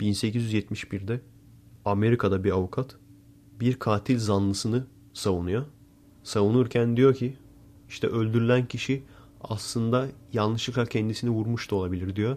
1871'de 0.00 1.20
Amerika'da 1.84 2.44
bir 2.44 2.50
avukat 2.50 2.96
bir 3.60 3.78
katil 3.78 4.18
zanlısını 4.18 4.86
savunuyor. 5.12 5.64
Savunurken 6.22 6.96
diyor 6.96 7.14
ki 7.14 7.36
işte 7.88 8.06
öldürülen 8.06 8.68
kişi 8.68 9.02
aslında 9.40 10.08
yanlışlıkla 10.32 10.86
kendisini 10.86 11.30
vurmuş 11.30 11.70
da 11.70 11.74
olabilir 11.74 12.16
diyor. 12.16 12.36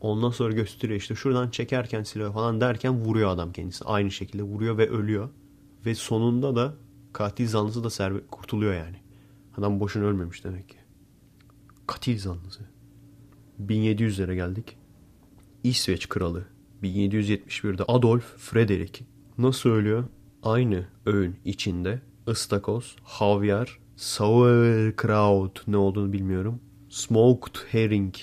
Ondan 0.00 0.30
sonra 0.30 0.52
gösteriyor 0.52 1.00
işte 1.00 1.14
şuradan 1.14 1.50
çekerken 1.50 2.02
silahı 2.02 2.32
falan 2.32 2.60
derken 2.60 2.94
vuruyor 2.94 3.30
adam 3.30 3.52
kendisi. 3.52 3.84
Aynı 3.84 4.10
şekilde 4.10 4.42
vuruyor 4.42 4.78
ve 4.78 4.90
ölüyor. 4.90 5.28
Ve 5.86 5.94
sonunda 5.94 6.56
da 6.56 6.74
katil 7.12 7.48
zanlısı 7.48 7.84
da 7.84 7.90
serve 7.90 8.26
kurtuluyor 8.30 8.74
yani. 8.74 8.96
Adam 9.56 9.80
boşuna 9.80 10.04
ölmemiş 10.04 10.44
demek 10.44 10.68
ki. 10.68 10.76
Katil 11.86 12.18
zanlısı. 12.18 12.60
1700'lere 13.66 14.34
geldik. 14.34 14.76
İsveç 15.64 16.08
kralı 16.08 16.44
1771'de 16.82 17.84
Adolf 17.88 18.24
Frederick 18.36 19.04
nasıl 19.38 19.70
ölüyor? 19.70 20.04
Aynı 20.42 20.84
öğün 21.06 21.36
içinde 21.44 22.02
ıstakoz, 22.28 22.96
havyar, 23.02 23.78
sauerkraut 23.96 25.68
ne 25.68 25.76
olduğunu 25.76 26.12
bilmiyorum. 26.12 26.60
Smoked 26.88 27.54
herring, 27.70 28.14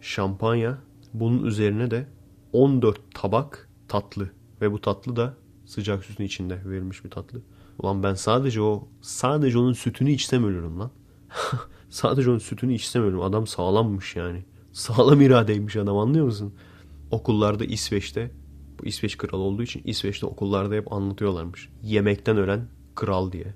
şampanya. 0.00 0.78
Bunun 1.14 1.44
üzerine 1.44 1.90
de 1.90 2.06
14 2.52 3.00
tabak 3.14 3.68
tatlı 3.88 4.30
ve 4.60 4.72
bu 4.72 4.80
tatlı 4.80 5.16
da 5.16 5.34
sıcak 5.64 6.04
sütün 6.04 6.24
içinde 6.24 6.60
verilmiş 6.64 7.04
bir 7.04 7.10
tatlı. 7.10 7.42
Ulan 7.78 8.02
ben 8.02 8.14
sadece 8.14 8.62
o 8.62 8.88
sadece 9.00 9.58
onun 9.58 9.72
sütünü 9.72 10.10
içsem 10.10 10.44
ölürüm 10.44 10.80
lan. 10.80 10.90
sadece 11.90 12.30
onun 12.30 12.38
sütünü 12.38 12.74
içsem 12.74 13.02
ölürüm. 13.02 13.20
Adam 13.20 13.46
sağlammış 13.46 14.16
yani. 14.16 14.44
Sağlam 14.72 15.20
iradeymiş 15.20 15.76
adam 15.76 15.96
anlıyor 15.96 16.24
musun? 16.24 16.54
Okullarda 17.10 17.64
İsveç'te 17.64 18.30
bu 18.80 18.86
İsveç 18.86 19.16
kralı 19.16 19.42
olduğu 19.42 19.62
için 19.62 19.82
İsveç'te 19.84 20.26
okullarda 20.26 20.74
hep 20.74 20.92
anlatıyorlarmış. 20.92 21.68
Yemekten 21.82 22.36
ölen 22.36 22.68
kral 22.94 23.32
diye. 23.32 23.54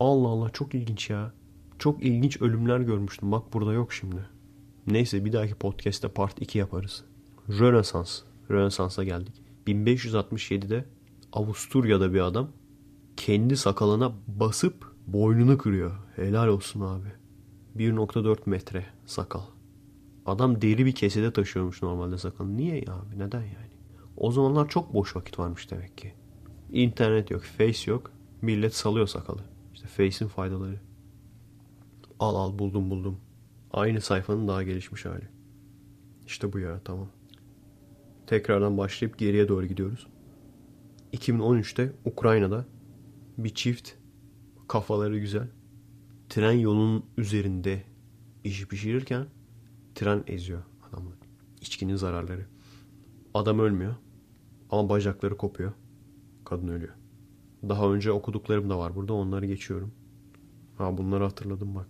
Allah 0.00 0.28
Allah 0.28 0.50
çok 0.50 0.74
ilginç 0.74 1.10
ya. 1.10 1.32
Çok 1.78 2.02
ilginç 2.02 2.42
ölümler 2.42 2.80
görmüştüm. 2.80 3.32
Bak 3.32 3.52
burada 3.52 3.72
yok 3.72 3.92
şimdi. 3.92 4.28
Neyse 4.86 5.24
bir 5.24 5.32
dahaki 5.32 5.54
podcast'te 5.54 6.08
part 6.08 6.42
2 6.42 6.58
yaparız. 6.58 7.04
Rönesans. 7.48 8.20
Rönesans'a 8.50 9.04
geldik. 9.04 9.34
1567'de 9.66 10.84
Avusturya'da 11.32 12.14
bir 12.14 12.20
adam 12.20 12.50
kendi 13.16 13.56
sakalına 13.56 14.12
basıp 14.26 14.92
boynunu 15.06 15.58
kırıyor. 15.58 15.92
Helal 16.16 16.48
olsun 16.48 16.80
abi. 16.80 17.08
1.4 17.76 18.38
metre 18.46 18.86
sakal. 19.06 19.42
Adam 20.26 20.62
deri 20.62 20.86
bir 20.86 20.92
kesede 20.92 21.32
taşıyormuş 21.32 21.82
normalde 21.82 22.18
sakalını. 22.18 22.56
Niye 22.56 22.76
ya 22.76 22.94
abi? 22.94 23.18
Neden 23.18 23.40
yani? 23.42 23.67
O 24.18 24.32
zamanlar 24.32 24.68
çok 24.68 24.94
boş 24.94 25.16
vakit 25.16 25.38
varmış 25.38 25.70
demek 25.70 25.98
ki. 25.98 26.12
İnternet 26.72 27.30
yok, 27.30 27.42
face 27.42 27.90
yok. 27.90 28.12
Millet 28.42 28.74
salıyor 28.74 29.06
sakalı. 29.06 29.40
İşte 29.74 29.86
face'in 29.86 30.28
faydaları. 30.28 30.80
Al 32.18 32.36
al 32.36 32.58
buldum 32.58 32.90
buldum. 32.90 33.20
Aynı 33.72 34.00
sayfanın 34.00 34.48
daha 34.48 34.62
gelişmiş 34.62 35.04
hali. 35.04 35.28
İşte 36.26 36.52
bu 36.52 36.58
ya 36.58 36.80
tamam. 36.84 37.08
Tekrardan 38.26 38.78
başlayıp 38.78 39.18
geriye 39.18 39.48
doğru 39.48 39.66
gidiyoruz. 39.66 40.06
2013'te 41.12 41.92
Ukrayna'da 42.04 42.64
bir 43.38 43.54
çift 43.54 43.90
kafaları 44.68 45.18
güzel 45.18 45.48
tren 46.28 46.52
yolunun 46.52 47.04
üzerinde 47.16 47.82
işi 48.44 48.68
pişirirken 48.68 49.26
tren 49.94 50.24
eziyor 50.26 50.62
adamı. 50.88 51.10
İçkinin 51.60 51.96
zararları. 51.96 52.46
Adam 53.34 53.58
ölmüyor 53.58 53.94
ama 54.70 54.88
bacakları 54.88 55.36
kopuyor. 55.36 55.72
Kadın 56.44 56.68
ölüyor. 56.68 56.94
Daha 57.68 57.92
önce 57.92 58.12
okuduklarım 58.12 58.70
da 58.70 58.78
var 58.78 58.96
burada 58.96 59.12
onları 59.12 59.46
geçiyorum. 59.46 59.92
Ha 60.78 60.98
bunları 60.98 61.24
hatırladım 61.24 61.74
bak. 61.74 61.86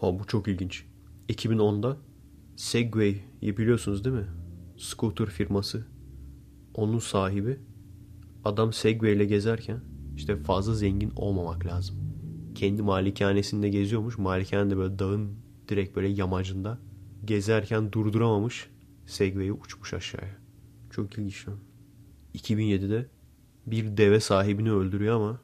Ha 0.00 0.18
bu 0.18 0.24
çok 0.26 0.48
ilginç. 0.48 0.84
2010'da 1.28 1.96
Segway'i 2.56 3.22
biliyorsunuz 3.42 4.04
değil 4.04 4.16
mi? 4.16 4.26
Scooter 4.76 5.26
firması. 5.26 5.86
Onun 6.74 6.98
sahibi 6.98 7.58
adam 8.44 8.72
Segway 8.72 9.12
ile 9.12 9.24
gezerken 9.24 9.80
işte 10.16 10.36
fazla 10.36 10.74
zengin 10.74 11.12
olmamak 11.16 11.66
lazım. 11.66 11.96
Kendi 12.54 12.82
malikanesinde 12.82 13.68
geziyormuş. 13.68 14.18
Malikanede 14.18 14.76
böyle 14.76 14.98
dağın 14.98 15.34
direkt 15.68 15.96
böyle 15.96 16.08
yamacında 16.08 16.78
gezerken 17.24 17.92
durduramamış. 17.92 18.70
Segway'i 19.06 19.52
uçmuş 19.52 19.94
aşağıya. 19.94 20.36
Çok 20.90 21.18
ilginç. 21.18 21.46
2007'de 22.34 23.06
bir 23.66 23.96
deve 23.96 24.20
sahibini 24.20 24.72
öldürüyor 24.72 25.16
ama 25.16 25.40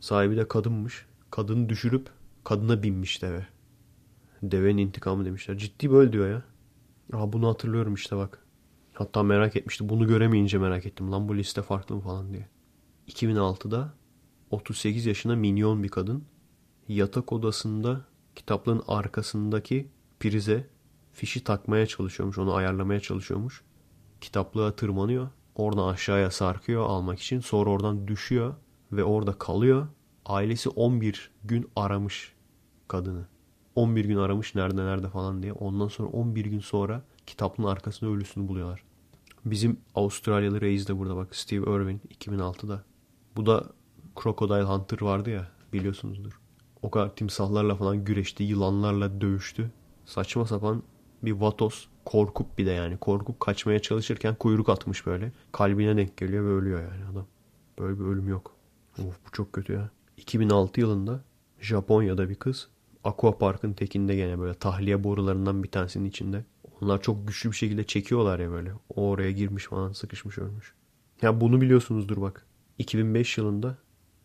sahibi 0.00 0.36
de 0.36 0.48
kadınmış. 0.48 1.06
Kadını 1.30 1.68
düşürüp 1.68 2.08
kadına 2.44 2.82
binmiş 2.82 3.22
deve. 3.22 3.46
Devenin 4.42 4.78
intikamı 4.78 5.24
demişler. 5.24 5.58
Ciddi 5.58 5.90
böyle 5.90 6.12
diyor 6.12 6.30
ya. 6.30 6.42
Aa 7.12 7.32
bunu 7.32 7.48
hatırlıyorum 7.48 7.94
işte 7.94 8.16
bak. 8.16 8.46
Hatta 8.92 9.22
merak 9.22 9.56
etmişti. 9.56 9.88
Bunu 9.88 10.06
göremeyince 10.06 10.58
merak 10.58 10.86
ettim. 10.86 11.12
Lan 11.12 11.28
bu 11.28 11.36
liste 11.36 11.62
farklı 11.62 11.94
mı 11.94 12.00
falan 12.00 12.32
diye. 12.32 12.48
2006'da 13.08 13.94
38 14.50 15.06
yaşına 15.06 15.36
minyon 15.36 15.82
bir 15.82 15.88
kadın 15.88 16.24
yatak 16.88 17.32
odasında 17.32 18.04
kitaplığın 18.34 18.82
arkasındaki 18.88 19.88
prize 20.20 20.68
fişi 21.12 21.44
takmaya 21.44 21.86
çalışıyormuş. 21.86 22.38
Onu 22.38 22.54
ayarlamaya 22.54 23.00
çalışıyormuş. 23.00 23.62
Kitaplığa 24.20 24.76
tırmanıyor. 24.76 25.28
Oradan 25.56 25.88
aşağıya 25.88 26.30
sarkıyor 26.30 26.86
almak 26.86 27.20
için. 27.20 27.40
Sonra 27.40 27.70
oradan 27.70 28.08
düşüyor 28.08 28.54
ve 28.92 29.04
orada 29.04 29.32
kalıyor. 29.32 29.88
Ailesi 30.26 30.68
11 30.68 31.30
gün 31.44 31.70
aramış 31.76 32.34
kadını. 32.88 33.26
11 33.74 34.04
gün 34.04 34.16
aramış 34.16 34.54
nerede 34.54 34.84
nerede 34.84 35.08
falan 35.08 35.42
diye. 35.42 35.52
Ondan 35.52 35.88
sonra 35.88 36.08
11 36.08 36.44
gün 36.44 36.60
sonra 36.60 37.02
kitaplığın 37.26 37.64
arkasında 37.64 38.10
ölüsünü 38.10 38.48
buluyorlar. 38.48 38.82
Bizim 39.44 39.80
Avustralyalı 39.94 40.60
reis 40.60 40.88
de 40.88 40.98
burada 40.98 41.16
bak 41.16 41.36
Steve 41.36 41.76
Irwin 41.76 42.00
2006'da. 42.20 42.84
Bu 43.36 43.46
da 43.46 43.64
Crocodile 44.22 44.62
Hunter 44.62 45.00
vardı 45.00 45.30
ya 45.30 45.48
biliyorsunuzdur. 45.72 46.40
O 46.82 46.90
kadar 46.90 47.16
timsahlarla 47.16 47.74
falan 47.74 48.04
güreşti, 48.04 48.42
yılanlarla 48.42 49.20
dövüştü. 49.20 49.70
Saçma 50.04 50.46
sapan 50.46 50.82
bir 51.22 51.32
vatos. 51.32 51.86
Korkup 52.06 52.58
bir 52.58 52.66
de 52.66 52.70
yani. 52.70 52.96
Korkup 52.96 53.40
kaçmaya 53.40 53.78
çalışırken 53.78 54.34
kuyruk 54.34 54.68
atmış 54.68 55.06
böyle. 55.06 55.32
Kalbine 55.52 55.96
denk 55.96 56.16
geliyor 56.16 56.44
ve 56.44 56.48
ölüyor 56.48 56.80
yani 56.80 57.04
adam. 57.12 57.26
Böyle 57.78 58.00
bir 58.00 58.04
ölüm 58.04 58.28
yok. 58.28 58.54
Of 58.98 59.18
bu 59.26 59.30
çok 59.32 59.52
kötü 59.52 59.72
ya. 59.72 59.90
2006 60.16 60.80
yılında 60.80 61.20
Japonya'da 61.60 62.28
bir 62.28 62.34
kız 62.34 62.68
Aqua 63.04 63.38
Park'ın 63.38 63.72
tekinde 63.72 64.16
gene 64.16 64.38
böyle 64.38 64.54
tahliye 64.54 65.04
borularından 65.04 65.62
bir 65.62 65.70
tanesinin 65.70 66.08
içinde. 66.08 66.44
Onlar 66.80 67.02
çok 67.02 67.28
güçlü 67.28 67.50
bir 67.50 67.56
şekilde 67.56 67.84
çekiyorlar 67.84 68.38
ya 68.38 68.50
böyle. 68.50 68.72
O 68.96 69.08
oraya 69.08 69.32
girmiş 69.32 69.64
falan 69.64 69.92
sıkışmış 69.92 70.38
ölmüş. 70.38 70.74
Ya 71.22 71.40
bunu 71.40 71.60
biliyorsunuzdur 71.60 72.20
bak. 72.20 72.46
2005 72.78 73.38
yılında 73.38 73.76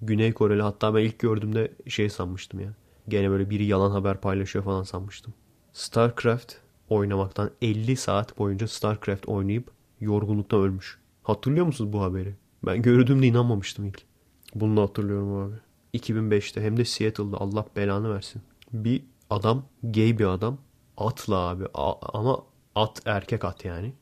Güney 0.02 0.34
Koreli 0.34 0.62
hatta 0.62 0.96
ben 0.96 1.02
ilk 1.02 1.20
gördüğümde 1.20 1.72
şey 1.88 2.10
sanmıştım 2.10 2.60
ya. 2.60 2.74
Gene 3.08 3.30
böyle 3.30 3.50
biri 3.50 3.66
yalan 3.66 3.92
haber 3.92 4.22
paylaşıyor 4.22 4.66
falan 4.66 4.84
sanmıştım. 4.84 5.34
StarCraft 5.74 6.61
oynamaktan 6.92 7.52
50 7.62 7.96
saat 7.96 8.38
boyunca 8.38 8.68
StarCraft 8.68 9.28
oynayıp 9.28 9.72
yorgunluktan 10.00 10.60
ölmüş. 10.60 11.00
Hatırlıyor 11.24 11.66
musunuz 11.66 11.94
bu 11.94 12.02
haberi? 12.02 12.36
Ben 12.66 12.82
gördüğümde 12.82 13.28
inanmamıştım 13.28 13.86
ilk. 13.86 14.02
Bunu 14.56 14.82
hatırlıyorum 14.82 15.34
abi. 15.36 15.56
2005'te 15.98 16.62
hem 16.62 16.78
de 16.78 16.86
Seattle'da 16.86 17.38
Allah 17.38 17.66
belanı 17.76 18.14
versin. 18.14 18.42
Bir 18.74 19.04
adam, 19.30 19.66
gay 19.84 20.20
bir 20.20 20.26
adam. 20.26 20.58
Atla 20.98 21.36
abi. 21.36 21.66
A- 21.74 22.18
ama 22.18 22.44
at 22.76 23.02
erkek 23.06 23.46
at 23.46 23.66
yani. 23.66 23.94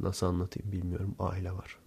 Nasıl 0.00 0.26
anlatayım 0.26 0.72
bilmiyorum. 0.72 1.14
Aile 1.18 1.52
var. 1.52 1.78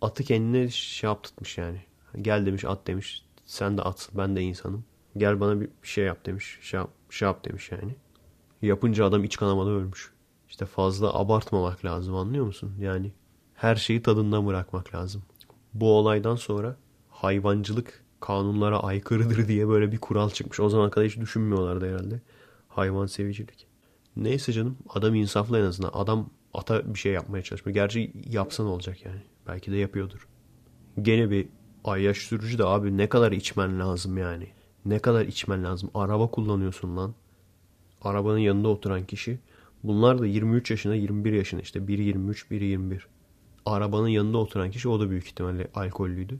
Atı 0.00 0.24
kendine 0.24 0.68
şey 0.68 1.08
yaptırtmış 1.08 1.58
yani. 1.58 1.80
Gel 2.22 2.46
demiş 2.46 2.64
at 2.64 2.86
demiş. 2.86 3.24
Sen 3.46 3.78
de 3.78 3.82
at 3.82 4.08
ben 4.14 4.36
de 4.36 4.42
insanım. 4.42 4.84
Gel 5.16 5.40
bana 5.40 5.60
bir 5.60 5.68
şey 5.82 6.04
yap 6.04 6.26
demiş. 6.26 6.58
Şey 6.62 6.80
yap, 6.80 6.90
şey 7.10 7.26
yap 7.28 7.44
demiş 7.44 7.72
yani. 7.72 7.96
Yapınca 8.64 9.06
adam 9.06 9.24
iç 9.24 9.36
kanamada 9.36 9.70
ölmüş. 9.70 10.12
İşte 10.48 10.66
fazla 10.66 11.14
abartmamak 11.14 11.84
lazım 11.84 12.14
anlıyor 12.14 12.46
musun? 12.46 12.72
Yani 12.80 13.12
her 13.54 13.76
şeyi 13.76 14.02
tadından 14.02 14.46
bırakmak 14.46 14.94
lazım. 14.94 15.22
Bu 15.74 15.98
olaydan 15.98 16.36
sonra 16.36 16.76
hayvancılık 17.10 18.04
kanunlara 18.20 18.78
aykırıdır 18.80 19.48
diye 19.48 19.68
böyle 19.68 19.92
bir 19.92 19.98
kural 19.98 20.30
çıkmış. 20.30 20.60
O 20.60 20.68
zaman 20.68 20.90
kadar 20.90 21.08
hiç 21.08 21.16
düşünmüyorlardı 21.16 21.88
herhalde. 21.88 22.20
Hayvan 22.68 23.06
sevicilik. 23.06 23.66
Neyse 24.16 24.52
canım 24.52 24.76
adam 24.88 25.14
insaflı 25.14 25.58
en 25.58 25.64
azından. 25.64 25.90
Adam 25.94 26.30
ata 26.54 26.94
bir 26.94 26.98
şey 26.98 27.12
yapmaya 27.12 27.42
çalışmıyor. 27.42 27.74
Gerçi 27.74 28.12
yapsan 28.30 28.66
olacak 28.66 29.04
yani. 29.04 29.20
Belki 29.46 29.72
de 29.72 29.76
yapıyordur. 29.76 30.28
Gene 31.02 31.30
bir 31.30 31.48
ayyaş 31.84 32.18
sürücü 32.18 32.58
de 32.58 32.64
abi 32.64 32.96
ne 32.96 33.08
kadar 33.08 33.32
içmen 33.32 33.80
lazım 33.80 34.18
yani. 34.18 34.48
Ne 34.84 34.98
kadar 34.98 35.26
içmen 35.26 35.64
lazım. 35.64 35.90
Araba 35.94 36.30
kullanıyorsun 36.30 36.96
lan. 36.96 37.14
Arabanın 38.04 38.38
yanında 38.38 38.68
oturan 38.68 39.04
kişi. 39.04 39.38
Bunlar 39.82 40.18
da 40.18 40.26
23 40.26 40.70
yaşında 40.70 40.94
21 40.94 41.32
yaşında 41.32 41.60
işte. 41.60 41.88
Biri 41.88 42.02
23 42.04 42.50
biri 42.50 42.64
21. 42.64 43.06
Arabanın 43.66 44.08
yanında 44.08 44.38
oturan 44.38 44.70
kişi 44.70 44.88
o 44.88 45.00
da 45.00 45.10
büyük 45.10 45.26
ihtimalle 45.26 45.68
alkollüydü. 45.74 46.38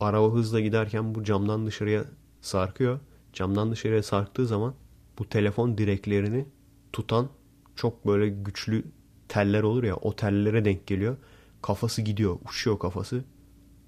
Araba 0.00 0.32
hızla 0.32 0.60
giderken 0.60 1.14
bu 1.14 1.24
camdan 1.24 1.66
dışarıya 1.66 2.04
sarkıyor. 2.40 3.00
Camdan 3.32 3.72
dışarıya 3.72 4.02
sarktığı 4.02 4.46
zaman 4.46 4.74
bu 5.18 5.28
telefon 5.28 5.78
direklerini 5.78 6.46
tutan 6.92 7.28
çok 7.76 8.06
böyle 8.06 8.28
güçlü 8.28 8.84
teller 9.28 9.62
olur 9.62 9.84
ya 9.84 9.96
o 9.96 10.16
tellere 10.16 10.64
denk 10.64 10.86
geliyor. 10.86 11.16
Kafası 11.62 12.02
gidiyor, 12.02 12.38
uçuyor 12.48 12.78
kafası. 12.78 13.24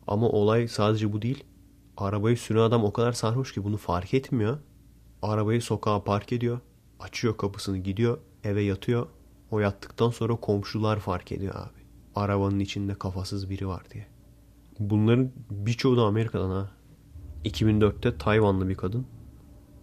Ama 0.07 0.29
olay 0.29 0.69
sadece 0.69 1.13
bu 1.13 1.23
değil. 1.23 1.45
Arabayı 1.97 2.37
süren 2.37 2.61
adam 2.61 2.85
o 2.85 2.93
kadar 2.93 3.13
sarhoş 3.13 3.55
ki 3.55 3.65
bunu 3.65 3.77
fark 3.77 4.15
etmiyor. 4.15 4.59
Arabayı 5.23 5.63
sokağa 5.63 6.05
park 6.05 6.33
ediyor. 6.33 6.61
Açıyor 7.01 7.37
kapısını 7.37 7.79
gidiyor. 7.79 8.19
Eve 8.45 8.63
yatıyor. 8.63 9.07
O 9.51 9.61
yattıktan 9.61 10.11
sonra 10.11 10.37
komşular 10.37 10.99
fark 10.99 11.33
ediyor 11.33 11.55
abi. 11.55 11.79
Arabanın 12.15 12.59
içinde 12.59 12.95
kafasız 12.95 13.51
biri 13.51 13.69
var 13.69 13.83
diye. 13.91 14.07
Bunların 14.79 15.31
birçoğu 15.51 15.97
da 15.97 16.03
Amerika'dan 16.03 16.51
ha. 16.51 16.71
2004'te 17.45 18.19
Tayvanlı 18.19 18.69
bir 18.69 18.75
kadın. 18.75 19.07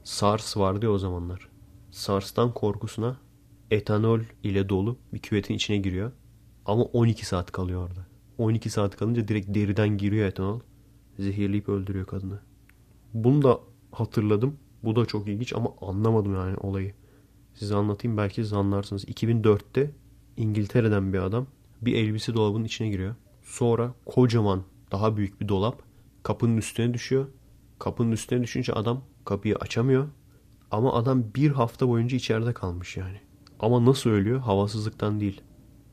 SARS 0.03 0.57
vardı 0.57 0.85
ya 0.85 0.91
o 0.91 0.97
zamanlar. 0.97 1.49
SARS'tan 1.91 2.53
korkusuna 2.53 3.17
etanol 3.71 4.19
ile 4.43 4.69
dolu 4.69 4.97
bir 5.13 5.19
küvetin 5.19 5.53
içine 5.53 5.77
giriyor. 5.77 6.11
Ama 6.65 6.83
12 6.83 7.25
saat 7.25 7.51
kalıyor 7.51 7.89
orada. 7.89 8.05
12 8.37 8.69
saat 8.69 8.97
kalınca 8.97 9.27
direkt 9.27 9.55
deriden 9.55 9.97
giriyor 9.97 10.27
etanol. 10.27 10.59
Zehirleyip 11.19 11.69
öldürüyor 11.69 12.05
kadını. 12.05 12.39
Bunu 13.13 13.41
da 13.41 13.59
hatırladım. 13.91 14.57
Bu 14.83 14.95
da 14.95 15.05
çok 15.05 15.27
ilginç 15.27 15.53
ama 15.53 15.73
anlamadım 15.81 16.35
yani 16.35 16.57
olayı. 16.57 16.93
Size 17.55 17.75
anlatayım 17.75 18.17
belki 18.17 18.35
siz 18.35 18.53
anlarsınız. 18.53 19.05
2004'te 19.05 19.91
İngiltere'den 20.37 21.13
bir 21.13 21.19
adam 21.19 21.47
bir 21.81 21.95
elbise 21.95 22.33
dolabının 22.33 22.65
içine 22.65 22.89
giriyor. 22.89 23.15
Sonra 23.43 23.93
kocaman 24.05 24.63
daha 24.91 25.17
büyük 25.17 25.41
bir 25.41 25.47
dolap 25.47 25.81
kapının 26.23 26.57
üstüne 26.57 26.93
düşüyor. 26.93 27.27
Kapının 27.79 28.11
üstüne 28.11 28.43
düşünce 28.43 28.73
adam 28.73 29.01
kapıyı 29.25 29.55
açamıyor. 29.55 30.07
Ama 30.71 30.93
adam 30.93 31.23
bir 31.35 31.51
hafta 31.51 31.87
boyunca 31.87 32.17
içeride 32.17 32.53
kalmış 32.53 32.97
yani. 32.97 33.19
Ama 33.59 33.85
nasıl 33.85 34.09
ölüyor? 34.09 34.39
Havasızlıktan 34.39 35.19
değil. 35.19 35.41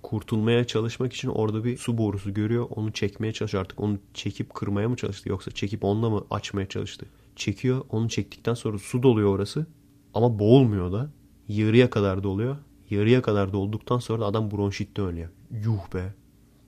Kurtulmaya 0.03 0.67
çalışmak 0.67 1.13
için 1.13 1.29
orada 1.29 1.65
bir 1.65 1.77
su 1.77 1.99
borusu 1.99 2.35
görüyor. 2.35 2.67
Onu 2.71 2.93
çekmeye 2.93 3.33
çalışıyor 3.33 3.65
artık. 3.65 3.81
Onu 3.81 3.99
çekip 4.15 4.55
kırmaya 4.55 4.89
mı 4.89 4.97
çalıştı 4.97 5.29
yoksa 5.29 5.51
çekip 5.51 5.85
onunla 5.85 6.11
mı 6.11 6.25
açmaya 6.31 6.69
çalıştı? 6.69 7.07
Çekiyor. 7.37 7.85
Onu 7.91 8.09
çektikten 8.09 8.55
sonra 8.55 8.79
su 8.79 9.03
doluyor 9.03 9.29
orası. 9.29 9.67
Ama 10.15 10.39
boğulmuyor 10.39 10.93
da. 10.93 11.11
Yarıya 11.53 11.91
kadar 11.91 12.23
doluyor. 12.23 12.57
Yarıya 12.91 13.23
kadar 13.23 13.53
dolduktan 13.53 13.99
sonra 13.99 14.21
da 14.21 14.27
adam 14.27 14.51
bronşitten 14.51 15.05
ölüyor. 15.05 15.29
Yuh 15.51 15.95
be. 15.95 16.15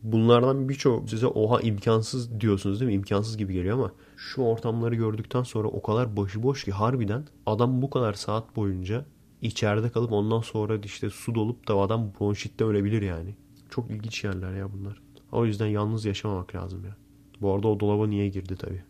Bunlardan 0.03 0.68
birçok 0.68 1.11
size 1.11 1.26
oha 1.26 1.61
imkansız 1.61 2.41
diyorsunuz 2.41 2.80
değil 2.80 2.89
mi? 2.89 2.95
İmkansız 2.95 3.37
gibi 3.37 3.53
geliyor 3.53 3.78
ama 3.78 3.93
şu 4.16 4.43
ortamları 4.43 4.95
gördükten 4.95 5.43
sonra 5.43 5.68
o 5.68 5.82
kadar 5.82 6.16
başıboş 6.16 6.64
ki 6.64 6.72
harbiden 6.72 7.24
adam 7.47 7.82
bu 7.82 7.91
kadar 7.91 8.12
saat 8.12 8.57
boyunca 8.57 9.05
içeride 9.43 9.91
kalıp 9.91 10.12
ondan 10.12 10.41
sonra 10.41 10.76
işte 10.85 11.11
su 11.11 11.35
dolup 11.35 11.68
da 11.68 11.76
adam 11.76 12.12
bronşitte 12.20 12.64
ölebilir 12.64 13.03
yani. 13.03 13.35
Çok 13.70 13.91
ilginç 13.91 14.24
yerler 14.24 14.55
ya 14.55 14.72
bunlar. 14.72 15.03
O 15.32 15.47
yüzden 15.47 15.66
yalnız 15.66 16.05
yaşamamak 16.05 16.55
lazım 16.55 16.85
ya. 16.85 16.97
Bu 17.41 17.55
arada 17.55 17.68
o 17.68 17.80
dolaba 17.80 18.07
niye 18.07 18.28
girdi 18.28 18.57
tabii. 18.57 18.82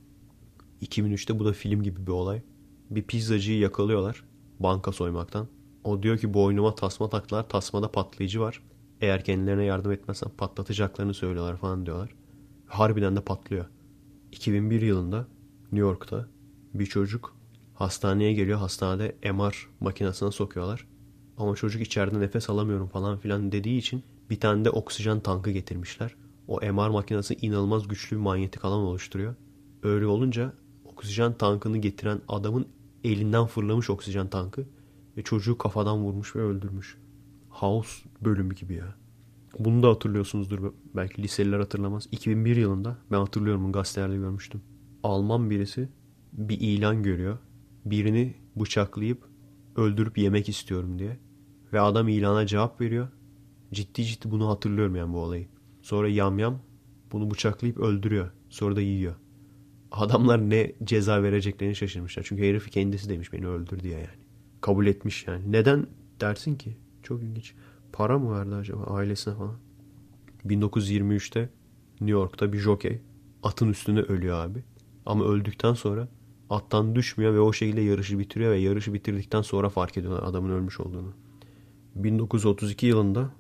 2003'te 0.83 1.39
bu 1.39 1.45
da 1.45 1.53
film 1.53 1.83
gibi 1.83 2.07
bir 2.07 2.13
olay. 2.13 2.43
Bir 2.91 3.03
pizzacıyı 3.03 3.59
yakalıyorlar 3.59 4.25
banka 4.61 4.93
soymaktan. 4.93 5.49
O 5.85 6.03
diyor 6.03 6.19
ki 6.19 6.35
boynuma 6.35 6.75
tasma 6.75 7.09
taktılar. 7.09 7.49
Tasmada 7.49 7.93
patlayıcı 7.93 8.41
var. 8.41 8.63
Eğer 9.01 9.25
kendilerine 9.25 9.65
yardım 9.65 9.93
etmezsen 9.93 10.31
patlatacaklarını 10.39 11.15
söylüyorlar 11.15 11.57
falan 11.57 11.87
diyorlar. 11.87 12.15
Harbiden 12.67 13.17
de 13.17 13.21
patlıyor. 13.21 13.65
2001 14.33 14.83
yılında 14.83 15.27
New 15.63 15.79
York'ta 15.79 16.29
bir 16.75 16.87
çocuk 16.87 17.37
hastaneye 17.75 18.33
geliyor. 18.33 18.59
Hastanede 18.59 19.33
MR 19.33 19.69
makinesine 19.81 20.31
sokuyorlar. 20.31 20.87
Ama 21.37 21.55
çocuk 21.55 21.83
içeride 21.83 22.21
nefes 22.21 22.51
alamıyorum 22.51 22.89
falan 22.89 23.19
filan 23.19 23.53
dediği 23.53 23.79
için 23.79 24.03
bir 24.31 24.41
tane 24.41 24.65
de 24.65 24.71
oksijen 24.71 25.21
tankı 25.21 25.51
getirmişler. 25.51 26.17
O 26.49 26.61
MR 26.61 26.89
makinesi 26.89 27.35
inanılmaz 27.35 27.89
güçlü 27.89 28.17
bir 28.17 28.23
manyetik 28.23 28.65
alan 28.65 28.81
oluşturuyor. 28.81 29.35
Öyle 29.83 30.07
olunca 30.07 30.53
oksijen 30.85 31.35
tankını 31.35 31.79
getiren 31.79 32.21
adamın 32.29 32.67
elinden 33.05 33.47
fırlamış 33.47 33.91
oksijen 33.91 34.29
tankı 34.29 34.67
ve 35.17 35.23
çocuğu 35.23 35.59
kafadan 35.59 35.99
vurmuş 35.99 36.37
ve 36.37 36.41
öldürmüş. 36.41 36.99
House 37.49 38.09
bölümü 38.21 38.55
gibi 38.55 38.75
ya. 38.75 38.95
Bunu 39.59 39.83
da 39.83 39.89
hatırlıyorsunuzdur 39.89 40.73
belki 40.97 41.23
liseliler 41.23 41.59
hatırlamaz. 41.59 42.09
2001 42.13 42.57
yılında 42.57 42.97
ben 43.13 43.19
hatırlıyorum 43.19 43.73
gazetelerde 43.73 44.17
görmüştüm. 44.17 44.63
Alman 45.03 45.51
birisi 45.51 45.89
bir 46.33 46.61
ilan 46.61 47.03
görüyor. 47.03 47.39
Birini 47.85 48.35
bıçaklayıp 48.57 49.25
öldürüp 49.77 50.19
yemek 50.19 50.49
istiyorum 50.49 50.99
diye. 50.99 51.19
Ve 51.73 51.81
adam 51.81 52.09
ilana 52.09 52.47
cevap 52.47 52.81
veriyor. 52.81 53.09
Ciddi 53.73 54.05
ciddi 54.05 54.31
bunu 54.31 54.49
hatırlıyorum 54.49 54.97
yani 54.97 55.13
bu 55.13 55.19
olayı. 55.19 55.47
Sonra 55.83 56.09
yamyam 56.09 56.59
bunu 57.13 57.31
bıçaklayıp 57.31 57.79
öldürüyor. 57.79 58.31
Sonra 58.49 58.77
da 58.77 58.81
yiyor. 58.81 59.15
Adamlar 59.93 60.51
ne 60.51 60.73
ceza 60.85 61.23
vereceklerini 61.23 61.77
şaşırmışlar. 61.77 62.23
Çünkü 62.29 62.43
herif 62.43 62.71
kendisi 62.71 63.09
demiş 63.09 63.33
beni 63.33 63.47
öldür 63.47 63.81
diye 63.81 63.95
yani. 63.95 64.24
Kabul 64.65 64.87
etmiş 64.87 65.27
yani. 65.27 65.53
Neden 65.53 65.87
dersin 66.21 66.55
ki? 66.55 66.77
Çok 67.03 67.23
ilginç. 67.23 67.55
Para 67.93 68.19
mı 68.19 68.39
verdi 68.39 68.55
acaba 68.55 68.85
ailesine 68.85 69.35
falan? 69.35 69.57
1923'te 70.47 71.41
New 72.01 72.11
York'ta 72.13 72.53
bir 72.53 72.59
jockey 72.59 73.01
atın 73.43 73.69
üstünde 73.69 74.03
ölüyor 74.03 74.45
abi. 74.45 74.65
Ama 75.07 75.25
öldükten 75.25 75.75
sonra 75.75 76.09
attan 76.51 76.95
düşmüyor 76.95 77.35
ve 77.35 77.41
o 77.41 77.53
şekilde 77.53 77.81
yarışı 77.81 78.19
bitiriyor 78.19 78.53
ve 78.53 78.59
yarışı 78.59 78.95
bitirdikten 78.95 79.43
sonra 79.43 79.69
fark 79.69 79.99
ediyorlar 79.99 80.23
adamın 80.23 80.51
ölmüş 80.51 80.81
olduğunu. 80.81 81.13
1932 81.95 82.87
yılında 82.87 83.31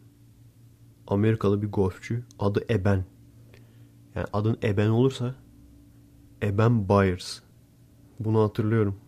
Amerikalı 1.07 1.63
bir 1.63 1.73
golfçü 1.73 2.25
adı 2.39 2.65
Eben. 2.69 3.05
Yani 4.15 4.27
adın 4.33 4.59
Eben 4.63 4.89
olursa 4.89 5.35
Eben 6.43 6.89
Byers. 6.89 7.41
Bunu 8.21 8.43
hatırlıyorum. 8.43 9.04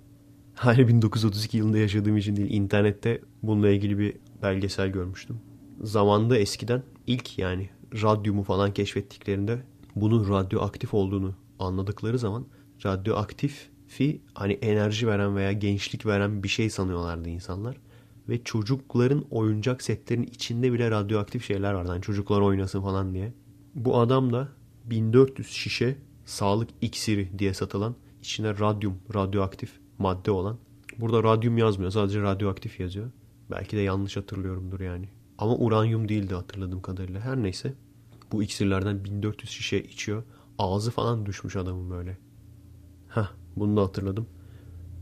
Hani 0.56 0.88
1932 0.88 1.56
yılında 1.56 1.78
yaşadığım 1.78 2.16
için 2.16 2.36
değil 2.36 2.50
internette 2.50 3.20
bununla 3.42 3.68
ilgili 3.68 3.98
bir 3.98 4.16
belgesel 4.42 4.88
görmüştüm. 4.88 5.40
Zamanda 5.82 6.38
eskiden 6.38 6.82
ilk 7.06 7.38
yani 7.38 7.70
radyumu 8.02 8.42
falan 8.42 8.72
keşfettiklerinde 8.72 9.62
bunun 9.96 10.30
radyoaktif 10.30 10.94
olduğunu 10.94 11.34
anladıkları 11.58 12.18
zaman 12.18 12.46
radyoaktifi 12.86 14.20
hani 14.34 14.52
enerji 14.52 15.06
veren 15.06 15.36
veya 15.36 15.52
gençlik 15.52 16.06
veren 16.06 16.42
bir 16.42 16.48
şey 16.48 16.70
sanıyorlardı 16.70 17.28
insanlar. 17.28 17.76
Ve 18.28 18.44
çocukların 18.44 19.24
oyuncak 19.30 19.82
setlerinin 19.82 20.26
içinde 20.26 20.72
bile 20.72 20.90
radyoaktif 20.90 21.44
şeyler 21.44 21.72
vardı. 21.72 21.88
Yani 21.92 22.02
çocuklar 22.02 22.40
oynasın 22.40 22.82
falan 22.82 23.14
diye. 23.14 23.32
Bu 23.74 23.98
adam 23.98 24.32
da 24.32 24.48
1400 24.84 25.48
şişe 25.48 25.96
sağlık 26.24 26.68
iksiri 26.80 27.38
diye 27.38 27.54
satılan 27.54 27.94
içine 28.22 28.58
radyum, 28.58 28.94
radyoaktif 29.14 29.85
madde 29.98 30.30
olan. 30.30 30.58
Burada 30.98 31.22
radyum 31.22 31.58
yazmıyor 31.58 31.90
sadece 31.90 32.22
radyoaktif 32.22 32.80
yazıyor. 32.80 33.10
Belki 33.50 33.76
de 33.76 33.80
yanlış 33.80 34.16
hatırlıyorumdur 34.16 34.80
yani. 34.80 35.08
Ama 35.38 35.56
uranyum 35.56 36.08
değildi 36.08 36.34
hatırladığım 36.34 36.82
kadarıyla. 36.82 37.20
Her 37.20 37.36
neyse. 37.36 37.74
Bu 38.32 38.42
iksirlerden 38.42 39.04
1400 39.04 39.50
şişe 39.50 39.78
içiyor. 39.82 40.22
Ağzı 40.58 40.90
falan 40.90 41.26
düşmüş 41.26 41.56
adamın 41.56 41.90
böyle. 41.90 42.18
Heh, 43.08 43.30
bunu 43.56 43.76
da 43.76 43.82
hatırladım. 43.82 44.26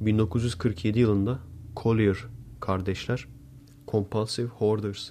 1947 0.00 0.98
yılında 0.98 1.38
Collier 1.76 2.16
kardeşler 2.60 3.26
Compulsive 3.88 4.48
Hoarders 4.48 5.10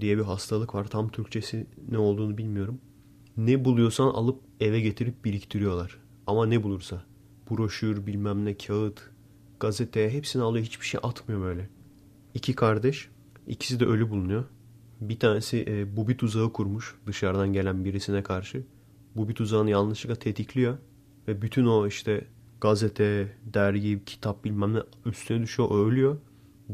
diye 0.00 0.18
bir 0.18 0.22
hastalık 0.22 0.74
var. 0.74 0.86
Tam 0.86 1.08
Türkçesi 1.08 1.66
ne 1.90 1.98
olduğunu 1.98 2.38
bilmiyorum. 2.38 2.80
Ne 3.36 3.64
buluyorsan 3.64 4.08
alıp 4.08 4.40
eve 4.60 4.80
getirip 4.80 5.24
biriktiriyorlar. 5.24 5.98
Ama 6.26 6.46
ne 6.46 6.62
bulursa. 6.62 7.02
Broşür, 7.50 8.06
bilmem 8.06 8.44
ne, 8.44 8.56
kağıt, 8.56 9.10
gazete 9.60 10.10
hepsini 10.10 10.42
alıyor. 10.42 10.64
Hiçbir 10.64 10.86
şey 10.86 11.00
atmıyor 11.02 11.40
böyle. 11.40 11.68
İki 12.34 12.54
kardeş. 12.54 13.08
ikisi 13.46 13.80
de 13.80 13.84
ölü 13.84 14.10
bulunuyor. 14.10 14.44
Bir 15.00 15.18
tanesi 15.18 15.64
e, 15.68 15.96
bu 15.96 16.08
bir 16.08 16.18
tuzağı 16.18 16.52
kurmuş 16.52 16.94
dışarıdan 17.06 17.52
gelen 17.52 17.84
birisine 17.84 18.22
karşı. 18.22 18.62
Bu 19.16 19.28
bir 19.28 19.34
tuzağını 19.34 19.70
yanlışlıkla 19.70 20.16
tetikliyor. 20.16 20.78
Ve 21.28 21.42
bütün 21.42 21.66
o 21.66 21.86
işte 21.86 22.26
gazete, 22.60 23.36
dergi, 23.54 24.02
kitap 24.06 24.44
bilmem 24.44 24.74
ne 24.74 24.82
üstüne 25.06 25.42
düşüyor, 25.42 25.86
ölüyor. 25.86 26.18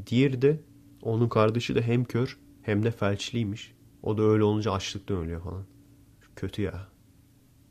Diğeri 0.06 0.42
de 0.42 0.60
onun 1.02 1.28
kardeşi 1.28 1.74
de 1.74 1.82
hem 1.82 2.04
kör 2.04 2.38
hem 2.62 2.82
de 2.82 2.90
felçliymiş. 2.90 3.74
O 4.02 4.18
da 4.18 4.22
öyle 4.22 4.44
olunca 4.44 4.72
açlıktan 4.72 5.16
ölüyor 5.16 5.42
falan. 5.42 5.64
Kötü 6.36 6.62
ya. 6.62 6.88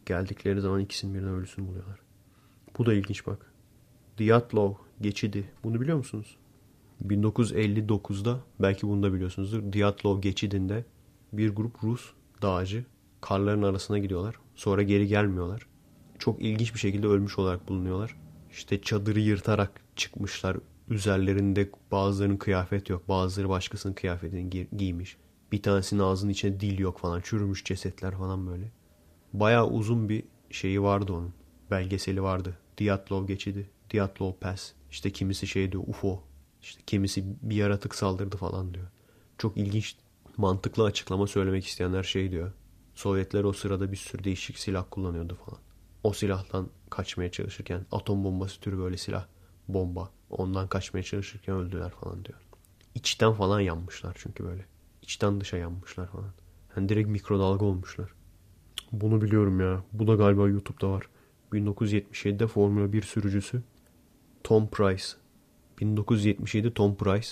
Geldikleri 0.06 0.62
zaman 0.62 0.80
ikisinin 0.80 1.14
birden 1.14 1.30
ölüsünü 1.30 1.68
buluyorlar. 1.68 2.00
Bu 2.78 2.86
da 2.86 2.94
ilginç 2.94 3.28
bak. 3.28 3.54
Dyatlov 4.18 4.74
geçidi. 5.04 5.50
Bunu 5.64 5.82
biliyor 5.82 5.98
musunuz? 5.98 6.38
1959'da 7.08 8.40
belki 8.60 8.88
bunu 8.88 9.04
da 9.04 9.14
biliyorsunuzdur. 9.14 9.74
Dyatlov 9.74 10.22
geçidinde 10.22 10.86
bir 11.34 11.50
grup 11.56 11.84
Rus 11.84 12.10
dağcı 12.42 12.86
karların 13.22 13.64
arasına 13.64 13.98
gidiyorlar. 13.98 14.36
Sonra 14.56 14.84
geri 14.84 15.08
gelmiyorlar. 15.08 15.68
Çok 16.20 16.42
ilginç 16.42 16.74
bir 16.74 16.80
şekilde 16.80 17.08
ölmüş 17.08 17.40
olarak 17.40 17.70
bulunuyorlar. 17.70 18.16
İşte 18.52 18.82
çadırı 18.82 19.20
yırtarak 19.20 19.72
çıkmışlar. 19.96 20.58
Üzerlerinde 20.90 21.70
bazılarının 21.92 22.38
kıyafet 22.38 22.90
yok. 22.90 23.10
Bazıları 23.10 23.50
başkasının 23.50 23.94
kıyafetini 23.94 24.50
gi- 24.50 24.78
giymiş. 24.78 25.18
Bir 25.52 25.62
tanesinin 25.62 26.00
ağzının 26.02 26.32
içinde 26.32 26.60
dil 26.60 26.80
yok 26.80 27.00
falan. 27.00 27.22
Çürümüş 27.22 27.64
cesetler 27.66 28.18
falan 28.18 28.48
böyle. 28.48 28.72
Bayağı 29.34 29.68
uzun 29.70 30.10
bir 30.10 30.24
şeyi 30.50 30.82
vardı 30.82 31.14
onun. 31.14 31.34
Belgeseli 31.72 32.24
vardı. 32.24 32.58
Dyatlov 32.78 33.28
geçidi. 33.28 33.70
Dyatlov 33.90 34.34
Pass. 34.34 34.72
İşte 34.94 35.12
kimisi 35.12 35.48
şey 35.48 35.72
diyor 35.72 35.84
UFO. 35.88 36.24
İşte 36.62 36.82
kimisi 36.88 37.24
bir 37.42 37.56
yaratık 37.56 37.96
saldırdı 37.96 38.38
falan 38.38 38.74
diyor. 38.74 38.88
Çok 39.38 39.58
ilginç 39.58 39.96
mantıklı 40.38 40.84
açıklama 40.84 41.28
söylemek 41.28 41.66
isteyenler 41.66 42.04
şey 42.04 42.32
diyor. 42.32 42.52
Sovyetler 42.96 43.44
o 43.44 43.54
sırada 43.54 43.92
bir 43.92 43.98
sürü 43.98 44.24
değişik 44.24 44.60
silah 44.60 44.86
kullanıyordu 44.92 45.38
falan. 45.46 45.60
O 46.04 46.14
silahtan 46.14 46.70
kaçmaya 46.90 47.32
çalışırken 47.32 47.86
atom 47.92 48.24
bombası 48.24 48.60
türü 48.60 48.78
böyle 48.78 48.98
silah 48.98 49.26
bomba 49.68 50.10
ondan 50.30 50.68
kaçmaya 50.68 51.04
çalışırken 51.04 51.56
öldüler 51.56 51.90
falan 51.90 52.26
diyor. 52.26 52.40
İçten 52.96 53.34
falan 53.34 53.60
yanmışlar 53.60 54.16
çünkü 54.20 54.44
böyle. 54.44 54.66
İçten 55.02 55.42
dışa 55.42 55.58
yanmışlar 55.58 56.08
falan. 56.08 56.34
Yani 56.76 56.90
direkt 56.90 57.10
mikrodalga 57.10 57.66
olmuşlar. 57.66 58.14
Bunu 58.92 59.22
biliyorum 59.22 59.60
ya. 59.60 59.84
Bu 59.94 60.08
da 60.08 60.16
galiba 60.16 60.48
YouTube'da 60.48 60.92
var. 60.92 61.10
1977'de 61.54 62.48
Formula 62.48 62.94
1 62.94 63.02
sürücüsü 63.02 63.64
Tom 64.44 64.68
Price. 64.68 65.04
1977 65.80 66.74
Tom 66.74 66.96
Price. 66.96 67.30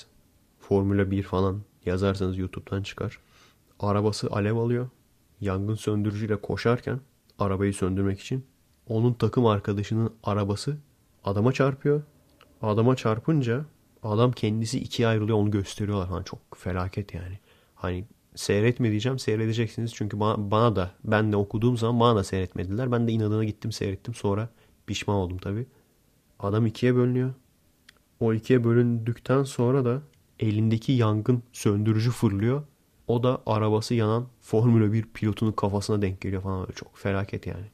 Formula 0.59 1.11
1 1.11 1.23
falan 1.23 1.61
yazarsanız 1.85 2.37
YouTube'dan 2.37 2.83
çıkar. 2.83 3.19
Arabası 3.79 4.27
alev 4.31 4.55
alıyor. 4.55 4.89
Yangın 5.41 5.75
söndürücüyle 5.75 6.35
koşarken 6.35 6.99
arabayı 7.39 7.73
söndürmek 7.73 8.19
için 8.19 8.45
onun 8.87 9.13
takım 9.13 9.45
arkadaşının 9.45 10.13
arabası 10.23 10.77
adama 11.23 11.51
çarpıyor. 11.51 12.03
Adama 12.61 12.95
çarpınca 12.95 13.65
adam 14.03 14.31
kendisi 14.31 14.79
ikiye 14.79 15.07
ayrılıyor 15.07 15.37
onu 15.37 15.51
gösteriyorlar. 15.51 16.07
Hani 16.07 16.25
çok 16.25 16.39
felaket 16.55 17.13
yani. 17.13 17.39
Hani 17.75 18.05
seyretme 18.35 18.89
diyeceğim 18.89 19.19
seyredeceksiniz. 19.19 19.93
Çünkü 19.93 20.19
bana, 20.19 20.51
bana 20.51 20.75
da 20.75 20.91
ben 21.03 21.31
de 21.31 21.35
okuduğum 21.35 21.77
zaman 21.77 21.99
bana 21.99 22.15
da 22.15 22.23
seyretmediler. 22.23 22.91
Ben 22.91 23.07
de 23.07 23.11
inadına 23.11 23.43
gittim 23.43 23.71
seyrettim. 23.71 24.13
Sonra 24.13 24.49
pişman 24.87 25.15
oldum 25.15 25.37
tabii. 25.37 25.65
Adam 26.41 26.65
ikiye 26.65 26.95
bölünüyor. 26.95 27.33
O 28.19 28.33
ikiye 28.33 28.63
bölündükten 28.63 29.43
sonra 29.43 29.85
da 29.85 30.01
elindeki 30.39 30.91
yangın 30.91 31.43
söndürücü 31.51 32.11
fırlıyor. 32.11 32.63
O 33.07 33.23
da 33.23 33.41
arabası 33.45 33.93
yanan 33.93 34.27
Formula 34.41 34.93
1 34.93 35.03
pilotunun 35.03 35.51
kafasına 35.51 36.01
denk 36.01 36.21
geliyor 36.21 36.41
falan. 36.41 36.61
Böyle 36.61 36.73
çok 36.73 36.97
felaket 36.97 37.47
yani. 37.47 37.65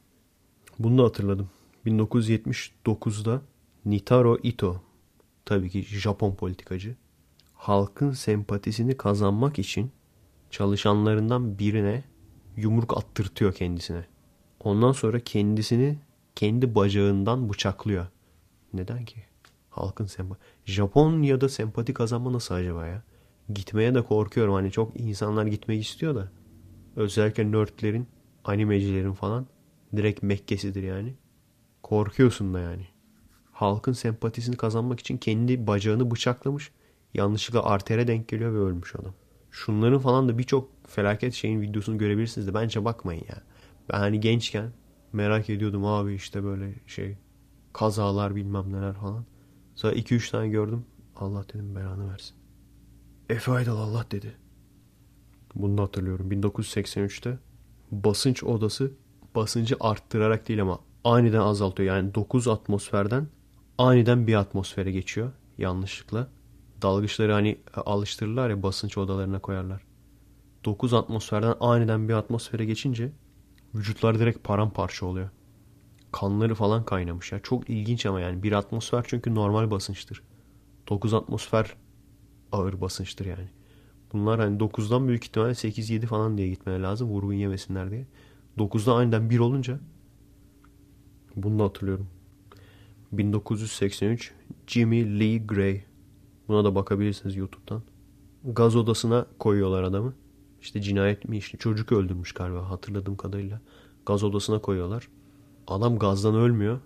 Bunu 0.79 0.97
da 0.97 1.03
hatırladım. 1.03 1.49
1979'da 1.85 3.41
Nitaro 3.85 4.37
Ito, 4.43 4.81
tabii 5.45 5.69
ki 5.69 5.81
Japon 5.81 6.35
politikacı, 6.35 6.95
halkın 7.53 8.11
sempatisini 8.11 8.97
kazanmak 8.97 9.59
için 9.59 9.91
çalışanlarından 10.51 11.59
birine 11.59 12.03
yumruk 12.57 12.97
attırtıyor 12.97 13.53
kendisine. 13.53 14.05
Ondan 14.59 14.91
sonra 14.91 15.19
kendisini 15.19 15.97
kendi 16.35 16.75
bacağından 16.75 17.49
bıçaklıyor. 17.49 18.07
Neden 18.73 19.05
ki? 19.05 19.23
Halkın 19.69 20.05
sempati. 20.05 20.41
Japonya'da 20.65 21.49
sempati 21.49 21.93
kazanma 21.93 22.33
nasıl 22.33 22.55
acaba 22.55 22.87
ya? 22.87 23.03
Gitmeye 23.53 23.95
de 23.95 24.01
korkuyorum. 24.01 24.53
Hani 24.53 24.71
çok 24.71 24.99
insanlar 24.99 25.45
gitmek 25.45 25.83
istiyor 25.83 26.15
da. 26.15 26.31
Özellikle 26.95 27.51
nerdlerin, 27.51 28.07
animecilerin 28.43 29.13
falan 29.13 29.47
direkt 29.95 30.23
Mekke'sidir 30.23 30.83
yani. 30.83 31.13
Korkuyorsun 31.83 32.53
da 32.53 32.59
yani. 32.59 32.87
Halkın 33.51 33.93
sempatisini 33.93 34.57
kazanmak 34.57 34.99
için 34.99 35.17
kendi 35.17 35.67
bacağını 35.67 36.11
bıçaklamış. 36.11 36.71
Yanlışlıkla 37.13 37.63
artere 37.63 38.07
denk 38.07 38.27
geliyor 38.27 38.53
ve 38.53 38.57
ölmüş 38.57 38.95
adam. 38.95 39.13
Şunların 39.51 39.99
falan 39.99 40.29
da 40.29 40.37
birçok 40.37 40.69
felaket 40.87 41.33
şeyin 41.33 41.61
videosunu 41.61 41.97
görebilirsiniz 41.97 42.47
de 42.47 42.53
bence 42.53 42.85
bakmayın 42.85 43.23
ya. 43.29 43.41
Ben 43.89 43.97
hani 43.97 44.19
gençken 44.19 44.71
merak 45.13 45.49
ediyordum 45.49 45.85
abi 45.85 46.13
işte 46.13 46.43
böyle 46.43 46.73
şey 46.87 47.17
kazalar 47.77 48.35
bilmem 48.35 48.73
neler 48.73 48.93
falan. 48.93 49.25
Sonra 49.75 49.93
2-3 49.93 50.31
tane 50.31 50.47
gördüm. 50.49 50.85
Allah 51.15 51.45
dedim 51.53 51.75
belanı 51.75 52.11
versin. 52.11 52.35
Efe 53.29 53.51
Aydal 53.51 53.77
Allah 53.77 54.05
dedi. 54.11 54.35
Bunu 55.55 55.77
da 55.77 55.81
hatırlıyorum. 55.81 56.31
1983'te 56.31 57.37
basınç 57.91 58.43
odası 58.43 58.91
basıncı 59.35 59.75
arttırarak 59.79 60.47
değil 60.47 60.61
ama 60.61 60.79
aniden 61.03 61.39
azaltıyor. 61.39 61.95
Yani 61.95 62.15
9 62.15 62.47
atmosferden 62.47 63.27
aniden 63.77 64.27
bir 64.27 64.35
atmosfere 64.35 64.91
geçiyor 64.91 65.31
yanlışlıkla. 65.57 66.27
Dalgıçları 66.81 67.31
hani 67.31 67.59
alıştırırlar 67.75 68.49
ya 68.49 68.63
basınç 68.63 68.97
odalarına 68.97 69.39
koyarlar. 69.39 69.81
9 70.65 70.93
atmosferden 70.93 71.55
aniden 71.59 72.09
bir 72.09 72.13
atmosfere 72.13 72.65
geçince 72.65 73.11
vücutlar 73.75 74.19
direkt 74.19 74.43
paramparça 74.43 75.05
oluyor. 75.05 75.29
Kanları 76.11 76.55
falan 76.55 76.85
kaynamış 76.85 77.31
ya. 77.31 77.39
Çok 77.39 77.69
ilginç 77.69 78.05
ama 78.05 78.19
yani 78.19 78.43
bir 78.43 78.51
atmosfer 78.51 79.05
çünkü 79.07 79.35
normal 79.35 79.71
basınçtır. 79.71 80.23
9 80.89 81.13
atmosfer 81.13 81.75
ağır 82.51 82.81
basınçtır 82.81 83.25
yani. 83.25 83.49
Bunlar 84.13 84.39
hani 84.39 84.57
9'dan 84.57 85.07
büyük 85.07 85.25
ihtimalle 85.25 85.51
8-7 85.51 86.05
falan 86.05 86.37
diye 86.37 86.49
gitmeye 86.49 86.81
lazım 86.81 87.09
vurgun 87.09 87.33
yemesinler 87.33 87.91
diye. 87.91 88.07
9'da 88.57 88.93
aniden 88.93 89.29
1 89.29 89.39
olunca 89.39 89.79
bunu 91.35 91.59
da 91.59 91.63
hatırlıyorum. 91.63 92.07
1983 93.11 94.33
Jimmy 94.67 95.19
Lee 95.19 95.37
Gray. 95.37 95.83
Buna 96.47 96.63
da 96.63 96.75
bakabilirsiniz 96.75 97.35
YouTube'dan. 97.35 97.83
Gaz 98.43 98.75
odasına 98.75 99.25
koyuyorlar 99.39 99.83
adamı. 99.83 100.13
İşte 100.61 100.81
cinayet 100.81 101.29
mi 101.29 101.37
işte 101.37 101.57
çocuk 101.57 101.91
öldürmüş 101.91 102.31
galiba 102.31 102.69
hatırladığım 102.69 103.17
kadarıyla. 103.17 103.61
Gaz 104.05 104.23
odasına 104.23 104.59
koyuyorlar. 104.59 105.09
Adam 105.67 105.99
gazdan 105.99 106.35
ölmüyor. 106.35 106.79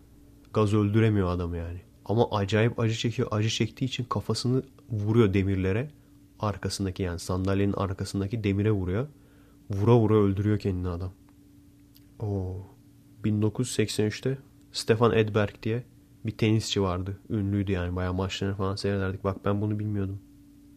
Gaz 0.54 0.74
öldüremiyor 0.74 1.28
adamı 1.28 1.58
yani. 1.58 1.82
Ama 2.06 2.32
acayip 2.32 2.80
acı 2.80 2.94
çekiyor. 2.94 3.28
Acı 3.32 3.50
çektiği 3.50 3.86
için 3.86 4.04
kafasını 4.04 4.64
vuruyor 4.90 5.34
demirlere. 5.34 5.90
Arkasındaki 6.40 7.04
yani 7.04 7.20
sandalyenin 7.20 7.74
arkasındaki 7.74 8.44
demire 8.44 8.72
vuruyor. 8.72 9.08
Vura 9.70 9.98
vura 9.98 10.14
öldürüyor 10.16 10.60
kendini 10.60 10.90
adam. 10.90 11.12
Oo. 12.20 12.56
1983'te 13.26 14.38
Stefan 14.72 15.18
Edberg 15.18 15.54
diye 15.64 15.84
bir 16.26 16.32
tenisçi 16.32 16.82
vardı. 16.82 17.20
Ünlüydü 17.30 17.72
yani 17.72 17.96
bayağı 17.96 18.14
maçlarını 18.14 18.56
falan 18.56 18.76
seyrederdik. 18.76 19.24
Bak 19.24 19.46
ben 19.46 19.62
bunu 19.62 19.80
bilmiyordum. 19.80 20.20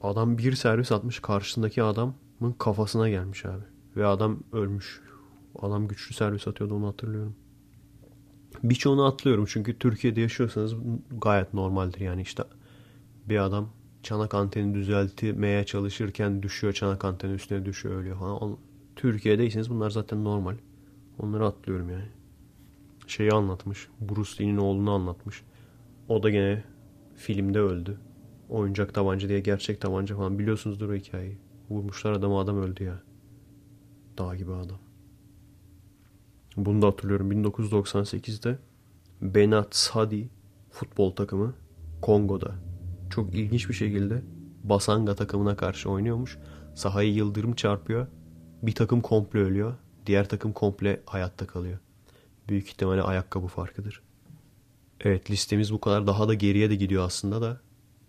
Adam 0.01 0.39
bir 0.39 0.53
servis 0.55 0.93
atmış 0.93 1.19
karşısındaki 1.19 1.83
adamın 1.83 2.53
kafasına 2.59 3.09
gelmiş 3.09 3.45
abi. 3.45 3.65
Ve 3.97 4.07
adam 4.07 4.39
ölmüş. 4.53 5.01
Adam 5.59 5.89
güçlü 5.89 6.15
servis 6.15 6.49
atıyordu 6.49 6.75
onu 6.75 6.87
hatırlıyorum. 6.87 7.37
Birçoğunu 8.65 9.05
atlıyorum 9.05 9.45
çünkü 9.49 9.79
Türkiye'de 9.79 10.21
yaşıyorsanız 10.21 10.75
gayet 11.21 11.55
normaldir 11.55 12.01
yani 12.01 12.23
işte 12.23 12.43
bir 13.29 13.39
adam 13.39 13.69
çanak 14.03 14.35
anteni 14.35 14.75
düzeltmeye 14.75 15.67
çalışırken 15.67 16.43
düşüyor 16.43 16.73
çanak 16.73 17.05
anteni 17.05 17.33
üstüne 17.33 17.65
düşüyor 17.65 17.95
ölüyor 17.95 18.19
falan. 18.19 18.57
Türkiye'deyseniz 18.97 19.71
bunlar 19.71 19.91
zaten 19.91 20.25
normal. 20.25 20.55
Onları 21.19 21.47
atlıyorum 21.47 21.91
yani. 21.91 22.09
şeyi 23.07 23.31
anlatmış. 23.31 23.89
Bruce 24.01 24.45
Lee'nin 24.45 24.57
oğlunu 24.57 24.91
anlatmış. 24.91 25.43
O 26.09 26.23
da 26.23 26.31
gene 26.31 26.65
filmde 27.17 27.61
öldü. 27.61 27.99
Oyuncak 28.49 28.95
tabanca 28.95 29.29
diye 29.29 29.41
gerçek 29.41 29.81
tabanca 29.81 30.17
falan 30.17 30.39
biliyorsunuzdur 30.39 30.89
o 30.89 30.95
hikayeyi. 30.95 31.39
Vurmuşlar 31.71 32.13
adamı 32.13 32.39
adam 32.39 32.59
öldü 32.59 32.85
ya. 32.85 33.03
Dağ 34.19 34.37
gibi 34.37 34.53
adam. 34.53 34.79
Bunu 36.57 36.83
da 36.83 36.87
hatırlıyorum. 36.87 37.33
1998'de 37.33 38.59
Benat 39.23 39.77
Sadi 39.77 40.29
futbol 40.71 41.11
takımı 41.11 41.55
Kongo'da 42.03 42.55
çok 43.11 43.35
ilginç 43.35 43.69
bir 43.69 43.75
şekilde 43.75 44.23
Basanga 44.65 45.15
takımına 45.15 45.57
karşı 45.57 45.91
oynuyormuş. 45.91 46.39
Sahayı 46.75 47.15
yıldırım 47.15 47.55
çarpıyor. 47.55 48.07
Bir 48.63 48.75
takım 48.75 49.01
komple 49.01 49.41
ölüyor. 49.41 49.75
Diğer 50.07 50.29
takım 50.29 50.53
komple 50.53 51.03
hayatta 51.07 51.47
kalıyor. 51.47 51.79
Büyük 52.49 52.69
ihtimalle 52.69 53.03
ayakkabı 53.03 53.47
farkıdır. 53.47 54.03
Evet 55.01 55.31
listemiz 55.31 55.73
bu 55.73 55.81
kadar. 55.81 56.07
Daha 56.07 56.29
da 56.29 56.35
geriye 56.35 56.71
de 56.71 56.75
gidiyor 56.75 57.05
aslında 57.05 57.43
da. 57.43 57.61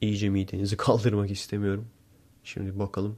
İyice 0.01 0.29
midenizi 0.29 0.77
kaldırmak 0.77 1.31
istemiyorum. 1.31 1.87
Şimdi 2.43 2.79
bakalım. 2.79 3.17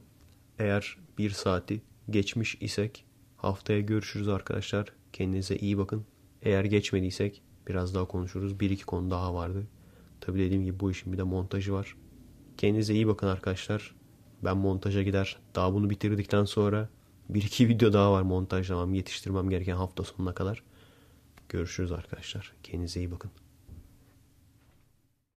Eğer 0.58 0.98
bir 1.18 1.30
saati 1.30 1.82
geçmiş 2.10 2.54
isek 2.60 3.04
haftaya 3.36 3.80
görüşürüz 3.80 4.28
arkadaşlar. 4.28 4.97
Kendinize 5.18 5.56
iyi 5.56 5.78
bakın. 5.78 6.04
Eğer 6.42 6.64
geçmediysek 6.64 7.42
biraz 7.68 7.94
daha 7.94 8.04
konuşuruz. 8.04 8.60
Bir 8.60 8.70
iki 8.70 8.86
konu 8.86 9.10
daha 9.10 9.34
vardı. 9.34 9.66
Tabi 10.20 10.38
dediğim 10.38 10.64
gibi 10.64 10.80
bu 10.80 10.90
işin 10.90 11.12
bir 11.12 11.18
de 11.18 11.22
montajı 11.22 11.72
var. 11.72 11.96
Kendinize 12.56 12.94
iyi 12.94 13.06
bakın 13.06 13.26
arkadaşlar. 13.26 13.94
Ben 14.44 14.56
montaja 14.56 15.02
gider. 15.02 15.38
Daha 15.54 15.74
bunu 15.74 15.90
bitirdikten 15.90 16.44
sonra 16.44 16.88
bir 17.28 17.42
iki 17.42 17.68
video 17.68 17.92
daha 17.92 18.12
var 18.12 18.22
montajlamam, 18.22 18.94
yetiştirmem 18.94 19.50
gereken 19.50 19.76
hafta 19.76 20.04
sonuna 20.04 20.34
kadar. 20.34 20.62
Görüşürüz 21.48 21.92
arkadaşlar. 21.92 22.52
Kendinize 22.62 23.00
iyi 23.00 23.10
bakın. 23.10 23.30